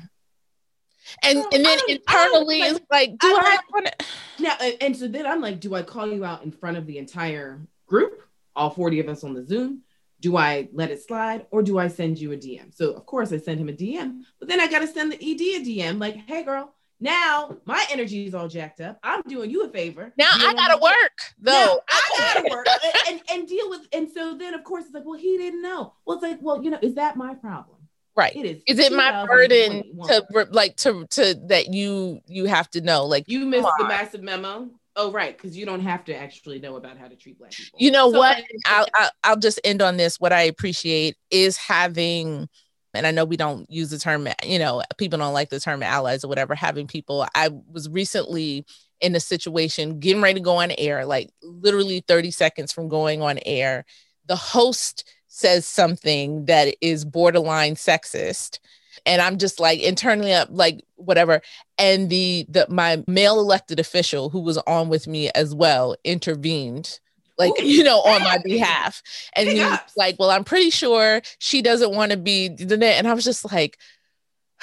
and 1.24 1.36
then 1.36 1.44
I 1.52 1.52
don't- 1.52 1.66
I 1.66 1.76
don't, 1.76 1.90
internally 1.90 2.60
like- 2.62 2.72
it's 2.72 2.86
like 2.90 3.18
do 3.18 3.28
I 3.28 3.58
i, 3.58 3.60
want 3.74 3.88
to 3.88 4.06
Now, 4.40 4.56
and, 4.62 4.78
and 4.80 4.96
so 4.96 5.10
then 5.10 5.26
I'm 5.28 5.42
like, 5.42 5.60
do 5.60 5.76
I 5.76 5.82
call 5.84 6.08
you 6.08 6.24
out 6.24 6.46
in 6.46 6.52
front 6.52 6.78
of 6.78 6.86
the 6.88 6.98
entire 6.98 7.60
group, 7.88 8.22
all 8.56 8.70
40 8.70 9.02
of 9.02 9.10
us 9.10 9.26
on 9.26 9.34
the 9.34 9.46
Zoom? 9.46 9.82
Do 10.22 10.38
I 10.38 10.70
let 10.72 10.92
it 10.92 11.04
slide 11.04 11.46
or 11.52 11.62
do 11.62 11.78
I 11.78 11.90
send 11.90 12.20
you 12.20 12.32
a 12.32 12.38
DM? 12.38 12.74
So, 12.74 12.94
of 12.94 13.06
course, 13.06 13.34
I 13.34 13.38
send 13.38 13.60
him 13.60 13.68
a 13.68 13.74
DM, 13.74 14.22
but 14.40 14.48
then 14.48 14.62
I 14.62 14.68
got 14.68 14.80
to 14.80 14.88
send 14.88 15.12
the 15.12 15.18
ED 15.18 15.42
a 15.62 15.66
DM 15.66 16.00
like, 16.00 16.16
hey, 16.26 16.44
girl, 16.44 16.74
now 17.00 17.58
my 17.66 17.84
energy 17.92 18.26
is 18.26 18.34
all 18.34 18.48
jacked 18.48 18.82
up. 18.82 18.98
I'm 19.04 19.22
doing 19.24 19.50
you 19.52 19.64
a 19.66 19.70
favor. 19.70 20.14
now 20.18 20.30
i 20.32 20.54
gotta 20.54 20.82
work 20.82 21.12
Now, 21.42 21.52
though 21.66 21.80
I 21.90 22.02
gotta 22.18 22.50
work 22.50 22.68
and, 22.84 22.94
and, 23.10 23.22
and 23.40 23.48
deal 23.48 23.70
with. 23.70 23.82
And 23.94 24.10
so 24.12 24.36
then, 24.38 24.54
of 24.54 24.64
course, 24.64 24.86
it's 24.86 24.94
like, 24.94 25.06
well, 25.06 25.20
he 25.20 25.38
didn't 25.38 25.62
know. 25.62 25.94
Well, 26.06 26.18
it's 26.18 26.24
like, 26.24 26.40
well, 26.42 26.64
you 26.64 26.72
know, 26.72 26.80
is 26.82 26.96
that 26.96 27.16
my 27.16 27.36
problem? 27.36 27.78
right 28.16 28.36
It 28.36 28.46
is. 28.46 28.64
is 28.66 28.80
it 28.80 28.92
my 28.92 29.26
burden 29.28 29.84
to 30.06 30.26
like 30.52 30.76
to 30.78 31.06
to 31.12 31.36
that 31.50 31.72
you 31.72 32.20
you 32.26 32.46
have 32.46 32.68
to 32.72 32.82
know 32.82 33.06
like 33.06 33.24
You 33.28 33.46
missed 33.46 33.70
the 33.78 33.86
massive 33.88 34.24
memo. 34.24 34.70
Oh, 35.00 35.12
right, 35.12 35.38
because 35.38 35.56
you 35.56 35.64
don't 35.68 35.82
have 35.82 36.04
to 36.06 36.16
actually 36.16 36.60
know 36.60 36.76
about 36.78 36.98
how 36.98 37.08
to 37.08 37.16
treat 37.16 37.38
black 37.38 37.52
people. 37.52 37.78
you 37.80 37.92
know 37.92 38.12
So, 38.12 38.18
what 38.18 38.42
I'll, 38.66 38.88
I'll 38.96 39.12
i'll 39.24 39.38
just 39.38 39.60
end 39.64 39.84
on 39.84 39.98
this 39.98 40.20
what 40.20 40.34
i 40.34 40.42
appreciate 40.42 41.16
is 41.30 41.56
having 41.58 42.50
and 42.98 43.08
i 43.08 43.12
know 43.12 43.24
we 43.24 43.38
don't 43.38 43.70
use 43.72 43.90
the 43.90 44.00
term 44.00 44.28
you 44.44 44.60
know 44.60 44.84
people 44.98 45.18
don't 45.20 45.34
like 45.34 45.50
the 45.50 45.60
term 45.60 45.82
allies 45.82 46.24
or 46.24 46.28
whatever 46.28 46.56
having 46.56 46.88
people 46.88 47.26
i 47.36 47.50
was 47.72 47.88
recently 47.90 48.66
in 49.02 49.16
a 49.16 49.20
situation 49.20 50.00
getting 50.00 50.22
ready 50.22 50.36
to 50.36 50.44
go 50.44 50.58
on 50.58 50.72
air 50.78 51.06
like 51.06 51.30
literally 51.42 52.04
30 52.08 52.32
seconds 52.32 52.72
from 52.72 52.88
going 52.88 53.22
on 53.22 53.40
air. 53.46 53.86
The 54.26 54.36
host 54.36 55.10
says 55.28 55.66
something 55.66 56.46
that 56.46 56.76
is 56.82 57.06
borderline 57.06 57.76
sexist 57.76 58.60
and 59.06 59.22
i'm 59.22 59.38
just 59.38 59.60
like 59.60 59.80
internally 59.80 60.34
up 60.34 60.48
like 60.52 60.84
whatever. 60.96 61.42
And 61.78 62.10
the 62.10 62.46
the 62.50 62.66
my 62.70 63.04
male 63.08 63.40
elected 63.40 63.80
official 63.80 64.30
who 64.30 64.40
was 64.40 64.58
on 64.60 64.90
with 64.90 65.06
me 65.08 65.30
as 65.32 65.54
well 65.54 65.96
intervened 66.04 67.00
like 67.38 67.54
you 67.62 67.84
know 67.84 68.00
on 68.02 68.22
my 68.24 68.38
behalf 68.44 69.02
and 69.34 69.48
big 69.48 69.58
he 69.58 69.64
was 69.64 69.80
like 69.96 70.16
well 70.20 70.30
i'm 70.32 70.44
pretty 70.44 70.70
sure 70.70 71.22
she 71.40 71.62
doesn't 71.62 71.92
want 71.94 72.12
to 72.12 72.18
be 72.18 72.48
the 72.50 72.78
net 72.78 72.96
and 72.98 73.08
i 73.08 73.14
was 73.14 73.24
just 73.24 73.52
like 73.52 73.78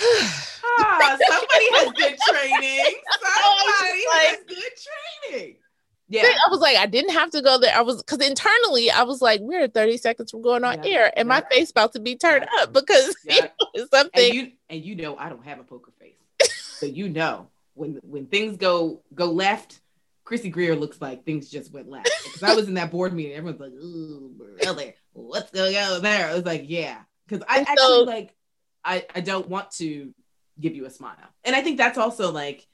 Ah, 0.00 1.16
somebody 1.28 1.66
has 1.72 1.92
good 1.92 2.18
training. 2.28 2.94
Somebody 3.22 4.04
like- 4.12 4.26
has 4.28 4.38
good 4.48 4.72
training. 5.30 5.56
Yeah. 6.08 6.22
I 6.24 6.50
was 6.50 6.58
like, 6.60 6.76
I 6.76 6.86
didn't 6.86 7.12
have 7.12 7.30
to 7.30 7.40
go 7.40 7.58
there. 7.58 7.74
I 7.74 7.80
was 7.80 8.02
because 8.02 8.18
internally, 8.26 8.90
I 8.90 9.04
was 9.04 9.22
like, 9.22 9.40
we're 9.40 9.68
30 9.68 9.96
seconds 9.96 10.30
from 10.32 10.42
going 10.42 10.64
on 10.64 10.82
Yeah, 10.82 10.90
air, 10.98 11.12
and 11.16 11.28
my 11.28 11.42
face 11.50 11.70
about 11.70 11.92
to 11.92 12.00
be 12.00 12.16
turned 12.16 12.44
Yeah. 12.56 12.62
up 12.64 12.72
because 12.72 13.16
Yeah. 13.24 13.34
you 13.74 13.82
know, 13.82 13.86
something. 13.92 14.24
And 14.24 14.34
you 14.34 14.52
and 14.68 14.84
you 14.84 14.96
know 14.96 15.16
I 15.16 15.28
don't 15.28 15.44
have 15.44 15.60
a 15.60 15.64
poker 15.64 15.92
face. 16.00 16.16
so 16.78 16.86
you 16.86 17.08
know 17.08 17.48
when 17.74 18.00
when 18.02 18.26
things 18.26 18.56
go 18.58 19.00
go 19.14 19.30
left, 19.30 19.80
Chrissy 20.24 20.48
Greer 20.48 20.74
looks 20.74 21.00
like 21.00 21.24
things 21.24 21.50
just 21.50 21.72
went 21.72 21.88
left. 21.88 22.10
Because 22.24 22.42
I 22.42 22.54
was 22.54 22.68
in 22.68 22.74
that 22.74 22.90
board 22.90 23.12
meeting, 23.12 23.34
everyone's 23.34 23.60
like, 23.60 23.72
ooh, 23.72 24.32
brother, 24.62 24.94
what's 25.12 25.50
going 25.50 25.76
on 25.76 26.02
there? 26.02 26.28
I 26.28 26.34
was 26.34 26.44
like, 26.44 26.64
yeah. 26.66 27.00
Because 27.28 27.44
I 27.48 27.58
And 27.58 27.68
actually 27.68 27.86
so- 27.86 28.02
like 28.04 28.34
I, 28.84 29.06
I 29.14 29.20
don't 29.20 29.48
want 29.48 29.70
to 29.72 30.14
give 30.60 30.74
you 30.74 30.86
a 30.86 30.90
smile. 30.90 31.16
And 31.44 31.54
I 31.56 31.62
think 31.62 31.78
that's 31.78 31.98
also 31.98 32.30
like 32.32 32.66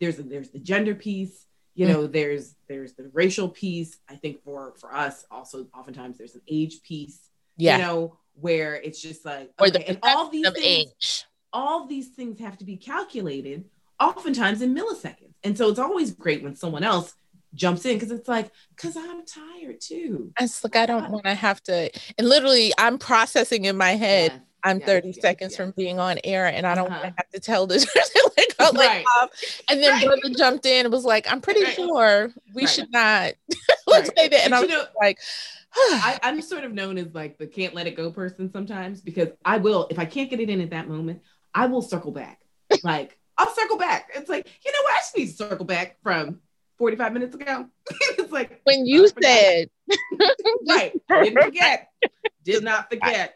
there's 0.00 0.18
a, 0.18 0.22
there's 0.22 0.50
the 0.50 0.58
gender 0.58 0.94
piece. 0.94 1.44
You 1.74 1.86
mm. 1.86 1.90
know, 1.90 2.06
there's 2.06 2.54
there's 2.68 2.94
the 2.94 3.10
racial 3.12 3.48
piece. 3.48 3.98
I 4.08 4.14
think 4.16 4.42
for 4.44 4.74
for 4.78 4.94
us, 4.94 5.24
also 5.30 5.66
oftentimes 5.76 6.18
there's 6.18 6.34
an 6.34 6.42
age 6.48 6.82
piece. 6.82 7.28
Yeah. 7.56 7.76
You 7.76 7.82
know, 7.82 8.18
where 8.34 8.74
it's 8.74 9.00
just 9.00 9.24
like 9.24 9.50
okay, 9.60 9.84
and 9.86 9.98
all 10.02 10.28
these 10.28 10.50
things, 10.50 10.64
age. 10.64 11.24
all 11.52 11.86
these 11.86 12.08
things 12.08 12.38
have 12.40 12.58
to 12.58 12.64
be 12.64 12.76
calculated 12.76 13.64
oftentimes 14.00 14.62
in 14.62 14.74
milliseconds. 14.74 15.34
And 15.44 15.56
so 15.56 15.68
it's 15.68 15.78
always 15.78 16.10
great 16.12 16.42
when 16.42 16.54
someone 16.56 16.82
else 16.82 17.14
jumps 17.54 17.84
in 17.86 17.94
because 17.94 18.10
it's 18.10 18.28
like, 18.28 18.50
because 18.74 18.96
I'm 18.96 19.24
tired 19.24 19.80
too. 19.80 20.32
It's 20.40 20.62
like 20.64 20.76
I 20.76 20.86
don't 20.86 21.10
want 21.10 21.24
to 21.24 21.34
have 21.34 21.62
to, 21.64 21.90
and 22.18 22.28
literally, 22.28 22.72
I'm 22.78 22.98
processing 22.98 23.64
in 23.64 23.76
my 23.76 23.92
head. 23.92 24.32
Yes, 24.32 24.40
I'm 24.64 24.78
yes, 24.80 24.86
30 24.88 25.08
yes, 25.08 25.20
seconds 25.20 25.52
yes. 25.52 25.56
from 25.56 25.70
being 25.76 25.98
on 26.00 26.18
air, 26.24 26.46
and 26.46 26.66
I 26.66 26.74
don't 26.74 26.90
Uh-huh. 26.90 27.00
to 27.02 27.14
have 27.16 27.28
to 27.34 27.40
tell 27.40 27.66
this 27.68 27.84
person 27.94 28.20
like, 28.36 28.54
oh, 28.58 28.72
like, 28.74 28.88
Right. 28.88 29.04
um, 29.22 29.28
and 29.70 29.80
then 29.82 29.92
Right. 29.92 30.04
brother 30.06 30.34
jumped 30.36 30.66
in 30.66 30.86
and 30.86 30.92
was 30.92 31.04
like, 31.04 31.30
"I'm 31.30 31.40
pretty 31.40 31.62
Right. 31.62 31.74
sure 31.76 32.32
we 32.54 32.66
should 32.66 32.90
not 32.90 33.34
let's 33.86 34.10
say 34.16 34.28
that." 34.28 34.40
And 34.44 34.50
But 34.50 34.56
I 34.56 34.60
you 34.62 34.66
was 34.66 34.76
know- 34.76 34.90
like, 35.00 35.18
I, 35.76 36.18
I'm 36.22 36.42
sort 36.42 36.64
of 36.64 36.72
known 36.72 36.98
as 36.98 37.14
like 37.14 37.38
the 37.38 37.46
can't 37.46 37.74
let 37.74 37.86
it 37.86 37.96
go 37.96 38.10
person 38.10 38.50
sometimes 38.52 39.00
because 39.02 39.28
I 39.44 39.58
will, 39.58 39.86
if 39.90 39.98
I 39.98 40.04
can't 40.04 40.28
get 40.30 40.40
it 40.40 40.50
in 40.50 40.60
at 40.60 40.70
that 40.70 40.88
moment, 40.88 41.20
I 41.54 41.66
will 41.66 41.82
circle 41.82 42.10
back. 42.12 42.40
Like, 42.82 43.16
I'll 43.38 43.54
circle 43.54 43.76
back. 43.76 44.10
It's 44.14 44.28
like, 44.28 44.46
you 44.64 44.72
know 44.72 44.78
what? 44.82 44.94
I 44.94 44.98
just 44.98 45.16
need 45.16 45.26
to 45.26 45.32
circle 45.32 45.66
back 45.66 45.98
from 46.02 46.40
45 46.78 47.12
minutes 47.12 47.34
ago. 47.34 47.66
it's 47.90 48.32
like, 48.32 48.60
when 48.64 48.86
you 48.86 49.08
said, 49.22 49.68
right. 50.68 50.92
Didn't 51.08 51.42
forget. 51.42 51.88
Did 52.44 52.64
not 52.64 52.90
forget. 52.90 53.34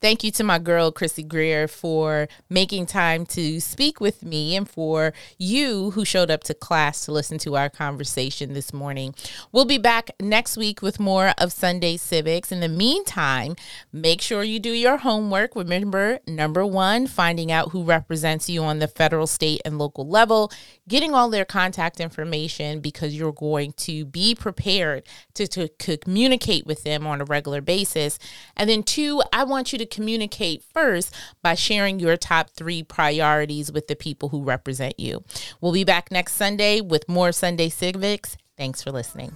Thank 0.00 0.24
you 0.24 0.30
to 0.32 0.44
my 0.44 0.58
girl, 0.58 0.90
Chrissy 0.90 1.22
Greer, 1.22 1.68
for 1.68 2.26
making 2.48 2.86
time 2.86 3.26
to 3.26 3.60
speak 3.60 4.00
with 4.00 4.24
me 4.24 4.56
and 4.56 4.66
for 4.66 5.12
you 5.36 5.90
who 5.90 6.06
showed 6.06 6.30
up 6.30 6.42
to 6.44 6.54
class 6.54 7.04
to 7.04 7.12
listen 7.12 7.36
to 7.40 7.54
our 7.54 7.68
conversation 7.68 8.54
this 8.54 8.72
morning. 8.72 9.14
We'll 9.52 9.66
be 9.66 9.76
back 9.76 10.12
next 10.18 10.56
week 10.56 10.80
with 10.80 10.98
more 10.98 11.34
of 11.36 11.52
Sunday 11.52 11.98
Civics. 11.98 12.50
In 12.50 12.60
the 12.60 12.68
meantime, 12.68 13.56
make 13.92 14.22
sure 14.22 14.42
you 14.42 14.58
do 14.58 14.72
your 14.72 14.96
homework. 14.96 15.54
Remember, 15.54 16.20
number 16.26 16.64
one, 16.64 17.06
finding 17.06 17.52
out 17.52 17.72
who 17.72 17.82
represents 17.82 18.48
you 18.48 18.62
on 18.62 18.78
the 18.78 18.88
federal, 18.88 19.26
state, 19.26 19.60
and 19.66 19.76
local 19.76 20.08
level, 20.08 20.50
getting 20.88 21.12
all 21.12 21.28
their 21.28 21.44
contact 21.44 22.00
information 22.00 22.80
because 22.80 23.14
you're 23.14 23.32
going 23.32 23.72
to 23.72 24.06
be 24.06 24.34
prepared 24.34 25.02
to, 25.34 25.46
to 25.46 25.68
communicate 25.98 26.64
with 26.64 26.84
them 26.84 27.06
on 27.06 27.20
a 27.20 27.24
regular 27.26 27.60
basis. 27.60 28.18
And 28.56 28.70
then, 28.70 28.82
two, 28.82 29.22
I 29.30 29.44
want 29.44 29.74
you 29.74 29.78
to 29.78 29.89
communicate 29.90 30.62
first 30.62 31.14
by 31.42 31.54
sharing 31.54 32.00
your 32.00 32.16
top 32.16 32.50
three 32.50 32.82
priorities 32.82 33.70
with 33.70 33.88
the 33.88 33.96
people 33.96 34.30
who 34.30 34.42
represent 34.42 34.98
you. 34.98 35.24
We'll 35.60 35.72
be 35.72 35.84
back 35.84 36.10
next 36.10 36.34
Sunday 36.34 36.80
with 36.80 37.08
more 37.08 37.32
Sunday 37.32 37.68
Civics. 37.68 38.36
Thanks 38.56 38.82
for 38.82 38.92
listening. 38.92 39.32